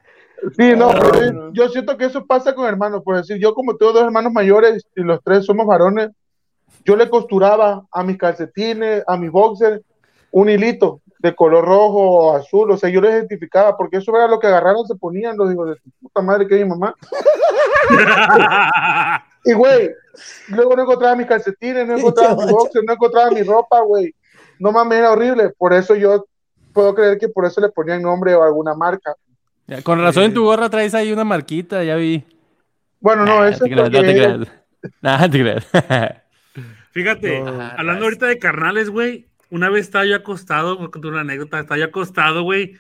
[0.57, 1.53] Sí, no, no.
[1.53, 3.03] yo siento que eso pasa con hermanos.
[3.03, 6.11] Por decir, yo como tengo dos hermanos mayores y los tres somos varones,
[6.85, 9.81] yo le costuraba a mis calcetines, a mis boxers,
[10.31, 12.71] un hilito de color rojo o azul.
[12.71, 15.71] O sea, yo les identificaba porque eso era lo que agarraron, se ponían los hijos
[15.71, 16.95] de su puta madre que es mi mamá.
[19.45, 19.91] Y, güey,
[20.49, 24.15] luego no encontraba mis calcetines, no encontraba mis boxers, no encontraba mi ropa, güey.
[24.59, 25.51] No mames, era horrible.
[25.57, 26.27] Por eso yo
[26.73, 29.15] puedo creer que por eso le ponían nombre o alguna marca.
[29.67, 32.25] Ya, con razón en tu gorra traes ahí una marquita, ya vi.
[33.01, 34.49] Bueno, no, Nah, eso te es creas, no te creas.
[35.01, 35.67] Nah, te creas.
[36.93, 41.11] Fíjate, No, hablando ahorita de carnales, güey, una vez estaba yo acostado, voy a contar
[41.13, 42.75] una anécdota, estaba yo acostado, güey.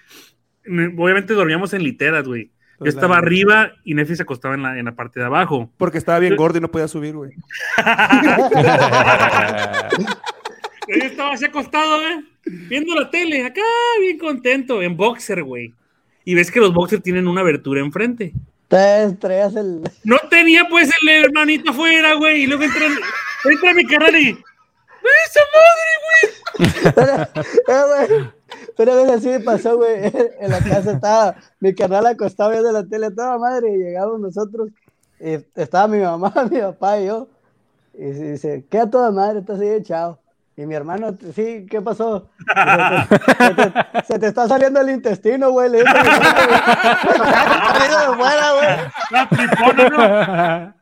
[0.64, 2.44] Me- Obviamente dormíamos en literas, güey.
[2.46, 2.50] Yo
[2.84, 5.72] Pues estaba arriba y Nefi se acostaba en la, en la parte de abajo.
[5.78, 7.32] Porque estaba bien gordo y no podía subir, güey.
[10.88, 12.24] Yo estaba así acostado, güey,
[12.68, 13.60] viendo la tele, acá
[14.00, 15.74] bien contento, en boxer, güey.
[16.24, 18.32] Y ves que los boxers tienen una abertura enfrente.
[18.68, 19.82] Te traías el.
[20.04, 22.42] No tenía pues el hermanito afuera, güey.
[22.42, 22.86] Y luego entra,
[23.44, 24.38] entra mi carnal y.
[25.26, 26.94] ¡Esa madre,
[27.68, 28.32] Eh, güey.
[28.78, 30.04] Una vez así me pasó, güey.
[30.40, 33.72] En la casa estaba mi canal acostado viendo la tele toda madre.
[33.72, 34.68] Y llegamos nosotros.
[35.20, 37.28] Y estaba mi mamá, mi papá y yo.
[37.94, 39.40] Y dice, ¿qué a toda madre?
[39.40, 40.18] Estás ahí echado.
[40.56, 42.28] Y mi hermano, sí, ¿qué pasó?
[42.38, 43.72] Se te, se te-
[44.08, 45.70] se te está saliendo el intestino, güey.
[45.70, 45.84] Le
[48.58, 48.76] güey.
[49.12, 50.74] La tripona,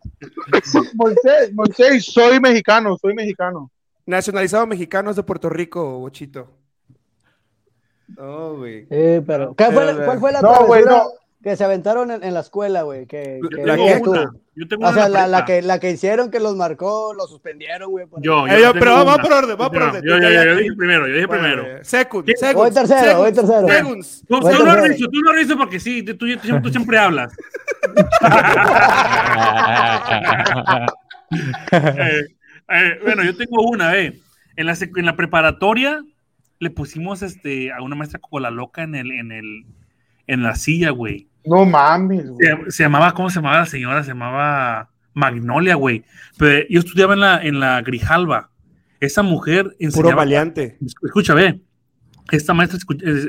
[2.01, 3.71] soy mexicano, soy mexicano.
[4.07, 6.49] Nacionalizado mexicano es de Puerto Rico, bochito.
[8.17, 8.83] No, güey.
[8.83, 9.55] Sí, pero.
[9.57, 11.11] ¿qué fue la- ¿Cuál fue la No, güey, travesura no.
[11.43, 13.07] que se aventaron en, en la escuela, güey?
[13.07, 14.27] Que, Yo que- tengo que.
[14.59, 17.29] Yo tengo O una sea, la, la que, la que hicieron que los marcó, los
[17.29, 18.07] suspendieron, güey.
[18.07, 19.23] por- Yo, Eh, yo yo- pero va una.
[19.23, 20.03] por orden, va por orden.
[20.03, 21.67] Yo, yo, yo, yo dije primero, yo dije Bueno, primero.
[21.79, 22.37] eh, Secund, ¿Qué?
[22.37, 23.69] secund, Voy tercero, voy tercero.
[23.69, 24.25] segunds.
[24.27, 24.83] Tú, Voy tú no tercero.
[24.83, 27.35] reviso, tú no reviso porque sí, tú, tú, tú- tú siempre hablas.
[31.73, 32.36] Eh,
[32.69, 34.19] eh, bueno, yo tengo una, eh.
[34.57, 36.03] En la, en la preparatoria
[36.59, 39.67] le pusimos este, a una maestra como la loca en, el, en, el,
[40.27, 41.29] en la silla, güey.
[41.45, 42.49] No mames, güey.
[42.65, 44.03] Se, se llamaba, ¿cómo se llamaba la señora?
[44.03, 46.05] Se llamaba Magnolia, güey.
[46.39, 48.51] Pero yo estudiaba en la, en la Grijalva.
[49.01, 50.17] Esa mujer Puro enseñaba.
[50.17, 50.79] maleante.
[51.05, 51.61] Escucha, ve.
[52.33, 52.79] Esta maestra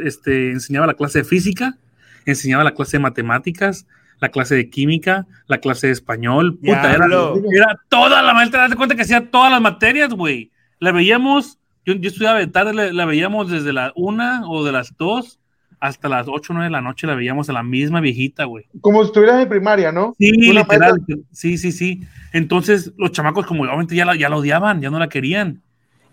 [0.04, 1.78] este, enseñaba la clase de física,
[2.26, 3.86] enseñaba la clase de matemáticas,
[4.20, 6.58] la clase de química, la clase de español.
[6.60, 8.62] Puta, era, era toda la maestra.
[8.62, 10.52] Date cuenta que hacía todas las materias, güey.
[10.80, 14.72] La veíamos, yo, yo estudiaba de tarde, la, la veíamos desde la una o de
[14.72, 15.40] las dos
[15.80, 17.06] hasta las ocho o nueve de la noche.
[17.08, 18.66] La veíamos a la misma viejita, güey.
[18.82, 20.16] Como si estuvieras en primaria, ¿no?
[20.18, 20.92] Sí, Una literal.
[20.94, 22.02] maestra- Sí, sí, sí.
[22.34, 25.62] Entonces, los chamacos, como obviamente ya la, ya la odiaban, ya no la querían.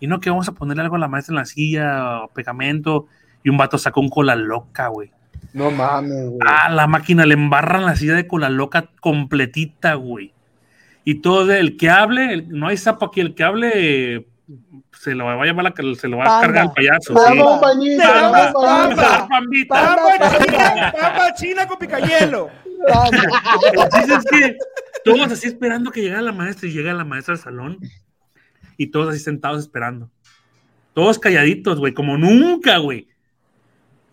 [0.00, 3.06] Y no, que vamos a ponerle algo a la maestra en la silla, o pegamento.
[3.42, 5.10] Y un vato sacó un cola loca, güey.
[5.52, 6.38] No mames, güey.
[6.46, 10.32] Ah, la máquina le embarran la silla de cola loca completita, güey.
[11.04, 14.26] Y todo el que hable, el- no hay sapo aquí, el que hable
[14.92, 16.46] se lo va a llamar la, se lo va a Panda.
[16.46, 17.14] cargar el payaso.
[17.14, 17.38] Sí.
[17.38, 19.28] Vamos, pandita.
[19.68, 22.50] Pamba china, pamba china con picayelo.
[23.72, 24.56] El chiste es que
[25.04, 27.78] todos así esperando que llegara la maestra y llega la maestra al salón
[28.76, 30.10] y todos así sentados esperando.
[30.94, 33.08] Todos calladitos, güey, como nunca, güey.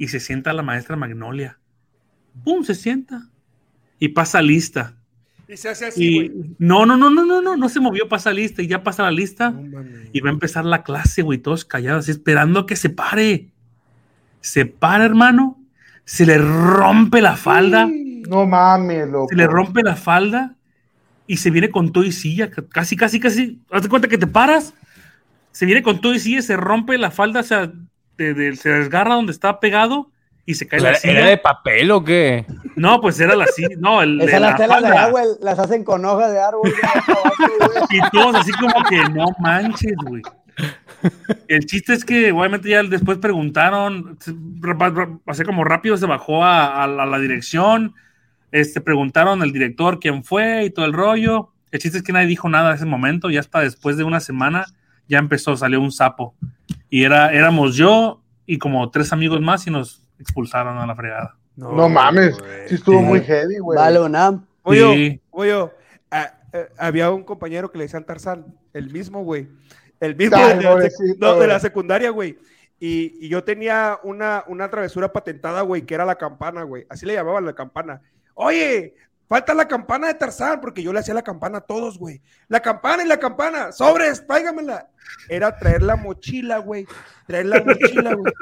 [0.02, 1.60] Y se sienta la maestra Magnolia.
[2.44, 2.64] ¡Pum!
[2.64, 3.28] Se sienta.
[4.00, 4.96] Y pasa lista.
[5.48, 8.32] Y se hace así, Y no, no, no, no, no, no, no se movió, pasa
[8.32, 9.52] lista y ya pasa la lista.
[9.52, 9.84] No.
[10.12, 13.50] Y va a empezar la clase, güey, todos callados, esperando que se pare.
[14.40, 15.60] Se para, hermano.
[16.04, 17.88] Se le rompe la falda.
[18.28, 19.28] No mames, loco.
[19.30, 20.56] se le rompe la falda
[21.28, 24.18] y se viene con todo y silla, ca- casi, casi, casi, haz de cuenta que
[24.18, 24.74] te paras,
[25.52, 27.72] se viene con todo y silla, se rompe la falda, o sea,
[28.22, 30.10] de- de- se desgarra donde estaba pegado
[30.46, 31.14] y se cae la ¿Era, silla.
[31.20, 32.46] era de papel o qué?
[32.76, 35.84] No, pues era la silla, no, el, de la las telas de agua, las hacen
[35.84, 36.74] con hojas de árbol.
[37.92, 40.22] Y todos así como que no manches, güey.
[41.48, 44.18] El chiste es que obviamente ya después preguntaron,
[45.26, 47.94] así como rápido se bajó a, a la, a la dirección,
[48.52, 51.50] este, preguntaron al director quién fue y todo el rollo.
[51.72, 54.20] El chiste es que nadie dijo nada en ese momento, ya hasta después de una
[54.20, 54.66] semana
[55.08, 56.36] ya empezó, salió un sapo.
[56.92, 61.38] Y era, éramos yo y como tres amigos más y nos expulsaron a la fregada.
[61.56, 62.38] No mames.
[62.68, 63.06] Sí estuvo Sí.
[63.06, 63.78] muy heavy, güey.
[63.78, 64.46] Vale, UNAM.
[64.62, 65.22] Oye, Sí.
[65.32, 65.70] oye,
[66.78, 69.48] había un compañero que le decían Tarzán, el mismo, güey.
[70.00, 70.76] El mismo Ay, de, la
[71.18, 72.38] no, de la secundaria, güey.
[72.80, 76.86] Y, y yo tenía una, una travesura patentada, güey, que era la campana, güey.
[76.90, 78.02] Así le llamaban la campana.
[78.34, 78.96] Oye,
[79.32, 82.22] falta la campana de Tarzán, porque yo le hacía la campana a todos, güey.
[82.50, 84.90] La campana y la campana, sobres, páigamela.
[85.30, 86.86] Era traer la mochila, güey.
[87.28, 88.34] Traer la mochila, güey.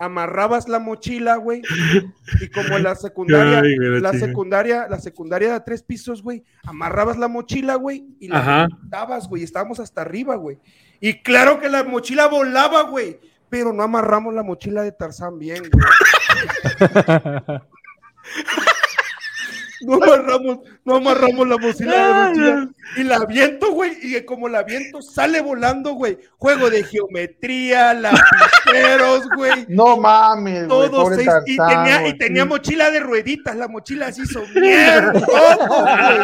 [0.00, 1.60] Amarrabas la mochila, güey.
[2.40, 7.28] Y como la secundaria, Ay, la secundaria, la secundaria de tres pisos, güey, amarrabas la
[7.28, 10.58] mochila, güey, y la dabas, güey, estábamos hasta arriba, güey.
[10.98, 13.20] Y claro que la mochila volaba, güey,
[13.50, 15.84] pero no amarramos la mochila de Tarzán bien, güey.
[19.82, 24.60] no amarramos, no amarramos la mochila, la mochila y la aviento, güey, y como la
[24.60, 26.18] aviento sale volando, güey.
[26.38, 29.66] Juego de geometría, lapiceros, güey.
[29.68, 34.10] No mames, güey, Todos pobre seis, y tenía, y tenía mochila de rueditas, la mochila
[34.12, 36.18] se hizo mierda, todo, güey.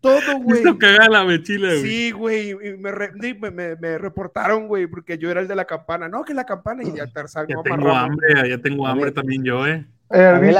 [0.00, 0.60] Todo, güey.
[0.62, 0.76] Hizo
[1.10, 1.82] la mochila, güey.
[1.82, 5.54] Sí, güey, y me, re- me, me- me reportaron, güey, porque yo era el de
[5.54, 6.08] la campana.
[6.08, 8.10] No, que la campana y ya Tarzán Ya no tengo amarramos.
[8.10, 9.86] hambre, ya tengo hambre también yo, eh.
[10.10, 10.54] Eh,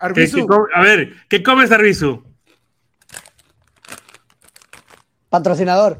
[0.00, 0.46] A mí la- Arbizu, eh.
[0.46, 2.22] ¿Qué- Arbizu, qué come- a ver, ¿qué comes, Arbizu?
[5.28, 5.98] Patrocinador.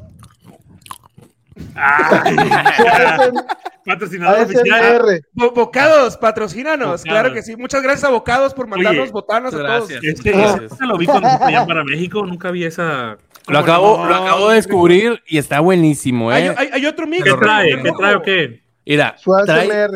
[1.75, 2.35] Ay,
[3.85, 5.21] patrocinador oficial.
[5.33, 6.87] Bo- Bocados, patrocínanos.
[6.87, 7.03] Bocados.
[7.03, 7.55] Claro que sí.
[7.55, 9.87] Muchas gracias a Bocados por mandarnos Oye, botanas a todos.
[9.89, 10.03] Gracias.
[10.03, 10.71] Este, Gracias.
[10.71, 13.17] ese lo vi cuando fui allá para México, nunca vi esa.
[13.47, 14.05] Lo acabo, no?
[14.09, 16.55] lo acabo de descubrir y está buenísimo, Hay, ¿eh?
[16.57, 17.23] hay- hay otro mix.
[17.23, 17.81] ¿Qué trae?
[17.81, 18.63] ¿Qué trae o qué?
[18.85, 19.15] Mira,
[19.45, 19.89] trae,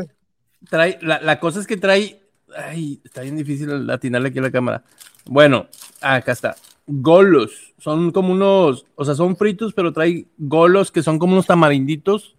[0.69, 2.19] trae, la, la cosa es que trae,
[2.57, 4.83] ay, está bien difícil atinarle aquí a la cámara.
[5.25, 5.67] Bueno,
[6.01, 6.55] acá está.
[6.85, 11.45] Golos, son como unos, o sea, son fritos, pero trae golos que son como unos
[11.47, 12.35] tamarinditos.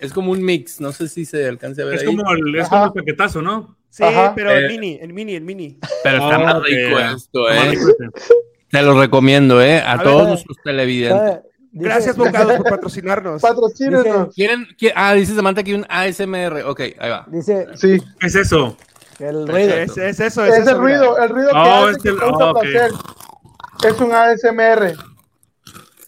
[0.00, 2.54] Es como un mix, no sé si se alcance a ver Es ahí, como el,
[2.56, 3.76] es como el paquetazo, ¿no?
[3.90, 4.32] Sí, Ajá.
[4.34, 4.58] pero Eh.
[4.66, 5.78] el mini, el mini, el mini.
[6.02, 7.72] pero está Oh, más rico esto, ¿eh?
[7.72, 8.08] este.
[8.70, 9.78] Te lo recomiendo, ¿eh?
[9.80, 11.18] A, A todos nuestros televidentes.
[11.18, 11.42] ¿Sabe?
[11.72, 13.42] Dice- Gracias, Bocados, por patrocinarnos.
[13.42, 14.34] Patrocínenos.
[14.34, 16.62] ¿Quieren, qui- ah, dice Samantha que un ASMR.
[16.66, 17.26] Ok, ahí va.
[17.30, 18.76] Dice Sí, ¿Qué es eso?
[19.20, 19.74] Que el ruido.
[19.74, 20.98] Es, es eso, es, es eso, el mira.
[20.98, 22.60] ruido, el ruido que Oh, hace es que el- causa oh, ok.
[22.62, 22.90] placer.
[23.84, 24.94] Es un ASMR.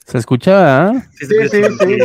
[0.06, 0.88] ¿Se escucha?
[0.88, 0.92] ah?
[1.18, 1.98] Sí, sí, sí.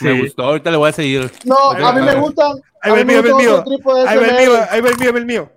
[0.00, 0.20] Me Sí.
[0.22, 1.30] gustó, ahorita le voy a seguir.
[1.44, 2.52] No, a mí me gustan.
[2.82, 3.64] Ahí va el mí mío, me ahí va el mío.
[4.06, 5.52] Ahí va el mío, ahí va el mío, ahí va el mío.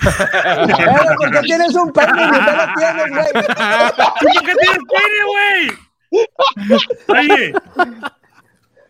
[0.00, 3.26] Pero, ¿por qué tienes un pene y no lo tienes, güey?
[4.20, 6.78] ¿Tú por qué tienes pene, güey?
[7.18, 7.52] Oye,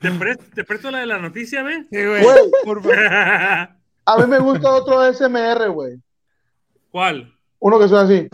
[0.00, 1.84] ¿te, presto, ¿te presto la de la noticia, ve?
[1.90, 2.22] Sí, güey.
[2.22, 2.36] Güey.
[2.64, 3.68] Por favor.
[4.12, 5.97] A mí me gusta otro ASMR, güey.
[6.90, 7.32] ¿Cuál?
[7.59, 8.28] Uno que suena así.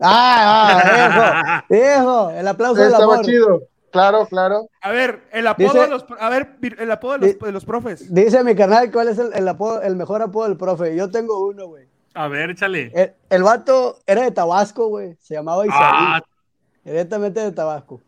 [0.00, 1.84] Ah, ah, viejo.
[1.84, 3.24] Viejo, el aplauso del Estaba amor.
[3.24, 3.62] chido.
[3.90, 4.68] Claro, claro.
[4.80, 7.52] A ver, el apodo Dice- de los, a ver, el apodo de los, Di- de
[7.52, 8.12] los profes.
[8.12, 10.96] Dice mi carnal cuál es el, el apodo- el mejor apodo del profe.
[10.96, 11.86] Yo tengo uno, güey.
[12.14, 12.90] A ver, échale.
[12.94, 15.14] El, el vato era de Tabasco, güey.
[15.20, 15.78] Se llamaba Isaí.
[15.80, 16.22] Ah,
[16.84, 18.00] Directamente de Tabasco.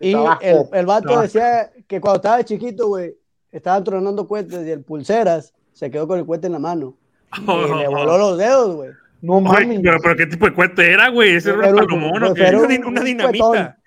[0.00, 0.42] Y Tabasco.
[0.44, 1.22] el, el vato Tabasco.
[1.22, 3.14] decía que cuando estaba chiquito, güey,
[3.52, 6.94] estaban tronando cohetes y el pulseras se quedó con el cohete en la mano.
[7.38, 7.40] Y
[7.78, 8.90] le voló los dedos, güey.
[9.20, 9.80] No Oye, mames.
[9.84, 11.36] pero, pero ¿qué tipo de cuete era, güey?
[11.36, 12.58] ¿Ese era Era un palomón o era?
[12.58, 13.78] Una, un- din- una un dinamita.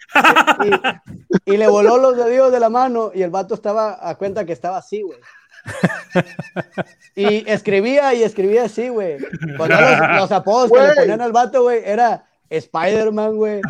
[1.45, 4.45] Y, y le voló los dedos de la mano y el vato estaba a cuenta
[4.45, 5.19] que estaba así, güey.
[7.15, 9.17] Y escribía y escribía así, güey.
[9.57, 10.95] Cuando los, los apodos que le Güey.
[10.97, 13.61] ponían al vato, güey, era Spider-Man, güey.
[13.61, 13.69] El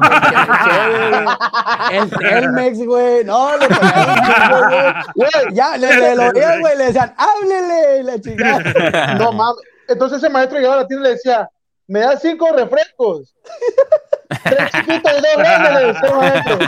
[0.64, 3.24] Chévere, güey, El Telmex, güey.
[3.24, 3.68] No, le
[5.16, 5.30] güey.
[5.54, 9.14] Ya, le, le lo oían, güey, le decían, háblele, la chingada.
[9.20, 9.62] no mames.
[9.88, 11.50] Entonces ese maestro llegaba a la tienda y le decía,
[11.88, 13.36] me da cinco refrescos.
[14.44, 16.60] Tres chiquitos y dos grandes, le el maestro.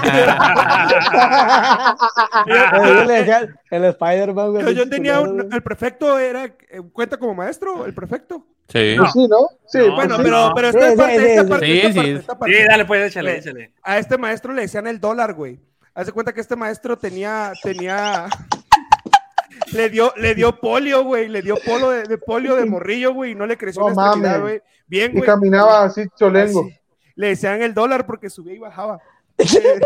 [2.85, 4.75] Ellos le decían, el Spider-Man, güey.
[4.75, 8.45] Yo, tenía un, el prefecto era, eh, cuenta como maestro, el prefecto.
[8.69, 8.95] Sí.
[8.99, 9.48] Pues sí, ¿no?
[9.68, 10.22] Sí, No, pues Bueno, sí.
[10.23, 10.53] pero, no.
[10.56, 11.95] pero esta sí, parte, sí, esta parte, Sí, esta sí.
[11.98, 12.56] parte, esta parte.
[12.56, 13.72] Sí, dale, pues, échale, Güey, échale.
[13.84, 15.60] A este maestro le decían el dólar, güey.
[15.94, 18.27] Haz de cuenta que este maestro tenía, tenía,
[19.73, 23.31] le dio, le dio polio, güey, le dio polo de, de polio de morrillo, güey,
[23.31, 24.41] y no le creció No extremidad, mames.
[24.41, 24.61] güey.
[24.85, 25.26] Bien, Y güey.
[25.26, 26.65] caminaba así cholengo.
[26.65, 26.77] Así.
[27.15, 28.99] Le decían el dólar porque subía y bajaba.
[29.38, 29.45] Eh,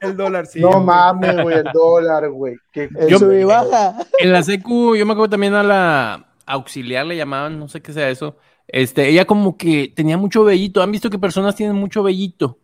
[0.00, 0.60] el dólar, sí.
[0.60, 0.80] no güey.
[0.84, 2.56] mames, güey, el dólar, güey.
[2.72, 3.96] Qué- El Yo- sub y baja.
[4.18, 7.92] En la secu, yo me acuerdo también a la auxiliar le llamaban, no sé qué
[7.92, 8.36] sea eso.
[8.68, 10.82] Este, ella como que tenía mucho vellito.
[10.82, 12.58] ¿Han visto que personas tienen mucho vellito?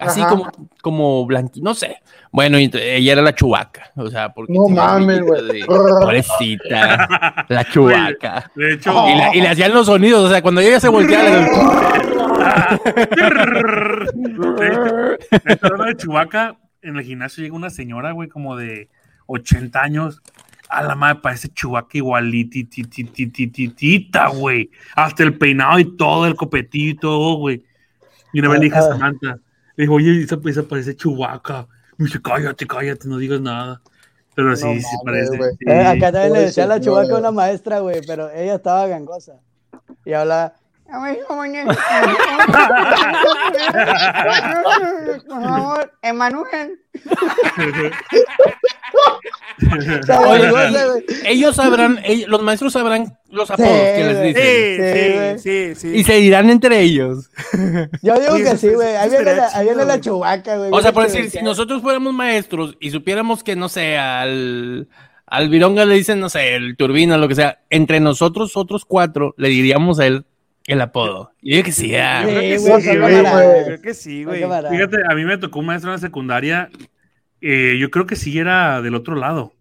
[0.00, 0.30] Así Ajá.
[0.30, 0.50] como,
[0.80, 1.98] como blanqui, no sé.
[2.30, 5.42] Bueno, ella era la chubaca, o sea, porque No mames, güey.
[5.60, 8.50] de- Pobrecita, la chubaca.
[8.56, 11.28] De hecho, Y, la- y le hacían los sonidos, o sea, cuando ella se volteaba,
[14.12, 18.88] de hecho, hablando de Chubaca, en el gimnasio llega una señora, güey, como de
[19.26, 20.22] 80 años.
[20.72, 24.70] A la madre parece Chubaca igualitititititita, güey.
[24.96, 27.62] Hasta el peinado y todo, el copetillo y todo, güey.
[28.32, 28.88] Y una vez le dije a Ah.
[28.88, 29.38] Samantha,
[29.76, 31.66] le dijo, oye, esa, esa parece Chubaca.
[31.98, 33.80] Me dice, cállate, cállate, no digas nada.
[34.34, 35.56] Pero sí, No sí mames, parece.
[35.58, 35.64] sí.
[35.66, 37.02] Eh, acá también le decía la señora.
[37.02, 39.34] chubaca a una maestra, güey, pero ella estaba gangosa.
[40.06, 40.54] Y hablaba.
[45.22, 46.78] Por favor, Emanuel.
[51.24, 54.42] Ellos sabrán, ellos- los maestros sabrán los apodos que les dicen.
[54.42, 55.96] Sí, Sí, sí, sí, sí.
[55.98, 57.30] Y se dirán entre ellos.
[58.02, 58.96] Yo digo que sí, güey.
[58.96, 60.70] Ahí viene la, ahí viene la chubaca, güey.
[60.72, 64.88] O sea, por decir, si nosotros fuéramos maestros y supiéramos que, no sé, al,
[65.26, 69.34] al Vironga le dicen, no sé, el Turbina, lo que sea, entre nosotros, otros cuatro,
[69.38, 70.24] le diríamos a él
[70.66, 71.32] El apodo.
[71.42, 73.22] Yo que sí, ah, Yo creo que Sí, sí, güey.
[73.22, 74.40] Creo que sí, güey.
[74.70, 76.70] Fíjate, a mí me tocó un maestro en la secundaria.
[77.40, 79.52] eh, yo creo que sí era del otro lado.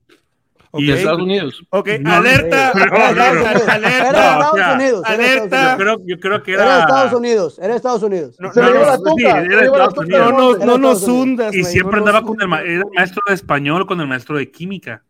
[0.73, 0.83] Ok.
[0.83, 1.65] de Estados Unidos.
[1.71, 2.71] Ok, No, alerta.
[2.75, 3.75] no, no, alerta.
[3.75, 5.03] Era de Estados Unidos.
[5.05, 5.71] alerta.
[5.71, 6.73] Yo creo, yo creo que Era era.
[6.75, 7.59] de Estados Unidos.
[7.59, 8.35] Era de Estados Unidos.
[8.39, 9.97] No, Se no, le lleva no, la sí, tuca, era Estados.
[9.97, 10.31] Unidos.
[10.31, 12.69] no, no, Era no nos hundas, Y siempre no andaba con el, ma- hundas.
[12.71, 15.03] era el maestro de español con el maestro de química.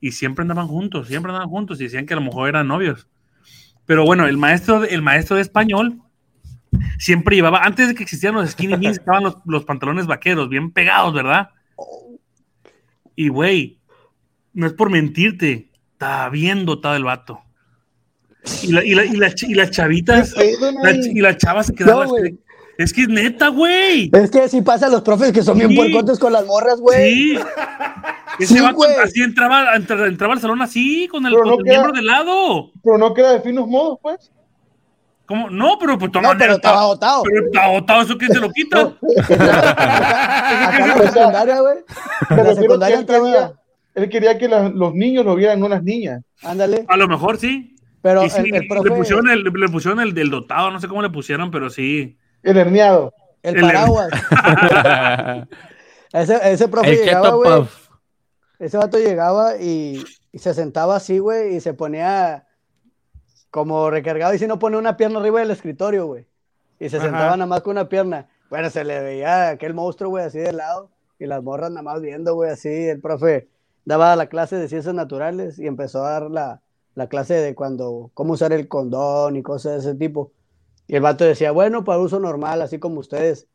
[0.00, 3.06] Y siempre andaban juntos, siempre andaban juntos y decían que a lo mejor eran novios.
[3.86, 6.00] Pero bueno, el maestro, de- el maestro de español
[6.98, 10.70] siempre llevaba, antes de que existieran los skinny jeans, estaban los, los pantalones vaqueros bien
[10.72, 11.50] pegados, ¿verdad?
[13.14, 13.78] Y güey,
[14.52, 17.40] no es por mentirte, estaba bien dotado el vato.
[18.62, 20.34] Y, la- y, la- y, la y las chavitas,
[21.12, 22.22] y las chavas se quedaban No, güey.
[22.32, 22.38] así,
[22.78, 24.10] Es que es neta, güey.
[24.12, 25.76] Es que sí pasa a los profes que son bien Sí.
[25.76, 27.14] puercotes con las morras, güey.
[27.14, 27.38] Sí.
[28.38, 28.94] Ese Sí, vato güey.
[29.02, 31.92] así entraba, entra- entraba al salón así, con el, Pero con no el queda- miembro
[31.92, 32.70] de lado.
[32.82, 34.30] Pero no queda de finos modos, pues.
[35.26, 35.50] ¿Cómo?
[35.50, 36.32] No, pero pues toma.
[36.34, 37.22] No, pero estaba agotado.
[37.24, 38.92] Pero está agotado, ¿eso quién se lo quita?
[39.28, 41.76] En la secundaria, güey.
[42.30, 43.24] La secundaria él entraba.
[43.24, 43.52] quería,
[43.94, 46.22] él quería que la- los niños lo vieran, no las niñas.
[46.42, 46.84] Ándale.
[46.88, 47.74] A lo mejor sí.
[48.02, 51.02] Pero sí, el, el le pusieron el, le pusieron el del dotado, no sé cómo
[51.02, 52.16] le pusieron, pero sí.
[52.44, 53.12] El herniado.
[53.42, 54.08] El el- paraguas.
[56.12, 57.68] Ese, ese profe El llegaba, keto güey.
[58.58, 62.46] Ese vato llegaba y, y se sentaba así, güey, y se ponía
[63.50, 66.26] como recargado y si no pone una pierna arriba del escritorio, güey.
[66.78, 67.06] Y se Ajá.
[67.06, 68.28] sentaba nada más con una pierna.
[68.50, 72.00] Bueno, se le veía aquel monstruo, güey, así de lado y las morras nada más
[72.00, 72.68] viendo, güey, así.
[72.68, 73.48] El profe
[73.84, 76.62] daba la clase de ciencias naturales y empezó a dar la,
[76.94, 80.32] la clase de cuando, cómo usar el condón y cosas de ese tipo.
[80.86, 83.48] Y el vato decía, bueno, para uso normal, así como ustedes.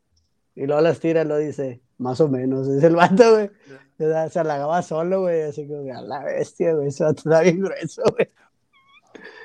[0.56, 2.68] Y luego las tira y lo dice, más o menos.
[2.68, 3.52] Es el vato, güey.
[4.00, 5.44] O sea, Se halagaba solo, güey.
[5.44, 6.90] Así que, a la bestia, güey.
[7.00, 8.30] Vato está bien grueso, güey.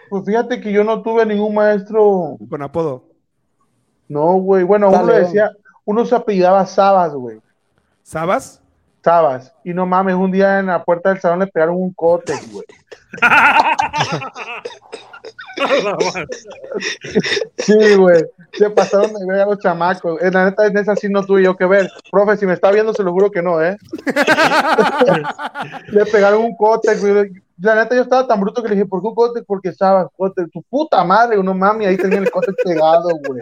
[0.09, 2.37] Pues fíjate que yo no tuve ningún maestro.
[2.49, 3.05] Con apodo.
[4.09, 4.63] No, güey.
[4.65, 5.53] Bueno, Está uno le decía,
[5.85, 7.41] uno se apellidaba Sabas, güey.
[8.03, 8.63] ¿Sabas?
[9.03, 9.55] Sabas.
[9.65, 12.67] Y no mames, un día en la puerta del salón le pegaron un cote, güey.
[17.59, 18.23] Sí, güey.
[18.53, 20.21] Se pasaron de ver a los chamacos.
[20.23, 21.89] En la neta, en esa sí no tuve yo que ver.
[22.11, 23.77] Profe, si me está viendo, se lo juro que no, ¿eh?
[25.89, 27.31] le pegaron un cote, güey.
[27.59, 29.43] La neta, yo estaba tan bruto que le dije, ¿por qué un cote?
[29.43, 30.47] Porque sabes, cote.
[30.53, 33.41] Tu puta madre, uno mami, ahí tenía el cote pegado, güey.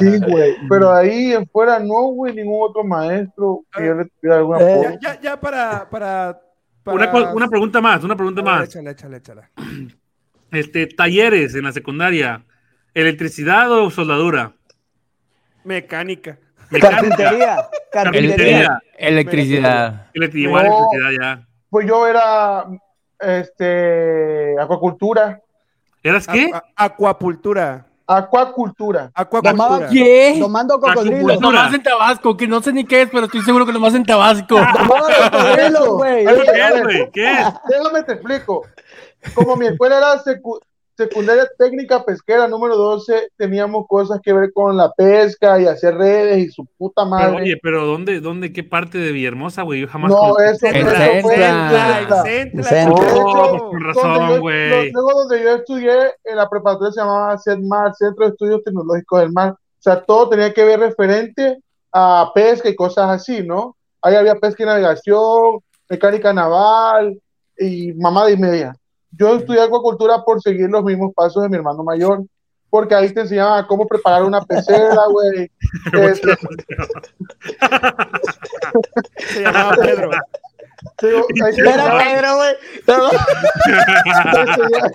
[0.00, 0.56] Sí, güey.
[0.68, 4.98] Pero ahí en fuera no, güey, ningún otro maestro que yo le tuviera alguna Eh.
[5.00, 6.40] Ya, ya, ya para, para,
[6.82, 8.68] para- Una, una pregunta más, una pregunta A ver, más.
[8.68, 9.42] Échale, échale, échale.
[10.50, 12.44] Este, talleres en la secundaria.
[12.94, 14.52] ¿Electricidad o soldadura?
[15.64, 16.38] Mecánica.
[16.70, 17.00] Mecánica.
[17.16, 17.68] Carpintería.
[17.92, 18.78] Carpintería.
[18.98, 20.06] Electricidad.
[20.14, 20.78] Electricidad, igual No.
[20.90, 21.48] electricidad ya.
[21.70, 22.66] Pues yo era,
[23.20, 25.40] este, acuacultura.
[26.02, 26.50] ¿Eras qué?
[26.52, 27.86] A- a- acuapultura.
[28.06, 29.10] Acuacultura.
[29.14, 29.52] Acuacultura.
[29.52, 30.36] Tomaba- ¿Qué?
[30.40, 31.16] Tomando cocodrilo.
[31.16, 31.40] Acupuntura.
[31.40, 34.04] Nomás en Tabasco, que no sé ni qué es, pero estoy seguro que nomás en
[34.04, 34.56] Tabasco.
[34.56, 36.24] Tomaba cocodrilo, güey.
[36.26, 37.10] ¿Qué es, güey?
[37.12, 37.46] ¿Qué es?
[37.68, 38.66] Déjame te explico.
[39.34, 40.60] Como mi escuela era secu-
[40.96, 46.38] secundaria técnica pesquera número 12, teníamos cosas que ver con la pesca y hacer redes
[46.38, 47.42] y su puta Pero, madre.
[47.42, 49.80] oye, pero ¿dónde, dónde, qué parte de Villahermosa, güey?
[49.80, 50.88] Yo jamás no, eso, En eso
[51.22, 51.40] fue en.
[51.40, 52.84] Centla, Centla.
[52.84, 52.94] chico.
[53.14, 54.92] Oh, pues con razón, güey.
[54.92, 55.94] Luego donde yo estudié,
[56.24, 59.50] en la preparatoria se llamaba CEDMAR, Centro de Estudios Tecnológicos del Mar.
[59.52, 61.58] O sea, todo tenía que ver referente
[61.92, 63.76] a pesca y cosas así, ¿no?
[64.00, 67.20] Ahí había pesca y navegación, mecánica naval
[67.58, 68.74] y mamada y media.
[69.18, 72.22] Yo estudié acuacultura por seguir los mismos pasos de mi hermano mayor,
[72.70, 75.50] porque ahí te enseñaban cómo preparar una pecera, güey.
[75.92, 76.36] Este,
[79.16, 80.10] Se llamaba Pedro.
[81.02, 82.54] digo, Era enseñaban- Pedro, güey.
[82.86, 82.92] te
[84.40, 84.92] enseñaban-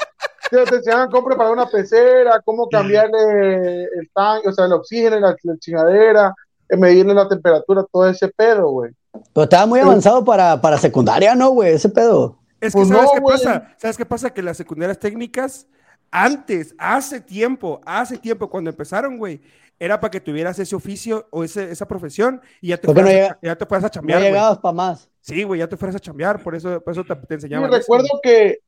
[0.49, 5.19] te- te enseñaban cómo preparar una pecera, cómo cambiarle el tanque, o sea, el oxígeno,
[5.19, 6.33] la, la chingadera,
[6.69, 8.91] eh, medirle la temperatura, todo ese pedo, güey.
[9.33, 11.73] Pero estaba muy avanzado para, para secundaria, ¿no, güey?
[11.73, 12.36] Ese pedo.
[12.59, 13.37] Es que Pues ¿sabes no, qué güey.
[13.37, 13.75] pasa?
[13.77, 14.29] ¿Sabes qué pasa?
[14.33, 15.67] Que las secundarias técnicas,
[16.11, 19.41] antes, hace tiempo, hace tiempo, cuando empezaron, güey,
[19.79, 23.01] era para que tuvieras ese oficio o ese, esa profesión y ya te, ¿Por qué
[23.01, 25.09] no fueras, a, llega- ya te fueras a No chambear, llegabas para más.
[25.21, 27.69] Sí, güey, ya te fueras a chambear, por eso, por eso te, te enseñaban.
[27.69, 28.59] eso, recuerdo que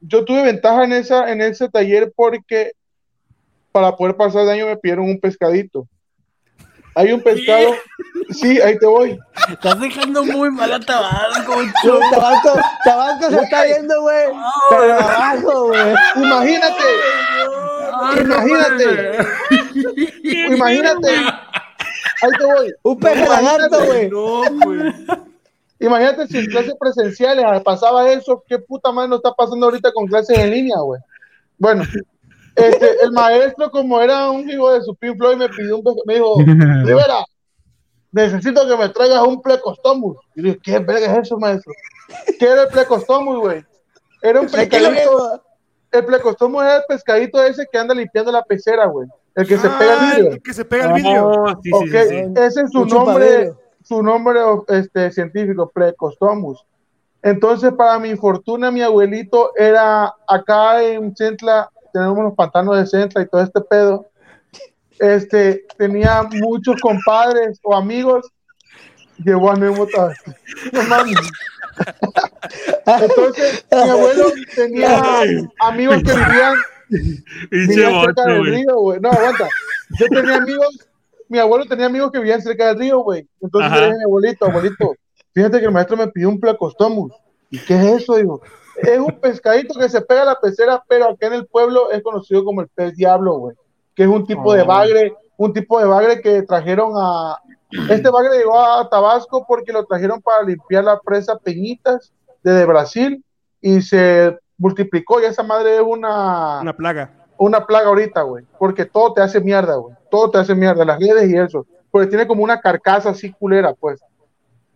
[0.00, 2.72] yo tuve ventaja en, esa, en ese taller porque
[3.72, 5.88] para poder pasar de año me pidieron un pescadito.
[6.94, 7.74] Hay un pescado,
[8.30, 9.18] sí, ahí te voy.
[9.48, 11.54] Estás dejando muy mal a Tabasco,
[11.84, 14.26] Yo, Tabasco, Tabasco se está viendo, güey.
[14.70, 15.94] De abajo, güey.
[16.16, 16.84] Imagínate,
[18.20, 19.18] imagínate,
[20.48, 21.08] imagínate.
[22.22, 22.74] Ahí te voy.
[22.82, 24.10] Un peje lagarto, güey.
[24.10, 24.92] No, güey.
[25.80, 30.06] Imagínate si en clases presenciales pasaba eso, qué puta madre no está pasando ahorita con
[30.06, 31.00] clases en línea, güey.
[31.58, 31.84] Bueno,
[32.56, 36.14] Este, el maestro, como era un hijo de su Pink Floyd, me pidió un me
[36.14, 36.36] dijo,
[36.84, 37.24] Rivera,
[38.10, 40.16] necesito que me traigas un plecostomus.
[40.34, 41.72] Y le dije, ¿qué verga es eso, maestro?
[42.38, 43.64] ¿Qué era el plecostomus, güey?
[44.20, 45.42] Era un pescadito.
[45.90, 49.08] El plecostomus es el pescadito ese que anda limpiando la pecera, güey.
[49.34, 50.32] El que se pega Ah, el vidrio.
[50.32, 51.26] el que se pega el vidrio.
[51.28, 52.32] Oh, sí, sí, Ok, sí, sí.
[52.36, 53.60] ese es su Un nombre, chupavidrio.
[53.82, 56.64] su nombre este, científico, Plecostomus.
[57.22, 63.22] Entonces, para mi fortuna, mi abuelito era acá en Centla, tenemos unos pantanos de Centla
[63.22, 64.06] y todo este pedo.
[64.98, 68.26] Este, tenía muchos compadres o amigos.
[69.18, 70.16] Llevó anécdotas.
[70.72, 71.16] No mames.
[72.86, 74.24] Entonces, mi abuelo
[74.54, 75.02] tenía
[75.60, 76.54] amigos que vivían
[78.04, 79.00] cerca del río, güey.
[79.00, 79.48] No, aguanta.
[79.98, 80.88] Yo tenía amigos,
[81.28, 83.26] mi abuelo tenía amigos que vivían cerca del río, güey.
[83.40, 84.94] Entonces yo dije a mi abuelito, abuelito,
[85.32, 87.12] fíjate que el maestro me pidió un placostomus.
[87.52, 88.16] ¿Y qué es eso?
[88.16, 88.40] Digo,
[88.82, 92.02] es un pescadito que se pega a la pecera, pero acá en el pueblo es
[92.02, 93.56] conocido como el pez diablo, güey.
[93.94, 94.66] Que es un tipo de Oh.
[94.66, 97.36] bagre, un tipo de bagre que trajeron a.
[97.90, 102.12] Este bagre llegó a Tabasco porque lo trajeron para limpiar la presa Peñitas
[102.42, 103.24] de Brasil
[103.60, 105.20] y se multiplicó.
[105.20, 107.10] Y esa madre es una Una plaga.
[107.38, 110.98] una plaga ahorita, güey, porque todo te hace mierda, güey, todo te hace mierda, las
[110.98, 114.00] redes y eso, porque tiene como una carcasa así culera, pues.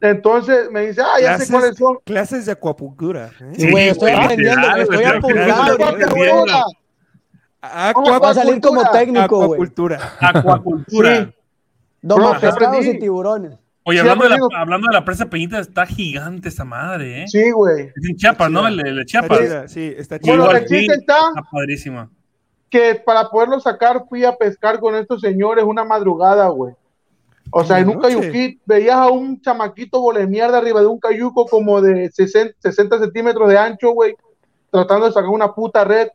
[0.01, 1.99] Entonces me dice, ah, ya sé Clases, cuáles son.
[2.05, 3.31] clases de acuapuntura.
[3.41, 3.53] ¿eh?
[3.57, 6.65] Sí, güey, estoy aprendiendo, me estoy apuntando,
[7.63, 9.47] Aqua- Va a salir como técnico, güey.
[9.47, 9.99] Acuacultura.
[10.21, 11.25] Acuacultura.
[11.25, 11.35] Sí.
[12.03, 13.53] Doma pescados y tiburones.
[13.89, 17.29] Oye, Sí, hablando, de la, hablando de la presa Peñita, está gigante esa madre, ¿eh?
[17.29, 17.85] Sí, güey.
[17.97, 18.67] Es en Chiapas, ¿no?
[18.67, 19.73] El, el Está Chiapas.
[19.73, 20.37] sí, está chido.
[20.37, 22.11] Bueno, el chiste está Está padrísima.
[22.69, 26.75] que para poderlo sacar fui a pescar con estos señores una madrugada, güey.
[27.51, 31.47] O sea, en un cayuquito, veías a un chamaquito vole mierda arriba de un cayuco
[31.47, 34.15] como de 60, 60 centímetros de ancho, güey,
[34.71, 36.09] tratando de sacar una puta red.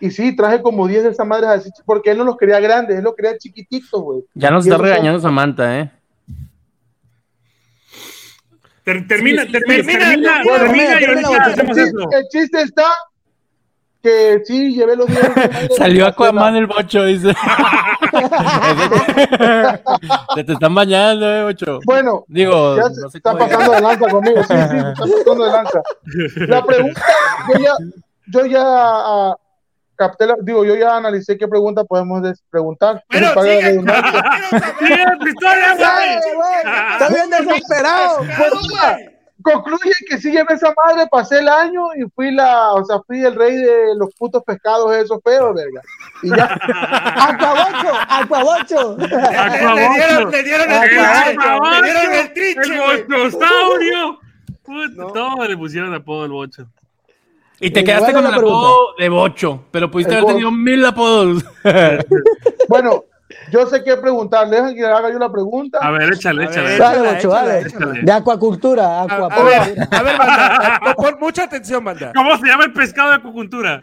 [0.00, 2.98] Y sí, traje como 10 de esas madres así, porque él no los quería grandes,
[2.98, 4.24] él los quería chiquititos, güey.
[4.34, 5.90] Ya nos Y está son- regañando Samantha, ¿eh?
[8.84, 12.94] Ter- termina, Sí, sí, termina, termina, termina, termina, termina y termina, ahorita termina,
[14.06, 17.34] que sí, llevé los 10 de esa madre Salió Aquaman el bocho, dice.
[20.34, 21.80] Se te están bañando, eh, bocho.
[21.84, 25.44] Bueno, Digo, ya no sé está pasando de lanza conmigo, sí, sí, se está pasando
[25.44, 25.82] de lanza.
[26.46, 27.02] La pregunta,
[27.52, 27.72] yo ya,
[28.28, 29.36] yo ya ah,
[29.96, 33.02] capté, la- digo, yo ya analicé qué pregunta podemos des- preguntar.
[33.08, 33.80] Pero sigue.
[36.92, 38.18] ¡Está bien desesperado!
[38.38, 38.52] Pues,
[39.52, 43.24] concluye que sí llevé esa madre, pasé el año y fui la, o sea, fui
[43.24, 45.80] el rey de los putos pescados esos feos, verga.
[46.22, 46.58] Y ya,
[47.16, 47.92] ¡Acuabocho!
[48.08, 48.96] ¡Acuabocho!
[48.98, 51.80] Le dieron, le dieron el Aquabocho.
[51.80, 51.82] trinche.
[51.82, 52.98] Le dieron el trinche, güey.
[53.00, 54.18] ¡El bochosaurio!
[54.62, 55.06] Puta, No.
[55.12, 56.66] Todo le pusieron apodo al bocho.
[57.60, 60.84] Y te Y quedaste con el apodo de bocho, pero pudiste El haber tenido mil
[60.84, 61.42] apodos.
[62.68, 63.04] bueno,
[63.52, 65.78] yo sé qué preguntar, dejan que haga yo la pregunta.
[65.80, 66.78] A ver, échale, A échale.
[66.78, 67.92] Dale, Bocho.
[68.02, 69.88] De acuacultura, A, a ver, acuacultura.
[69.90, 70.94] a ver, banda.
[70.96, 72.12] Pon mucha atención, banda.
[72.14, 73.80] ¿Cómo se llama el pescado de acuacultura?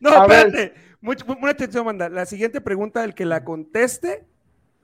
[0.00, 0.74] No, A espérate.
[1.00, 2.08] Mucha, atención, banda.
[2.08, 4.24] La siguiente pregunta, el que la conteste,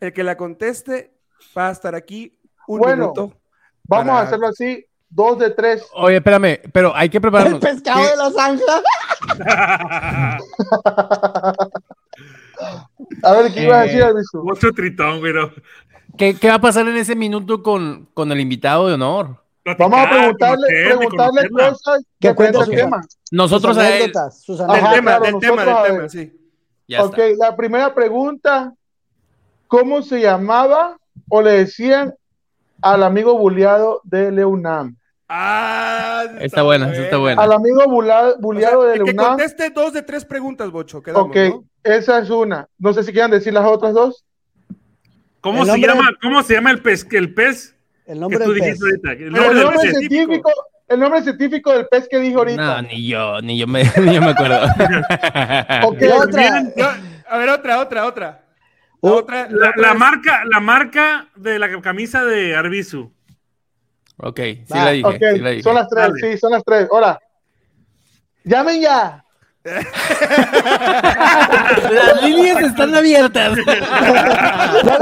[0.01, 1.13] el que la conteste
[1.57, 2.37] va a estar aquí
[2.67, 3.33] un Bueno, minuto.
[3.85, 5.87] Vamos para- a hacerlo así, dos de tres.
[5.95, 7.61] Oye, espérame, pero hay que El prepararnos.
[7.61, 8.83] pescado ¿Qué- de la zanja.
[13.23, 14.43] A ver, ¿qué ibas a Eh, decir, Alviso?
[14.43, 15.33] Bocho tritón, güey.
[15.33, 15.51] no.
[16.17, 19.37] ¿Qué, qué va a pasar en ese minuto con, con el invitado de honor?
[19.79, 23.03] Vamos a preguntarle, conocerle, preguntarle cosas Que cuente el tema.
[23.31, 24.03] Nosotros sus a él.
[24.05, 24.95] anécdotas, sus Del Ajá, anécdotas.
[24.97, 26.51] tema, claro, del tema, nosotros, a del tema, sí.
[26.89, 27.47] Ya ok, está.
[27.51, 28.73] la primera pregunta,
[29.67, 30.97] ¿cómo se llamaba
[31.29, 32.15] o le decían
[32.81, 34.97] al amigo buleado de Leunam?
[35.29, 37.43] Ah, Está buena, esa está buena.
[37.43, 40.71] Al amigo bula- O sea, buleado de el que Leunam, conteste dos de tres preguntas,
[40.71, 41.03] Bocho.
[41.03, 41.65] Quedamos, ok, ¿no?
[41.97, 42.69] Esa es una.
[42.79, 44.25] No sé si quieran decir las otras dos.
[45.41, 46.07] ¿Cómo El se llama?
[46.07, 47.07] del- ¿Cómo se llama el pez?
[47.13, 47.75] El pez
[48.07, 48.79] El que nombre tú del pez.
[48.81, 49.25] dijiste ahorita.
[49.25, 50.51] El nombre El científico,
[50.89, 52.83] el nombre científico del pez que dije ahorita.
[52.83, 54.61] No, ni yo, ni yo me, ni yo me acuerdo.
[55.85, 56.91] Ok, Y otra, Yo-
[57.29, 58.45] a ver, otra, otra, otra.
[59.01, 62.57] La, Uh, otra, la La, otra la es- marca, la marca de la camisa de
[62.57, 63.13] Arbizu.
[64.17, 65.63] ok, sí la dije, ok, sí la dije.
[65.63, 66.33] son las tres, Dale.
[66.33, 66.89] sí, son las tres.
[66.91, 67.21] Ahora,
[68.43, 69.25] llamen ya.
[71.93, 73.59] Las líneas están abiertas.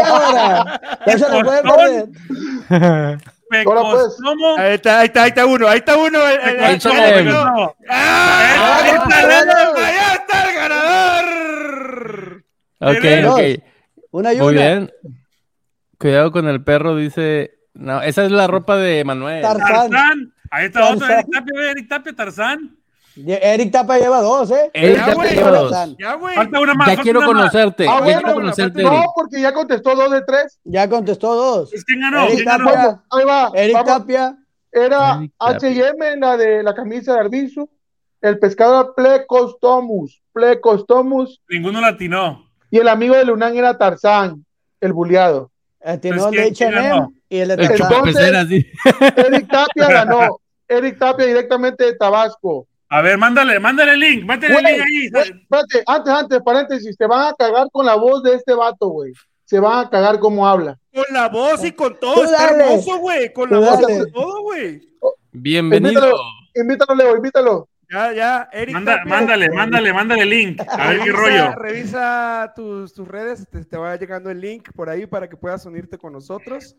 [0.05, 0.81] Ahora.
[1.07, 2.09] Ya se lo puede perder.
[3.67, 4.17] Ahora, pues.
[4.23, 4.57] ¿Cómo?
[4.59, 6.27] Ahí está, ahí está, ahí está uno, ahí está uno.
[6.29, 7.19] el- el- el- Échale.
[7.21, 7.75] el- No.
[7.89, 8.81] ¡Ah!
[8.83, 9.53] Ahí está, ¡Ahí dale.
[10.15, 12.45] está el ganador!
[12.81, 13.41] Ok, ok.
[14.11, 14.61] Una y Muy una.
[14.61, 14.91] bien.
[15.99, 17.53] Cuidado con el perro, dice.
[17.75, 19.43] No, esa es la ropa de Manuel.
[19.43, 19.91] Tarzán.
[19.91, 20.33] Tarzán.
[20.51, 21.07] Ahí está otro.
[21.07, 21.19] Tarzán.
[21.19, 22.77] Eric Tapia, Eric Tapia, Tarzán.
[23.17, 24.71] Eric Tapa lleva dos, ¿eh?
[24.75, 25.35] Eric Ya, Tapia güey.
[25.35, 25.97] lleva dos.
[25.99, 26.35] Ya, güey.
[26.35, 26.89] Falta una más.
[26.97, 27.87] Ya quiero conocerte.
[27.89, 28.83] Ah, ya bueno, quiero conocerte.
[28.83, 30.59] No, porque ya contestó dos de tres.
[30.65, 31.71] Ya contestó dos.
[31.71, 32.25] Pues, ¿Quién ganó?
[32.27, 32.45] Eric.
[32.45, 33.03] Tapia.
[33.11, 33.51] Ahí va.
[33.55, 33.89] Eric vamos.
[33.89, 34.37] Tapia.
[34.73, 35.21] Era.
[35.39, 37.69] H&M la de la camisa de Arbizu.
[38.21, 40.23] El pescador Plecostomus.
[40.33, 41.41] Plecostomus.
[41.49, 42.47] Ninguno latinó.
[42.71, 44.45] Y el amigo de Lunán era Tarzán,
[44.81, 45.51] el buleado.
[45.81, 48.49] Entonces, el de ¿quién- quién H&M y el de Entonces- Tarzán.
[48.49, 48.67] sí.
[49.17, 50.39] Eric Tapia ganó.
[50.69, 52.67] Eric Tapia directamente de Tabasco.
[52.89, 55.07] A ver, mándale, mándale el link, mándale el link ahí.
[55.43, 59.13] espérate, antes, antes, paréntesis, se van a cagar con la voz de este vato, güey.
[59.45, 60.79] Se van a cagar como habla.
[60.95, 62.25] Con la voz y con todo.
[62.25, 62.65] Está dale.
[62.65, 63.33] hermoso, güey.
[63.33, 64.89] Con la voz y con todo, güey.
[65.33, 65.93] Bienvenido.
[66.01, 66.17] Invítalo,
[66.55, 67.69] invítalo, Leo, invítalo.
[67.91, 68.49] Ya, ya.
[68.53, 70.61] Eric Manda- mándale, mándale, mándale el link.
[70.69, 71.55] A ver qué Revisa- rollo.
[71.57, 75.65] Revisa tus, tus redes, te, te va llegando el link por ahí para que puedas
[75.67, 76.75] unirte con nosotros.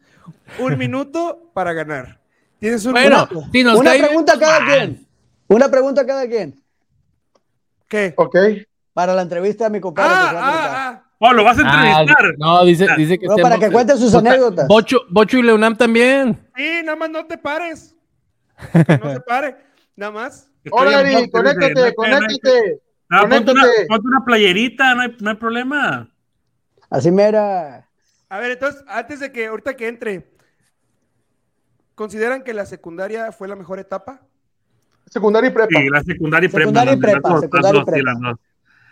[0.59, 2.19] Un minuto para ganar.
[2.59, 3.47] Tienes un Bueno, minuto.
[3.53, 5.06] si nos Una cae pregunta a cada quien.
[5.47, 6.61] Una pregunta a cada quien.
[7.87, 8.13] ¿Qué?
[8.17, 8.35] Ok.
[8.93, 10.09] Para la entrevista a mi compadre.
[10.09, 10.75] que se va a entrevistar.
[10.75, 12.35] Ah, ah, Oh, lo vas a Ah, entrevistar.
[12.37, 14.67] no, dice, dice que No, para que cuente sus anécdotas.
[14.67, 16.39] Bocho, Bocho y Leonam también.
[16.47, 16.53] ah.
[16.57, 17.95] Sí, nada más no te pares.
[18.71, 19.55] Que no se pare.
[19.95, 20.51] Nada más.
[20.71, 22.81] Hola, no conéctate, conéctate.
[23.09, 23.85] No, ponte, una, conéctate.
[23.87, 26.13] ponte una playerita, no hay, no hay problema.
[26.89, 27.87] Así mera.
[28.29, 30.29] A ver, entonces, antes de que ahorita que entre,
[31.95, 34.21] ¿consideran que la secundaria fue la mejor etapa?
[35.09, 36.59] Secundaria y prepa, Sí, la secundaria y prepa.
[36.61, 38.11] Secundaria y las prepa, secundaria y las prepa.
[38.11, 38.37] las dos.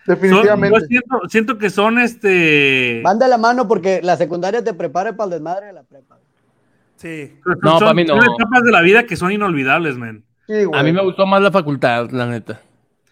[0.06, 0.80] Son- definitivamente.
[0.80, 3.02] yo siento, siento que son este.
[3.04, 6.18] Van de la mano porque la secundaria te prepara para el desmadre de la prepa.
[6.98, 7.34] Sí.
[7.62, 8.16] No, son- pa' mí no.
[8.22, 10.24] son etapas de la vida que son inolvidables, man.
[10.48, 10.80] Sí, güey.
[10.80, 12.62] A mí me gustó más la facultad, la neta.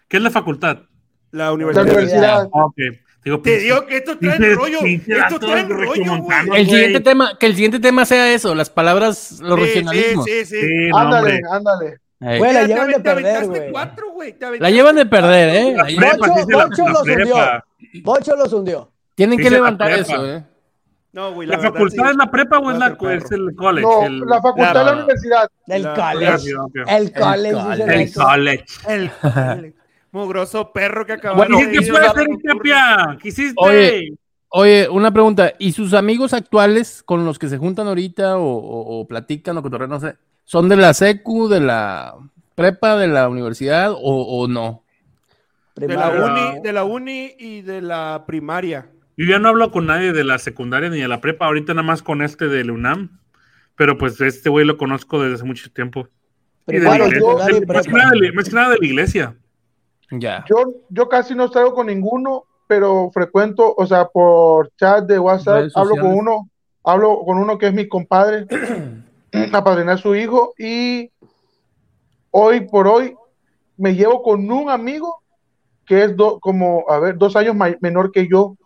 [0.08, 0.78] ¿Qué es la facultad?
[1.32, 2.48] La La universidad.
[2.54, 2.76] Ah, ok.
[3.24, 4.78] Digo, Te digo que esto trae pinche- rollo.
[4.84, 5.88] Esto trae rollo, güey.
[5.98, 10.24] regiomontano, El siguiente tema, que el siguiente tema sea eso, las palabras, los Sí, regionalismos.
[10.26, 10.90] Sí, sí, sí.
[10.94, 11.98] Ándale, ándale.
[12.24, 13.70] La Mira, te llevan de perder, güey.
[13.72, 14.32] cuatro, güey.
[14.38, 15.72] Te La llevan de perder, ¿eh?
[15.76, 16.56] La La llevan- prepa, Bocho- la-
[16.86, 17.36] la los hundió.
[18.02, 18.90] Bocho los hundió.
[19.14, 20.44] Tienen que Dice la levantar eso, ¿eh?
[21.12, 21.46] No, güey.
[21.46, 22.10] ¿La verdad, facultad sí.
[22.10, 23.86] es la prepa o es, la, es el college?
[23.86, 25.48] No, el, la facultad La- de la universidad.
[25.68, 26.50] El La- college.
[26.88, 27.52] El college.
[27.54, 28.02] college.
[28.02, 28.64] el college.
[28.88, 29.10] El,
[29.64, 29.74] el
[30.10, 31.78] mugroso perro que acabó Bueno, ¿Qué, de
[33.22, 33.52] ¿Qué.
[33.56, 34.14] Oye.
[34.56, 35.52] Oye, una pregunta.
[35.58, 39.62] ¿Y sus amigos actuales con los que se juntan ahorita o, o- o platican o
[39.62, 42.14] cotorrean, no sé, son de la secu, de la
[42.54, 44.82] prepa, de la universidad o, o no?
[45.74, 48.88] De la, uni, de la uni y de la primaria.
[49.16, 51.86] Yo ya no hablo con nadie de la secundaria ni de la prepa, ahorita nada
[51.86, 53.18] más con este del UNAM.
[53.76, 56.06] Pero pues este güey lo conozco desde hace mucho tiempo.
[56.66, 59.36] De más, que nada de, la- más que nada de la iglesia.
[60.10, 60.44] Ya.
[60.48, 65.70] Yo, yo casi no salgo con ninguno, pero frecuento, o sea, por chat de WhatsApp,
[65.74, 66.48] hablo con uno,
[66.84, 68.46] hablo con uno que es mi compadre,
[69.52, 71.10] a padrinar a su hijo, y
[72.30, 73.14] hoy por hoy
[73.76, 75.22] me llevo con un amigo
[75.86, 78.56] que es do- como, a ver, dos años menor que yo,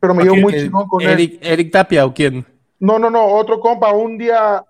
[0.00, 1.08] pero me llevo muy Eh, chingón con él.
[1.10, 2.44] Eric, Eric Tapia o quién?
[2.80, 4.62] No, no, no, otro compa, un día,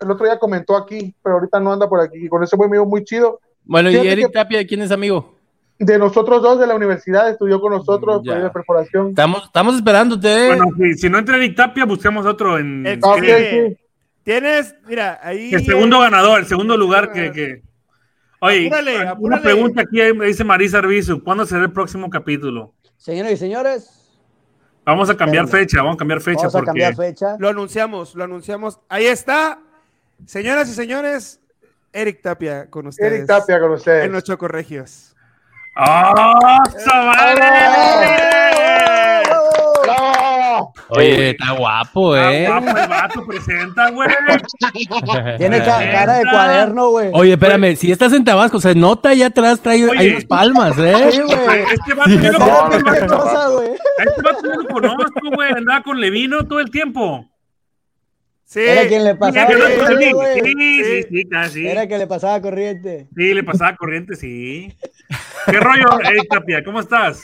[0.00, 2.70] el otro día comentó aquí, pero ahorita no anda por aquí, y con ese güey
[2.70, 3.40] me llevo muy chido.
[3.64, 5.34] Bueno, ¿y Eric que- Tapia quién es amigo?
[5.78, 8.38] De nosotros dos de la universidad, estudió con nosotros, Mm, ya.
[8.38, 9.08] de perforación.
[9.08, 10.46] Estamos, estamos esperándote.
[10.46, 13.76] Bueno, si, si no entra Eric Tapia, buscamos otro en El- Ok, ¿qué?
[13.76, 13.81] sí.
[14.24, 15.52] Tienes, mira, ahí.
[15.52, 17.32] el segundo ganador, el segundo lugar que.
[17.32, 17.62] que-
[18.40, 19.42] Oye, Apúrale, una apúrale.
[19.42, 22.74] pregunta aquí me dice Marisa Arbizu: ¿cuándo será el próximo capítulo?
[22.96, 23.98] Señoras y señores,
[24.84, 25.64] Vamos a cambiar Espérame.
[25.64, 27.36] fecha, vamos a cambiar fecha vamos a porque cambiar fecha.
[27.38, 28.80] Lo anunciamos, lo anunciamos.
[28.88, 29.60] Ahí está.
[30.26, 31.40] Señoras y señores,
[31.92, 33.12] Eric Tapia con ustedes.
[33.12, 34.04] Eric Tapia con ustedes.
[34.06, 35.14] En los Chocorregios.
[35.76, 38.61] ¡Ah, ¡Savale!
[40.88, 42.46] Oye, está guapo, ¿eh?
[42.46, 44.08] Ah, guapo el vato, presenta, güey.
[45.38, 47.10] Tiene ca- cara de cuaderno, güey.
[47.12, 49.98] Oye, espérame, si estás en Tabasco, se nota allá atrás, trae Oye.
[49.98, 50.94] hay unas palmas, ¿eh?
[51.12, 51.62] Sí, güey.
[51.72, 53.70] Este vato yo lo conozco, güey.
[53.98, 55.52] A este vato yo lo conozco, güey.
[55.52, 57.28] Andaba con Levino todo el tiempo.
[58.44, 58.60] Sí.
[58.60, 61.66] Era quien le pasaba Sí, sí, corriente, sí, sí, sí, sí, casi.
[61.66, 63.08] Era que le pasaba corriente.
[63.16, 64.76] Sí, le pasaba corriente, sí.
[65.46, 66.62] ¿Qué rollo, Eric Tapia?
[66.62, 67.22] ¿Cómo estás?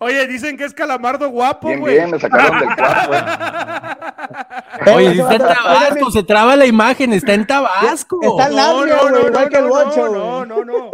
[0.00, 1.94] Oye, dicen que es calamardo guapo, Bien, güey.
[1.96, 3.10] bien, me sacaron del cuarto.
[4.94, 8.20] Oye, Ese si está en Tabasco, se traba la imagen, está en Tabasco.
[8.22, 10.48] Está en la- No, no, güey, no, no, no, no, güey.
[10.48, 10.90] no, no.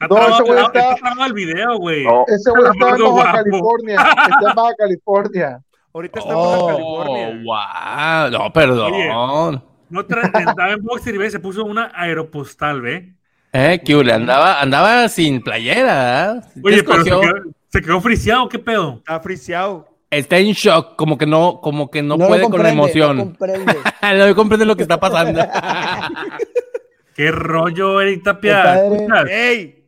[0.00, 2.04] Está No, ese güey está está- trabado el video, güey.
[2.04, 3.32] No, Ese güey está en Baja.
[3.32, 3.94] California.
[3.96, 5.60] Está en Baja California.
[5.94, 7.42] Ahorita está en Baja Oh, California.
[7.44, 8.30] wow.
[8.30, 9.62] No, perdón.
[9.90, 13.14] No estaba en boxer y ve, se puso una aeropostal, ¿ve?
[13.52, 16.40] Eh, que andaba, andaba sin playera, ¿eh?
[16.54, 17.32] ¿Qué Oye, pero
[17.68, 18.96] se quedó, se quedó friseado, ¿qué pedo?
[18.98, 19.88] Está friseado.
[20.10, 23.16] Está en shock, como que no, como que no, puede con la emoción.
[23.16, 23.76] No comprende.
[24.28, 25.40] no comprende lo que está pasando.
[27.14, 28.80] ¿Qué rollo, Eric Tapia?
[29.28, 29.84] ¡Ey!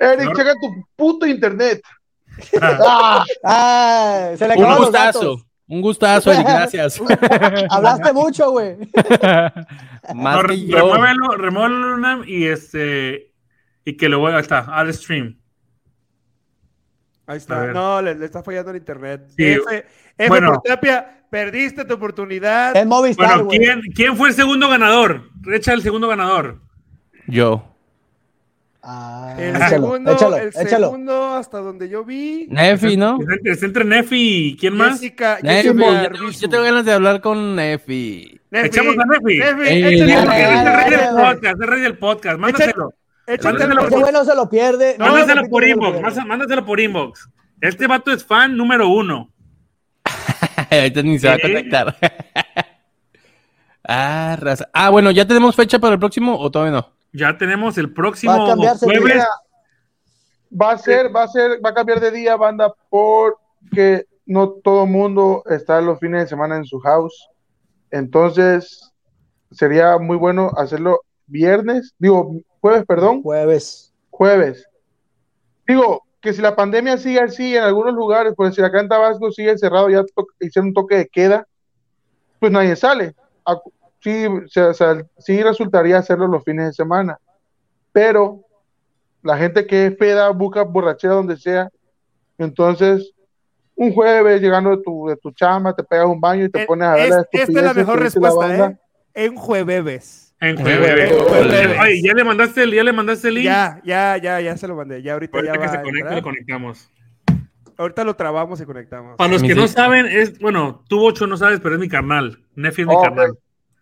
[0.00, 0.34] Eric, No.
[0.34, 1.82] checa tu puto internet.
[2.60, 5.44] Ah, Ah, se le Un gustazo.
[5.66, 7.00] Un gustazo, Eric, gracias.
[7.68, 8.76] Hablaste mucho, güey.
[10.14, 10.76] Más No, que re- yo.
[10.76, 13.32] remuévelo, remuévelo y este
[13.84, 15.37] y que lo voy ahí está, al stream.
[17.28, 17.66] Ahí está.
[17.66, 19.26] No, le, le está fallando el internet.
[19.36, 19.44] Sí.
[19.44, 19.84] F,
[20.18, 20.54] F Bueno.
[20.54, 22.76] por Tapia, perdiste tu oportunidad.
[22.76, 23.48] Es Movistar, Bueno.
[23.50, 25.22] ¿quién, ¿quién fue el segundo ganador?
[25.52, 26.60] Echa el segundo ganador.
[27.28, 27.64] Yo.
[28.82, 30.86] Ah, El échalo, segundo, échalo, el échalo.
[30.86, 32.46] segundo, hasta donde yo vi.
[32.48, 33.18] Nefi, ¿no?
[33.20, 34.16] Es entre, es entre Nefi
[34.52, 34.92] y ¿quién más?
[34.92, 36.40] Jessica, Nefi, Jessica yo, tengo- Arbizu.
[36.40, 38.40] yo tengo ganas de hablar con Nefi.
[38.50, 39.38] Nefi, Echamos a Nefi.
[39.38, 40.12] Nefi, Sí, Nefi.
[40.12, 42.38] un porque es el rey del podcast, es el rey del podcast.
[42.38, 42.94] Mándaselo.
[43.42, 44.96] Mándaselo güey no se lo pierde.
[44.98, 46.16] No, Mándaselo ese por inbox.
[46.16, 46.26] no.
[46.26, 47.28] Mándaselo por inbox.
[47.60, 49.30] Este vato es fan número uno.
[50.70, 51.96] Ahorita ni se va a conectar.
[53.88, 54.68] ah, raza.
[54.72, 56.92] Ah, bueno, ¿ya tenemos fecha para el próximo o todavía no?
[57.12, 59.14] Ya tenemos el próximo Va a jueves.
[59.14, 59.26] día.
[60.50, 64.84] va a ser, va a ser, va a cambiar de día, banda, porque no todo
[64.84, 67.28] el mundo está los fines de semana en su house.
[67.90, 68.92] Entonces,
[69.50, 73.92] sería muy bueno hacerlo viernes, digo, jueves, perdón, Jueves.
[74.10, 74.66] jueves.
[75.66, 79.30] Digo, que si la pandemia sigue así en algunos lugares, pues si acá en Tabasco
[79.30, 80.04] sigue cerrado, ya
[80.40, 81.46] hicieron un toque de queda,
[82.40, 83.14] pues nadie sale.
[84.00, 87.18] Sí, se- se- sí resultaría hacerlo los fines de semana,
[87.92, 88.40] pero
[89.22, 91.68] la gente que es peda busca borrachera donde sea,
[92.38, 93.12] entonces
[93.74, 96.66] un jueves llegando de tu, de tu chamba, te pegas un baño y te Eh,
[96.66, 98.66] pones a ver es- las Esta es la mejor la respuesta, banda.
[98.70, 98.78] ¿eh?
[99.26, 100.27] En jueves.
[100.40, 102.02] En Jueves.
[102.02, 103.44] ¿ya le mandaste el, ya le mandaste el link?
[103.46, 105.02] Ya, ya, ya, ya se lo mandé.
[105.02, 106.90] Ya ahorita Ahorita ya que va se conecte, lo conectamos.
[107.76, 109.16] Ahorita lo trabamos y conectamos.
[109.16, 112.40] Para los que no saben, es, bueno, tú ocho no sabes, pero es mi carnal.
[112.54, 113.32] Nefi es mi Oh, carnal.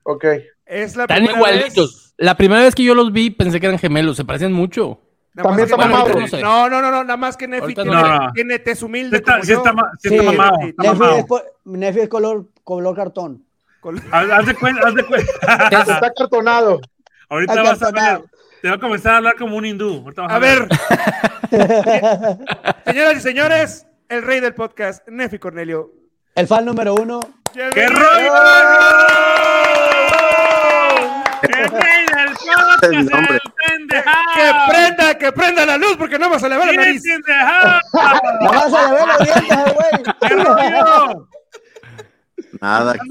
[0.02, 0.24] Ok,
[0.64, 1.94] Es la Están primera igualitos.
[1.94, 5.00] vez- La primera vez que yo los vi pensé que eran gemelos, se parecen mucho.
[5.34, 6.08] También está mamado.
[6.40, 6.68] No.
[6.70, 8.32] No, no, no, nada más que Nefi tiene, no.
[8.32, 9.16] tiene tez Sí humilde.
[9.18, 9.58] está, como sí yo.
[9.58, 9.72] está,
[10.22, 10.58] mamado.
[11.64, 13.44] Nefi es color, color cartón.
[13.86, 15.32] Con- Haz, haz de cuenta, haz de cuenta.
[15.80, 16.80] está cartonado.
[17.28, 18.24] Ahorita Al vas a ver.
[18.60, 20.02] Te va a comenzar a hablar como un hindú.
[20.02, 20.66] Ahorita vas A ver.
[22.84, 25.92] Señoras y señores, el rey del podcast, Nefi Cornelio.
[26.34, 27.20] El fan número uno.
[27.52, 28.32] ¡Qué rollo!
[31.42, 32.82] ¡El rey del podcast!
[32.90, 33.88] El.
[33.88, 37.02] Que prenda, que prenda la luz porque no me se le va la ¡Sí, nariz.
[37.04, 37.80] pendejado!
[37.92, 40.44] Nada más se le ve los dientes al ¡Qué güey.
[40.44, 41.28] rollo!
[42.60, 43.10] Nada aquí.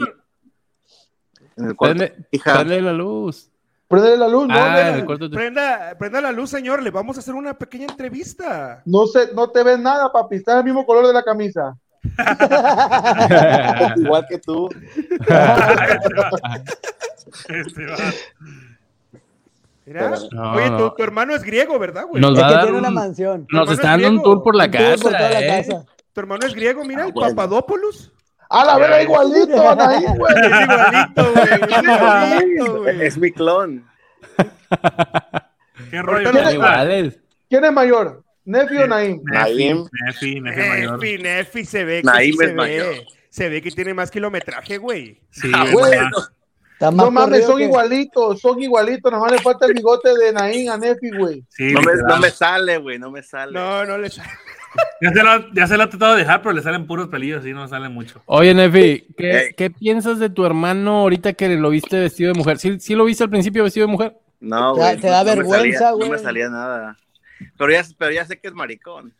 [1.57, 2.05] En el cuarto.
[2.43, 3.49] Prende, la luz.
[3.87, 5.29] Prende la luz, no, Ah, en el cuarto.
[5.29, 6.81] Prenda, prenda la luz, señor.
[6.83, 8.81] Le vamos a hacer una pequeña entrevista.
[8.85, 11.75] no, se, no te ves nada, papi, está el mismo color de la camisa.
[13.97, 14.69] igual que tú.
[17.49, 17.97] Este va.
[19.85, 20.11] Mira.
[20.31, 20.77] No, Oye, no.
[20.77, 22.21] tu, tu hermano es griego, ¿verdad, güey?
[22.21, 23.47] Nos Es va a que dar tiene una un- mansión.
[23.51, 24.95] Nos está es dando un tour por la por ¿eh?
[25.47, 25.85] casa.
[26.13, 27.35] Tu hermano es griego, mira, Ah, el bueno.
[27.35, 28.11] Papadopoulos.
[28.49, 30.33] A la vera igualito, Anaí, güey.
[30.45, 31.47] Es igualito, güey.
[31.49, 33.01] Es igualito, güey.
[33.05, 33.87] Es mi clon.
[35.91, 36.31] ¡Qué rollo!
[36.31, 37.19] Lo- iguales.
[37.49, 38.23] ¿Quién es mayor?
[38.45, 39.21] ¿Nefi o Naim?
[39.23, 39.85] Naim.
[40.05, 40.99] Nefi, Nefi mayor.
[41.01, 42.87] Nefi, Nefi, se ve que Naim sí se es mayor.
[42.87, 43.07] ve.
[43.29, 45.19] Se ve que tiene más kilometraje, güey.
[45.31, 45.99] Sí, Ah, es güey.
[46.79, 49.11] No mames, son que- igualitos, son igualitos.
[49.11, 51.43] Nomás le falta el bigote de Naim a Nefi, güey.
[51.49, 53.53] Sí, No me, no me sale, güey, no me sale.
[53.53, 54.29] No, no le sale.
[55.01, 57.45] Ya se, lo, ya se lo ha tratado de dejar, pero le salen puros pelillos
[57.45, 58.21] y no salen mucho.
[58.25, 62.57] Oye, Nefi, ¿qué, qué piensas de tu hermano ahorita que lo viste vestido de mujer?
[62.57, 64.17] ¿Sí, sí lo viste al principio vestido de mujer?
[64.39, 65.01] No, Te da- güey.
[65.01, 66.09] te da no vergüenza, güey.
[66.09, 66.97] No me salía nada.
[67.57, 69.13] Pero ya, pero ya sé que es maricón.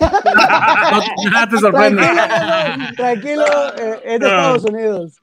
[0.00, 2.02] No, nada te sorprende.
[2.02, 3.44] Tranquilo, tranquilo,
[3.78, 5.20] eh, es de Estados Unidos.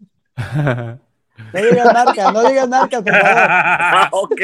[1.54, 3.28] No digas marcas, no digas marcas, por favor.
[3.50, 4.42] Ah, ok.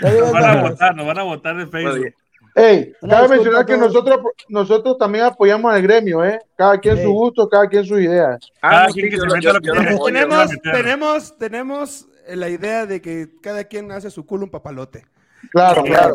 [0.00, 2.14] No digas Nos van a votar, nos van a votar de Facebook.
[2.54, 2.66] Bien.
[2.68, 6.38] Ey, Una cabe mencionar que nosotros, nosotros también apoyamos al gremio, ¿eh?
[6.56, 8.38] Cada quien su gusto, cada quien sus ideas.
[8.60, 10.04] Cada Ah, quien sí, que se lo- yo- lo que yo.
[10.04, 15.04] Tenemos, tenemos, tenemos eh, la idea de que cada quien hace su culo un papalote.
[15.50, 16.14] Claro, claro.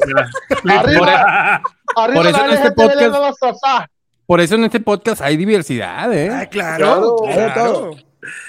[0.69, 1.61] Arriba,
[1.95, 3.87] arriba por eso la en este podcast-.
[4.25, 6.29] Por eso en este podcast hay diversidad, ¿eh?
[6.31, 7.15] Ay, claro.
[7.33, 7.91] Claro.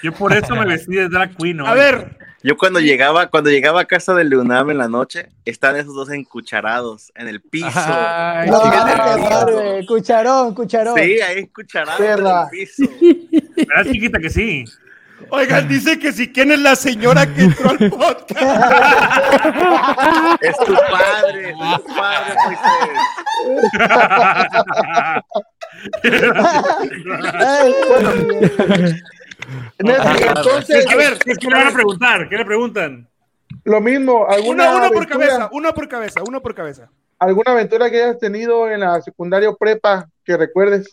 [0.02, 1.56] Yo por eso me vestí de drag queen.
[1.59, 1.66] ¿no?
[1.66, 5.74] A ver, Yo cuando llegaba, cuando llegaba a casa de Leonam en la noche, están
[5.77, 7.69] esos dos encucharados en el piso.
[7.74, 8.60] Ay, No.
[9.86, 10.94] Cucharón, cucharón.
[10.97, 12.85] Sí, ahí encucharados en el piso.
[13.56, 14.65] Era chiquita que sí.
[15.31, 18.31] oigan, dice que si quién es la señora que entró al podcast.
[20.40, 22.90] Es tu padre, es tu padre, Moisés.
[27.47, 29.02] Ay, bueno, Nefi,
[29.79, 32.29] entonces, A ver, ¿Qué, le van a preguntar?
[32.29, 33.09] ¿Qué le preguntan?
[33.65, 36.91] Lo mismo, alguna Una, una por aventura- cabeza, una por cabeza, una por cabeza.
[37.19, 40.91] ¿Alguna aventura que hayas tenido en la secundaria o prepa que recuerdes?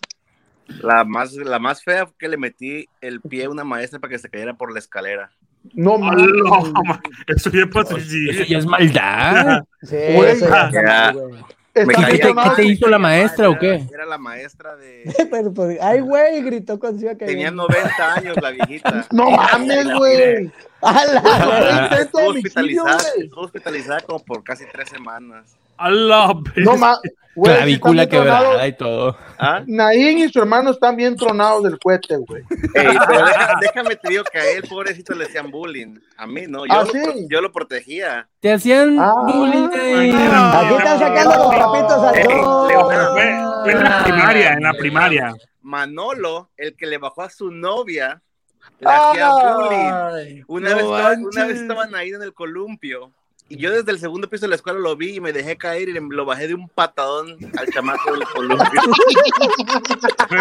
[0.81, 4.09] La más, la más fea fue que le metí el pie a una maestra para
[4.11, 5.29] que se cayera por la escalera.
[5.73, 6.25] No, mames.
[6.49, 7.99] Hola, ma- Eso ya pasó.
[7.99, 8.29] sí.
[8.31, 9.63] Eso ya es maldad.
[9.83, 11.13] Sí, eso ya ya.
[11.75, 12.55] ¿Qué te- tronado.
[12.55, 13.83] qué te hizo la maestra o qué?
[13.93, 15.03] Era la maestra de...
[15.29, 17.17] Pero, pues, ay, güey, gritó a caer.
[17.17, 19.05] Tenía 90 años la viejita.
[19.11, 20.17] No mames, güey.
[20.17, 20.51] De
[22.13, 23.03] homicidio, hospitalizada,
[23.35, 25.57] hospitalizada como por casi tres semanas.
[25.77, 26.77] A la No.
[27.37, 29.17] Güey, sí Clavícula quebrada y todo.
[29.37, 29.61] ¿Ah?
[29.67, 32.43] Naín y su hermano están bien tronados del cohete, güey.
[32.73, 35.97] Ey, pero deja- déjame te digo que a él, pobrecito, le hacían bullying.
[36.15, 37.27] A mí no, yo, ¿Ah, lo, sí?
[37.29, 38.29] yo lo protegía.
[38.39, 39.15] Te hacían Ah.
[39.25, 39.67] bullying.
[39.67, 42.71] Aquí están sacando los trapitos al sol.
[43.67, 45.33] en la primaria, en la primaria.
[45.61, 48.21] Manolo, el que le bajó a su novia,
[48.79, 50.43] le hacía bullying.
[50.47, 53.11] Una, No vez estaba- una vez estaban ahí en el columpio.
[53.47, 55.87] Y yo desde el segundo piso de la escuela lo vi y me dejé caer
[55.89, 58.81] y lo bajé de un patadón al chamaco del columpio.
[60.27, 60.37] Fue,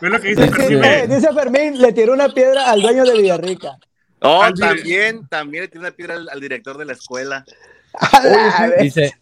[0.00, 0.84] fue lo que dice Dice, Fermín.
[0.84, 3.76] eh, dice Fermín, le tiró una piedra al dueño de Villarrica.
[4.20, 7.44] Oh, Al también, también le tiré una piedra al, al director de la escuela.
[8.80, 9.14] Dice,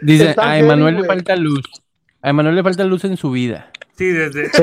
[0.00, 1.64] dice, a Emanuel le falta luz.
[2.22, 3.70] A Emanuel le falta luz en su vida.
[3.98, 4.48] Sí, desde.
[4.50, 4.62] Sí,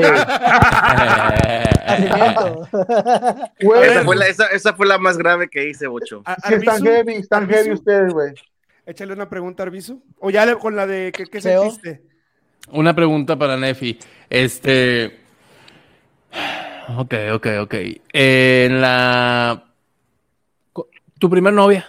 [3.58, 6.22] Esa fue, la, esa, esa fue la más grave que hice, Bocho.
[6.46, 8.34] Sí están heavy, están Arbizu, heavy ustedes, güey.
[8.86, 10.02] Échale una pregunta, Arbizu.
[10.18, 12.02] O ya le- con la de ¿qué, qué sentiste?
[12.70, 13.98] Una pregunta para Nefi.
[14.30, 15.20] Este.
[16.96, 17.74] Ok, ok, ok.
[18.12, 19.64] En la.
[21.18, 21.86] ¿Tu primer novia?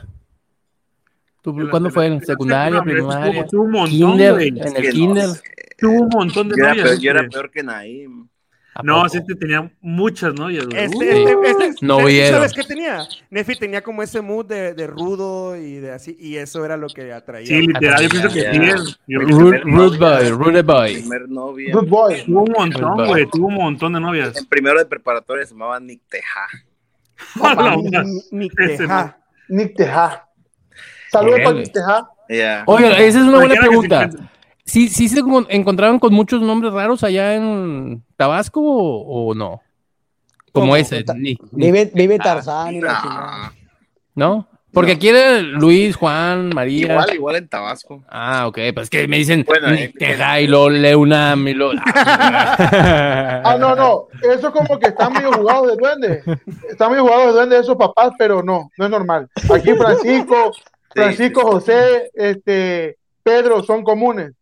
[1.53, 2.07] ¿Tu- ¿Cuándo fue?
[2.07, 3.45] ¿En secundaria, primaria?
[3.47, 4.47] Tuvo un montón, Kinder, güey.
[4.49, 5.29] en el no kinder.
[5.77, 6.87] Tuvo un montón de Yo era, novias.
[6.89, 7.31] peor, yo era este.
[7.31, 8.27] peor que Naim.
[8.79, 9.09] ¿A No, poco?
[9.09, 10.83] sí, te tenía muchas novias, güey.
[10.83, 12.37] Este, Uh, este, este- Novillero.
[12.37, 13.07] ¿Sabes qué tenía?
[13.31, 16.87] Nefi tenía como ese mood de, de rudo y de así, y eso era lo
[16.87, 17.47] que atraía.
[17.47, 18.51] sí, literal, yo pienso que Ya.
[18.53, 18.59] sí.
[18.61, 20.93] es- yo- Mi Rude, rude boy, rude boy.
[21.01, 21.73] primer novia.
[21.73, 22.23] Good boy.
[22.23, 23.25] Tuvo un montón, Pues, güey.
[23.31, 24.37] Tuvo un montón de novias.
[24.37, 26.47] En primero de preparatoria se llamaba Nick Teja.
[27.41, 28.03] A la Ni, madre.
[28.29, 29.17] ni Ese teja.
[29.49, 30.26] Nick Teja.
[31.11, 31.63] Saludos para güey.
[31.63, 32.09] Nick Teja.
[32.29, 32.63] Ya.
[32.67, 34.09] Oye, esa es una buena pregunta.
[34.65, 39.61] ¿Sí, ¿Sí se encon- encontraron con muchos nombres raros allá en Tabasco o, o no?
[40.51, 40.75] Como ¿Cómo?
[40.75, 43.51] ese, ni- Vive, vive Tarzán y la Ah.
[44.15, 44.47] ¿no?
[44.73, 46.91] Porque aquí era Luis, Juan, María.
[46.91, 48.03] igual, igual en Tabasco.
[48.09, 51.71] Ah, ok, pues que me dicen Bueno, ni eh, Teja y lo Leunam y lo.
[51.81, 54.07] Ah, no, no.
[54.21, 56.23] Eso como que están medio jugados de duende.
[56.69, 59.29] Están medio jugados de duende esos papás, pero no, no es normal.
[59.53, 60.51] Aquí Francisco,
[61.01, 61.53] Francisco, sí, sí.
[61.53, 64.33] José, este, Pedro son comunes.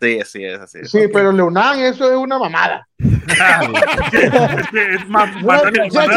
[0.00, 0.90] Sí, así es, así es.
[0.90, 2.86] Sí, pero Leonán, eso es una mamada.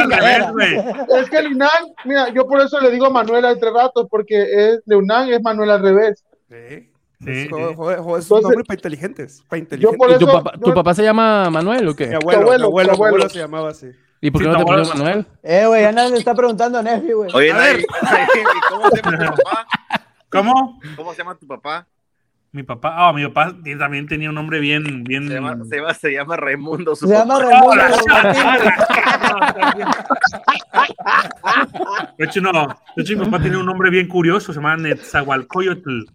[0.07, 1.69] Es que Leonán,
[2.05, 4.41] mira, yo por eso le digo Manuela entre ratos, porque
[4.71, 6.23] es Leonán es Manuel al revés.
[6.49, 6.91] Sí.
[7.19, 7.75] Sí, Joder, sí.
[7.75, 9.41] joder, joder, es un nombre para inteligentes.
[9.49, 9.97] Para Yo inteligentes.
[9.97, 10.19] por ¿Y eso.
[10.19, 12.13] tu papá, yo- tu papá se llama Manuel o Mi qué?
[12.13, 13.29] abuelo, Tu mi abuelo, abuelo, tu mi abuelo abuelo.
[13.29, 13.87] se llamaba así.
[14.21, 15.25] ¿Y por qué Sí, no te pones Manuel?
[15.43, 17.29] Eh, güey, ya nadie le está preguntando a Nefi, güey.
[17.33, 17.85] Oye, A ver.
[18.03, 19.67] Naim, ¿y ¿cómo se llama tu papá?
[20.29, 20.79] ¿Cómo?
[20.95, 21.87] ¿Cómo se llama tu papá?
[22.51, 25.27] Mi papá, ah, mi papá tiene- también tenía un nombre bien, bien.
[25.27, 26.95] Se llama, se llama, se llama Raimundo.
[26.95, 27.39] Su Se llama.
[27.39, 27.83] Raimundo.
[28.07, 29.85] Martín.
[32.17, 32.51] De hecho, no.
[32.95, 36.05] De hecho, mi papá tenía un nombre bien curioso, se llama Netzahualcoyotl.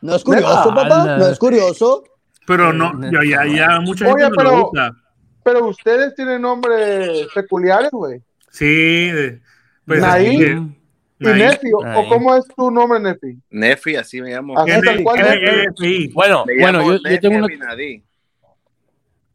[0.00, 1.16] No es curioso, papá.
[1.18, 2.04] No es curioso.
[2.46, 4.90] Pero no, ya, ya, ya mucha gente Oye, no pero- lo usa.
[5.44, 8.20] Pero ustedes tienen nombres peculiares, güey.
[8.50, 9.40] Sí, de-
[9.86, 10.00] pues.
[10.00, 10.74] Naim.
[11.20, 11.24] ¿Y.
[11.24, 11.70] Nefi?
[11.72, 13.38] ¿O cómo es tu nombre, Nefi?
[13.50, 14.54] Nefi, así me llamo.
[14.54, 17.48] Bueno, Me bueno, yo, tengo una.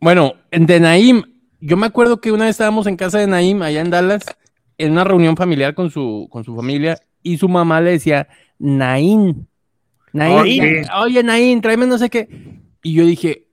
[0.02, 1.24] Bueno, de Naim,
[1.60, 4.24] yo me acuerdo que una vez estábamos en casa de Naim, allá en Dallas,
[4.78, 8.28] en una reunión familiar con su, con su familia, y su mamá le decía,
[8.60, 9.46] Naim,
[10.14, 10.86] Naim, Oye.
[11.02, 12.28] oye, Naim, tráeme no sé qué.
[12.82, 13.48] Y yo dije,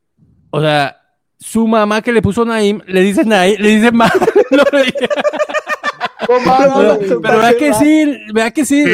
[0.50, 1.00] o sea,
[1.38, 4.10] su mamá que le puso Naim, le dice Naim, le dice mal.
[4.50, 5.08] No, le dije,
[6.28, 8.82] No mames, Pero- vea que sí, vea que sí.
[8.84, 8.90] No-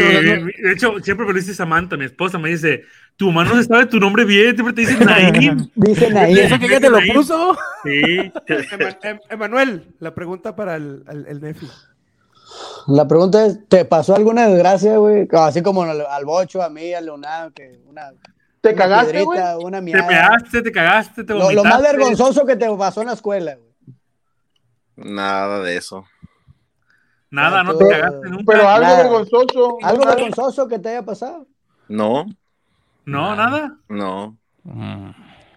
[0.46, 2.84] de hecho, siempre me lo dice Samantha, mi esposa, me dice,
[3.16, 5.68] tu mamá no se sabe tu nombre bien, siempre te dice Naim.
[5.74, 6.38] Dicen ¿Y ahí.
[6.40, 7.56] eso que ella te lo puso?
[7.84, 8.32] Sí.
[9.02, 11.68] Em- Emanuel, la pregunta para el, el, el Nefi.
[12.88, 15.26] La pregunta es, ¿te pasó alguna desgracia, güey?
[15.32, 18.10] Así como al, al Bocho, a mí, a Leonardo, que una,
[18.62, 19.38] ¿Te una cagaste, güey?
[19.38, 21.68] piedrita, una Te pegaste, te cagaste, te Lo, vomitaste.
[21.68, 23.72] lo más vergonzoso que te pasó en la escuela, güey.
[24.96, 26.04] Nada de eso.
[27.30, 28.44] Nada, no te cagaste nunca.
[28.46, 29.02] Pero algo Nada.
[29.02, 29.78] vergonzoso.
[29.82, 31.46] Algo vergonzoso que te haya pasado.
[31.88, 32.24] No,
[33.04, 33.76] No, nada.
[33.88, 34.36] no.
[34.62, 35.10] Mm.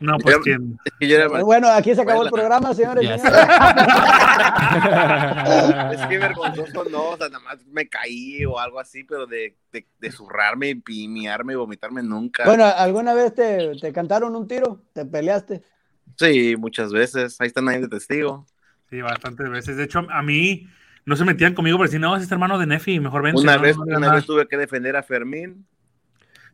[0.05, 0.77] No, pues Yo- quién.
[0.85, 3.21] Es que yo era Bueno, aquí se acabó el programa, señores.
[3.21, 3.45] Señores.
[5.91, 9.55] Es que vergonzoso no, o sea, nada más me caí o algo así, pero de,
[9.71, 12.43] de, de zurrarme, y miarme y vomitarme nunca.
[12.45, 14.81] Bueno, ¿alguna vez te, te cantaron un tiro?
[14.93, 15.61] ¿Te peleaste?
[16.17, 17.39] Sí, muchas veces.
[17.39, 18.45] Ahí están ahí de testigo.
[18.89, 19.77] Sí, bastantes veces.
[19.77, 20.67] De hecho, a mí
[21.05, 23.41] no se metían conmigo para decir, no, es este hermano de Nefi, mejor vence.
[23.41, 24.13] Una no, vez, no, una no".
[24.13, 25.65] vez tuve que defender a Fermín.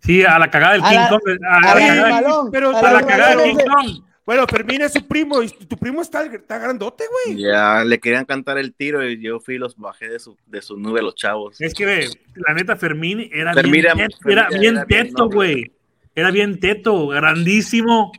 [0.03, 1.21] Sí, a la cagada del A King la- Kong.
[1.47, 4.03] A, A la la cagada, balón, pero- a la la cagada del King Kong.
[4.23, 7.41] Bueno, Fermín es su primo y tu primo está, está grandote, güey.
[7.41, 10.61] Ya le querían cantar el tiro y yo fui y los bajé de su, de
[10.61, 11.59] su nube a los chavos.
[11.59, 14.73] Es que, ve, la neta, Fermín era Fermín bien, era- teto, Fermín era era bien
[14.87, 15.35] bien teto, noble.
[15.35, 15.71] güey.
[16.15, 18.11] Era bien teto, grandísimo.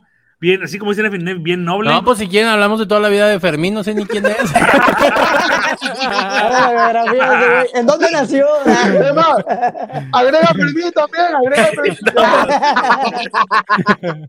[0.43, 1.89] Bien, así como dice Nefi, bien noble.
[1.89, 4.25] No, pues si quieren hablamos de toda la vida de Fermín, no sé ni quién
[4.25, 4.35] es.
[7.73, 8.45] ¿En dónde nació?
[8.65, 8.65] Es
[9.15, 9.37] más,
[10.11, 11.97] agrega Fermín también, agrega Fermín.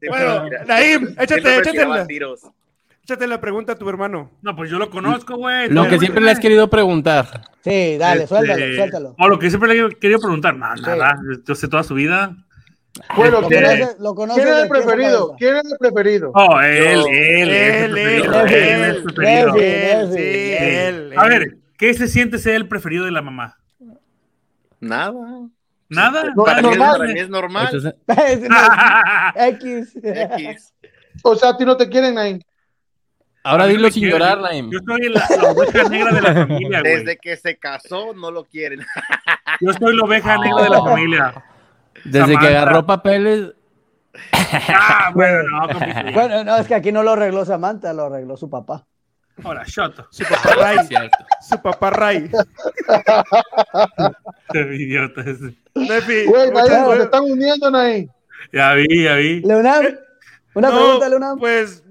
[0.09, 2.07] Bueno, Naim, échate, échate la,
[3.03, 4.31] échate la pregunta a tu hermano.
[4.41, 5.69] No, pues yo lo conozco, güey.
[5.69, 7.51] Lo que siempre le has querido preguntar.
[7.65, 9.17] Sí, dale, Este, suéltalo, suéltalo.
[9.19, 10.55] O lo que siempre le he querido preguntar.
[10.55, 11.17] No, nada.
[11.45, 12.37] Yo sé toda su vida.
[13.17, 15.37] Bueno, Lo ¿quién es, conoces, lo conoces quién es el preferido?
[15.37, 16.31] ¿Quién es el preferido?
[16.35, 17.07] Oh, él, Yo.
[17.09, 19.53] él, Él, él, él, él, él, es preferido.
[19.55, 19.65] Nefi.
[19.65, 20.55] Él, sí, Sí.
[20.59, 21.13] él.
[21.17, 23.57] A ver, ¿qué se siente ser el preferido de la mamá?
[24.81, 25.13] Nada.
[25.89, 26.25] Nada.
[26.37, 26.99] No, Para, mí, es- normal.
[26.99, 27.69] para mí es normal.
[27.73, 27.95] Entonces,
[29.37, 29.97] X.
[30.05, 30.75] X.
[31.23, 32.39] O sea, a ti no te quieren ahí.
[33.43, 34.71] ahora dilo sin llorar, Naim.
[34.71, 36.97] Yo soy la, la oveja negra de la familia, güey.
[36.99, 38.81] Desde que se casó, no lo quieren.
[39.61, 41.35] Yo soy la oveja negra de la familia.
[42.05, 43.53] Desde que agarró papeles,
[44.69, 46.01] Ah, bueno, no, compito.
[46.15, 48.85] Bueno, no, es que aquí no lo arregló Samantha, lo arregló su papá.
[49.43, 50.07] Hola, shoto.
[50.11, 50.79] Su papá Ray.
[51.41, 52.31] Su papá Ray.
[54.55, 55.55] Idiota ese.
[55.75, 58.09] Nefi, Güey, Naim, se están uniendo, Naim.
[58.53, 59.41] Ya vi, ya vi.
[59.41, 59.87] Leonam,
[60.55, 61.39] una No, pregunta, Leonam.
[61.39, 61.83] Pues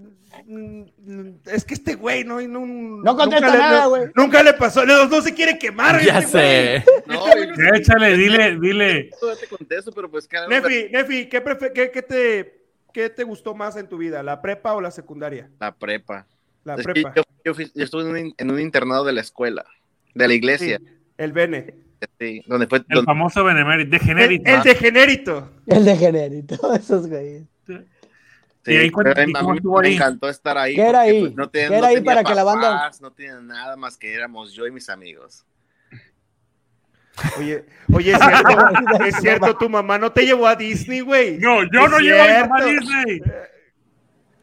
[1.45, 4.03] es que este güey no, no, No contesta nunca le- nada, no- güey.
[4.15, 6.01] Nunca le pasó, no, no se quiere quemar.
[6.03, 6.85] Ya este sé.
[7.07, 7.25] No,
[7.75, 9.09] Échale, dile, dile.
[9.39, 10.27] te contesto, pero pues.
[10.49, 12.61] Nefi, Nefi, ¿qué, prefe- qué, qué te,
[12.93, 14.23] ¿qué te gustó más en tu vida?
[14.23, 15.49] ¿La prepa o la secundaria?
[15.59, 16.27] La prepa.
[16.63, 17.13] La Es prepa.
[17.15, 19.65] yo, yo fui- yo estuve en un, en un internado de la escuela,
[20.13, 20.85] de la iglesia, Sí,
[21.17, 21.73] el Bene.
[22.19, 25.49] sí, donde fue El donde- famoso Benemérito, de El, el degenerito.
[25.67, 27.43] El de genérito, esos güeyes.
[27.67, 27.73] sí,
[28.65, 29.95] ¿Y ahí cuánto- pero a mí- y a cómo mí estuvo me ahí?
[29.95, 30.75] encantó estar ahí.
[30.75, 31.21] ¿Qué era ahí?
[31.21, 33.97] pues, no tenía- ¿Qué era no ahí para que la banda- No tenía nada más
[33.97, 35.45] que éramos yo y mis amigos.
[37.37, 37.63] Oye,
[37.93, 38.47] oye, es cierto,
[39.05, 41.37] es cierto, tu mamá no te llevó a Disney, güey.
[41.37, 42.85] No, yo no llevo a mi mamá a cierto.
[42.89, 43.21] Disney.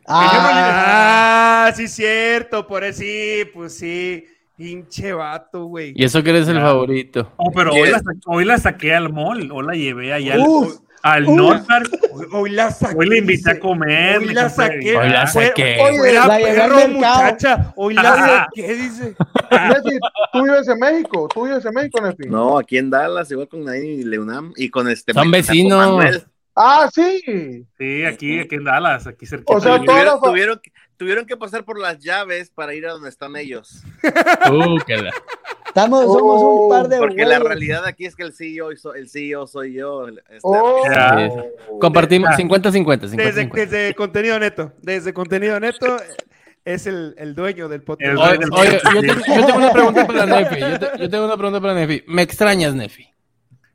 [0.06, 4.26] Ah, sí, cierto, por eso sí, pues sí.
[4.56, 5.94] Pinche vato, güey.
[5.96, 7.32] Y eso que eres el favorito.
[7.38, 10.34] Oh, pero ¿Qué hoy la, sa- hoy la saqué al mall, o la llevé allá
[10.34, 10.86] al, Uf, al
[11.26, 11.36] uf.
[11.36, 11.88] North Park.
[12.12, 12.94] Hoy, hoy la saqué.
[12.98, 14.18] Hoy le invité a comer.
[14.18, 14.96] Hoy la saqué.
[14.96, 15.78] Hoy la saqué.
[15.80, 17.72] Oye, Fuera la al perro, muchacha.
[17.76, 19.16] Hoy la saqué, dice.
[19.50, 19.98] Nefi,
[20.32, 22.28] tú vives en México, tú vives en México, Nefi.
[22.28, 25.12] No, aquí en Dallas, igual con Nain y Leunam y con este.
[25.12, 26.26] Son vecinos.
[26.56, 27.22] Ah, sí.
[27.78, 29.54] Sí, aquí, aquí en Dallas, aquí cerquita.
[29.54, 32.50] O sea, de- toda la Tuvieron, fa- tuvieron, que- tuvieron que pasar por las llaves
[32.50, 33.82] para ir a donde están ellos.
[34.50, 35.10] Uh, que la-
[35.70, 39.46] Estamos, somos un par de Porque la realidad aquí es que el CEO, el CEO
[39.46, 40.08] soy yo.
[40.08, 41.78] este, Oh.
[41.80, 42.36] Compartimos Ah.
[42.36, 43.06] 50-50.
[43.08, 43.16] Desde,
[43.48, 43.52] 50-50.
[43.54, 44.72] desde contenido neto.
[44.82, 45.96] Desde contenido neto
[46.64, 48.18] es el, el dueño del podcast.
[48.18, 49.06] Oye, oye, yo, te-
[49.36, 50.60] yo tengo una pregunta para Nefi.
[50.60, 52.02] Yo, te- yo tengo una pregunta para Nefi.
[52.08, 53.06] ¿Me extrañas, Nefi?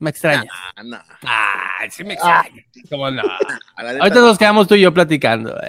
[0.06, 0.46] ¿Me extrañas?
[0.76, 0.98] Ah, no.
[1.26, 2.64] Ah, sí me extrañas.
[2.92, 3.24] ¿Cómo no?
[3.24, 5.58] La Ahorita nos quedamos tú y yo platicando.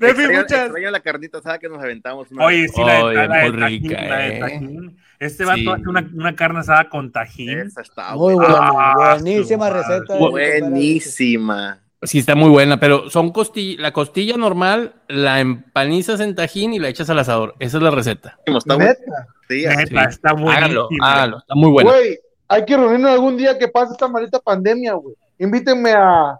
[0.00, 0.64] Extraño, muchas.
[0.64, 2.28] extraño la carnita asada que nos aventamos.
[2.32, 4.40] una Oye, sí, la, de- Oye, la de muy tajín, rica, la de eh.
[4.40, 4.96] tajín.
[5.20, 5.68] Este vato Sí.
[5.68, 7.58] hace una, una carne asada con tajín.
[7.60, 8.48] Esa está Muy buena.
[8.54, 10.14] buena, Ah, buenísima receta.
[10.16, 11.78] Buenísima.
[12.02, 16.78] Sí, está muy buena, pero son costilla, la costilla normal, la empanizas en tajín y
[16.78, 17.54] la echas al asador.
[17.58, 18.38] Esa es la receta.
[18.46, 18.90] Está buena.
[18.90, 19.26] Neta.
[19.48, 21.04] Sí, está Háganlo, buenísimo.
[21.04, 21.38] háganlo.
[21.38, 21.90] Está muy buena.
[21.90, 25.16] Güey, hay que reunirnos algún día que pase esta maldita pandemia, güey.
[25.40, 26.38] Invítenme a, A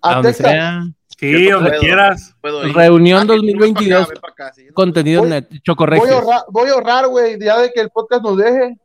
[0.00, 0.50] a donde Texas.
[0.50, 0.82] sea.
[1.18, 1.80] Sí, Yo donde puedo.
[1.82, 2.34] quieras.
[2.40, 2.74] Puedo ir.
[2.74, 4.06] Reunión Ah, que tú ves 2022.
[4.08, 4.66] pa' acá, acá, sí.
[4.72, 6.10] Contenido Voy- net, Voy a chocorregios.
[6.10, 8.76] ahorrar, voy a ahorrar, güey, ya de que el podcast nos deje.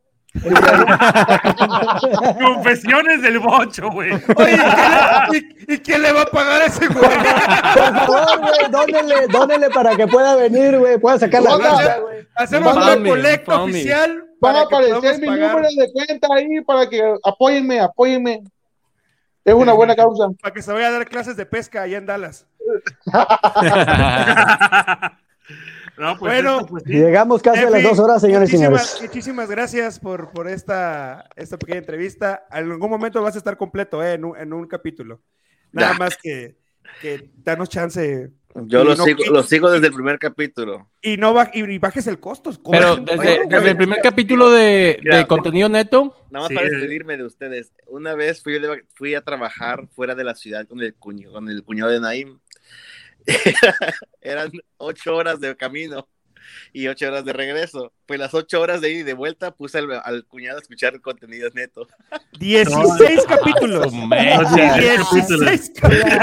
[2.42, 4.12] Confesiones del bocho, güey.
[4.36, 4.58] Oye,
[5.34, 7.02] ¿y, y- y quién le va a pagar a ese güey?
[7.02, 12.28] Por favor, güey, dónenle, dónenle para que pueda venir, güey, pueda sacar la cuenta, güey.
[12.36, 14.26] Hacemos una colecta oficial.
[14.40, 18.44] Van a aparecer mi pagar, número de cuenta ahí para que apóyenme, apóyenme.
[19.46, 20.28] Es una buena causa.
[20.42, 22.48] Para que se vaya a dar clases de pesca allá en Dallas.
[26.02, 26.56] No, pues Bueno.
[26.62, 26.94] esto, pues, sí.
[26.94, 28.98] Llegamos casi a las dos horas, señores y señores.
[29.02, 32.46] Muchísimas gracias por, por esta, esta pequeña entrevista.
[32.52, 35.22] En algún momento vas a estar completo eh, en, un, en un capítulo.
[35.72, 35.98] Nada Ya.
[36.00, 36.56] más que,
[37.02, 40.90] que danos chance Yo lo no- sigo, lo sigo desde el primer capítulo.
[41.04, 42.52] y no baj- y, y bajes el costo.
[42.70, 45.00] Pero desde, el primer capítulo de,
[45.30, 47.72] contenido neto, Nada más Sí, para despedirme de ustedes.
[47.88, 48.60] Una vez fui,
[48.96, 52.40] fui a trabajar fuera de la ciudad con el, cuño, con el cuñado de Naim.
[54.22, 56.08] Eran ocho horas de camino
[56.74, 57.94] y ocho horas de regreso.
[58.06, 61.00] Pues las ocho horas de ida y de vuelta puse al, al cuñado a escuchar
[61.02, 61.88] contenidos neto.
[62.40, 63.92] 16 capítulos.
[63.92, 64.42] su mecha.
[64.52, 65.46] Sí, capítulos.
[65.46, 66.14] 16 capítulos.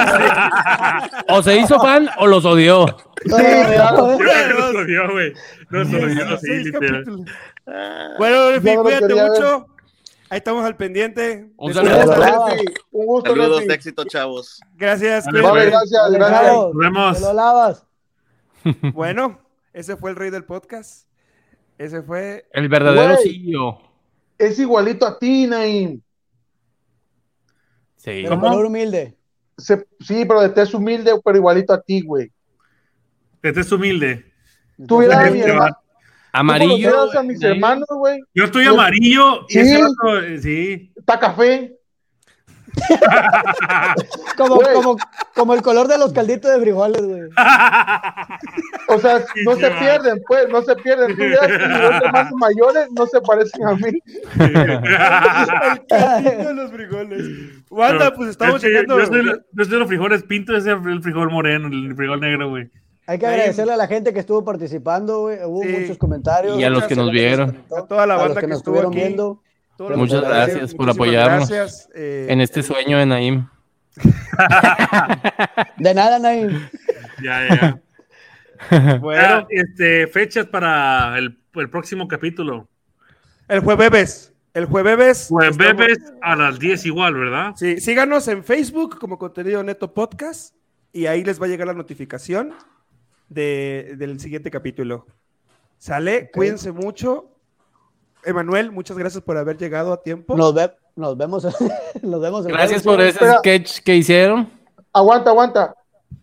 [1.28, 2.86] o se hizo fan o los odió.
[3.24, 5.32] Sí, que nos odió, güey.
[5.70, 7.04] Nos odió, sí, 16 literal.
[8.18, 9.66] Bueno, en fin, Yo no lo cuídate mucho.
[10.30, 11.50] Ahí estamos al pendiente.
[11.56, 12.46] Un saludo.
[12.90, 14.60] Un gusto, saludos de éxito, chavos.
[14.76, 15.24] Gracias.
[15.26, 16.52] Vale, gracias, gracias.
[16.52, 17.16] Nos vemos.
[17.18, 17.84] Te lo lavas.
[18.92, 19.40] Bueno,
[19.72, 21.06] ese fue el rey del podcast.
[21.78, 22.46] Ese fue.
[22.52, 23.16] El verdadero.
[23.22, 23.80] CEO.
[24.36, 26.00] Es igualito a ti, Naim.
[27.96, 28.22] Sí.
[28.24, 29.16] Pero color humilde.
[29.56, 32.30] Se- sí, pero de tez humilde, pero igualito a ti, güey.
[33.42, 34.30] Este es humilde.
[34.86, 35.76] Tú a mi hermano.
[36.32, 36.90] Amarillo.
[36.90, 38.20] ¿Tú conocieras a mis hermanos, güey.
[38.34, 39.59] Yo estoy amarillo Sí.
[39.60, 40.92] ese eh, sí.
[40.96, 41.74] Está café.
[44.36, 44.96] Como, como,
[45.34, 47.22] como el color de los calditos de frijoles, güey.
[48.88, 51.16] O sea, no se pierden, pues, no se pierden.
[51.16, 54.00] Que mis dos hermanos mayores no se parecen a mí.
[54.38, 57.26] El caldito de los frijoles.
[57.70, 58.98] Wanda, pues estamos llegando.
[59.00, 62.50] Yo soy, yo soy los frijoles pinto, ese es el frijol moreno, el frijol negro,
[62.50, 62.70] güey.
[63.10, 65.39] Hay que agradecerle a la gente que estuvo participando, güey.
[65.44, 65.68] Hubo Sí.
[65.80, 66.59] muchos comentarios.
[66.60, 67.64] Y a los que nos vieron.
[67.74, 69.01] A toda la a banda los que, que nos estuvo estuvieron aquí.
[69.01, 69.43] viendo.
[69.97, 71.48] Muchas gracias por apoyarnos.
[71.48, 71.89] Gracias.
[71.94, 73.47] eh, En este sueño de Naim.
[75.78, 76.68] De nada, Naim.
[77.22, 77.80] Ya, ya.
[78.70, 82.68] Bueno, Bueno, este, fechas para el, el próximo capítulo.
[83.48, 84.32] el jueves.
[84.52, 85.30] El jueves.
[85.30, 87.52] Estamos- bebes a las 10 igual, ¿verdad?
[87.56, 90.55] Sí, síganos en Facebook como Contenido Neto Podcast
[90.93, 92.52] y ahí les va a llegar la notificación
[93.28, 95.06] de- del siguiente capítulo.
[95.78, 97.30] Sale, cuídense mucho.
[98.24, 100.36] Emanuel, muchas gracias por haber llegado a tiempo.
[100.36, 101.44] Nos, ve- nos vemos.
[102.02, 103.38] nos vemos Gracias por ese Espera.
[103.38, 104.50] sketch que hicieron.
[104.92, 105.74] Aguanta, aguanta.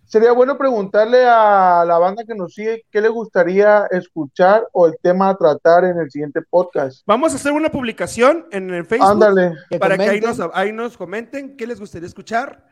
[0.08, 4.96] Sería bueno preguntarle a la banda que nos sigue qué le gustaría escuchar o el
[5.02, 7.02] tema a tratar en el siguiente podcast.
[7.08, 9.54] Vamos a hacer una publicación en el Facebook Ándale.
[9.70, 10.46] Que para que ahí comenten.
[10.48, 12.68] nos, ahí nos comenten qué les gustaría escuchar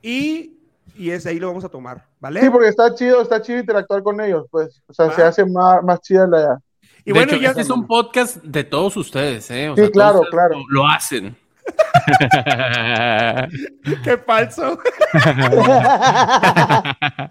[0.00, 0.57] y,
[0.98, 2.40] y es ahí lo vamos a tomar, ¿vale?
[2.40, 4.82] Sí, porque está chido, está chido interactuar con ellos, pues.
[4.86, 5.14] O sea, Va.
[5.14, 6.58] se hace más, más chida la.
[7.04, 9.68] y de bueno, hecho, ya este es un podcast de todos ustedes, ¿eh?
[9.70, 10.56] O Sí, sea, claro, claro.
[10.68, 11.36] Lo, lo hacen.
[14.04, 14.78] qué falso.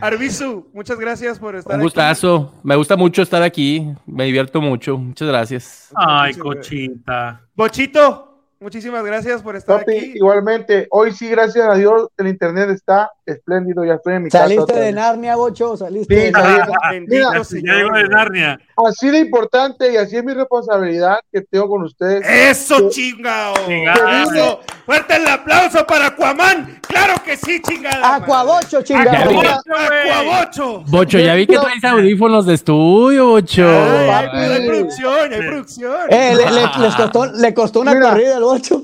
[0.00, 1.84] Arbizu, muchas gracias por estar un aquí.
[1.86, 2.54] gustazo.
[2.62, 3.92] Me gusta mucho estar aquí.
[4.06, 4.96] Me divierto mucho.
[4.96, 5.90] Muchas gracias.
[5.96, 7.40] Ay, cochita.
[7.56, 8.33] Bochito,
[8.64, 10.12] muchísimas gracias por estar Papi, aquí.
[10.16, 14.44] igualmente, hoy sí, gracias a Dios, el internet está espléndido, ya estoy en mi casa.
[14.44, 14.92] Saliste de.
[14.92, 15.76] Narnia, Bocho.
[15.76, 16.30] Saliste Sí, de.
[16.32, 16.66] Narnia.
[17.06, 18.08] Mira, Ya llegó de.
[18.08, 18.60] Narnia.
[18.76, 22.26] Así de importante y así es mi responsabilidad que tengo con ustedes.
[22.26, 23.54] Eso, chingao.
[23.66, 24.32] Chingao.
[24.32, 24.60] Eso.
[24.86, 26.78] Fuerte el aplauso para Aquaman.
[26.86, 28.16] Claro que sí, chingada.
[28.16, 30.80] Aquabocho, que- Aquabocho.
[30.86, 33.66] Bocho, ya vi que traes audífonos de estudio, Bocho.
[33.66, 35.96] Ay, hay, producción, hay producción.
[36.10, 38.10] Eh, le, le- les costó, le costó una Mira.
[38.10, 38.82] corrida al Bocho.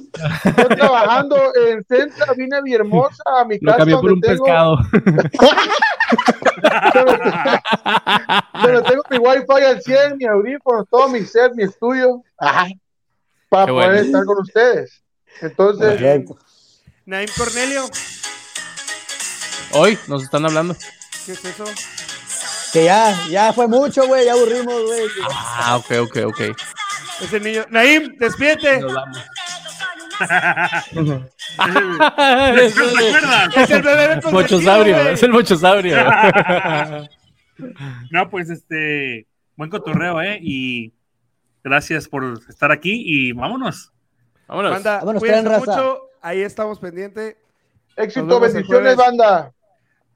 [0.56, 1.36] Yo trabajando
[1.68, 3.78] en Centra, vine a Villahermosa, a mi Lo casa.
[3.78, 4.78] cambié por un tengo- pescado.
[8.62, 12.22] Donde tengo mi wifi al 100, mi audífono, todo mi set, mi estudio.
[12.38, 12.66] Ajá.
[13.48, 14.02] Para Qué poder bueno.
[14.06, 15.02] estar con ustedes.
[15.40, 16.00] Entonces.
[17.06, 17.88] Naim Cornelio.
[19.72, 20.76] Hoy nos están hablando.
[21.26, 21.64] ¿Qué es eso?
[22.72, 24.26] Que ya, ya fue mucho, güey.
[24.26, 25.02] Ya aburrimos, güey.
[25.32, 26.40] Ah, ok, ok, ok.
[27.20, 27.64] Ese niño.
[27.70, 28.80] Naim, despídete.
[28.80, 29.18] Nos vamos.
[30.20, 30.26] ¿Te
[31.56, 33.56] acuerdas?
[33.56, 35.12] Es el bebé güey.
[35.14, 35.96] es el bochosaurio.
[38.10, 40.38] No, pues este, buen cotorreo, ¿eh?
[40.40, 40.94] Y
[41.62, 43.92] gracias por estar aquí y vámonos.
[44.50, 44.72] Vámonos.
[44.72, 45.60] Banda, Vámonos, cuídense raza.
[45.60, 46.00] mucho.
[46.20, 47.36] Ahí estamos pendientes.
[47.96, 49.52] éxito, bendiciones, banda.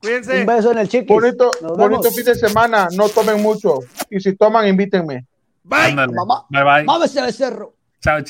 [0.01, 0.41] Cuídense.
[0.41, 1.09] Un beso en el chiquis.
[1.09, 2.89] Bonito, bonito fin de semana.
[2.93, 3.79] No tomen mucho.
[4.11, 5.25] Y si toman, invítenme.
[5.63, 5.95] Bye.
[5.95, 6.47] Mamá.
[6.51, 6.85] Bye bye.
[6.85, 7.75] Vamos ese becerro.
[8.03, 8.21] Chao,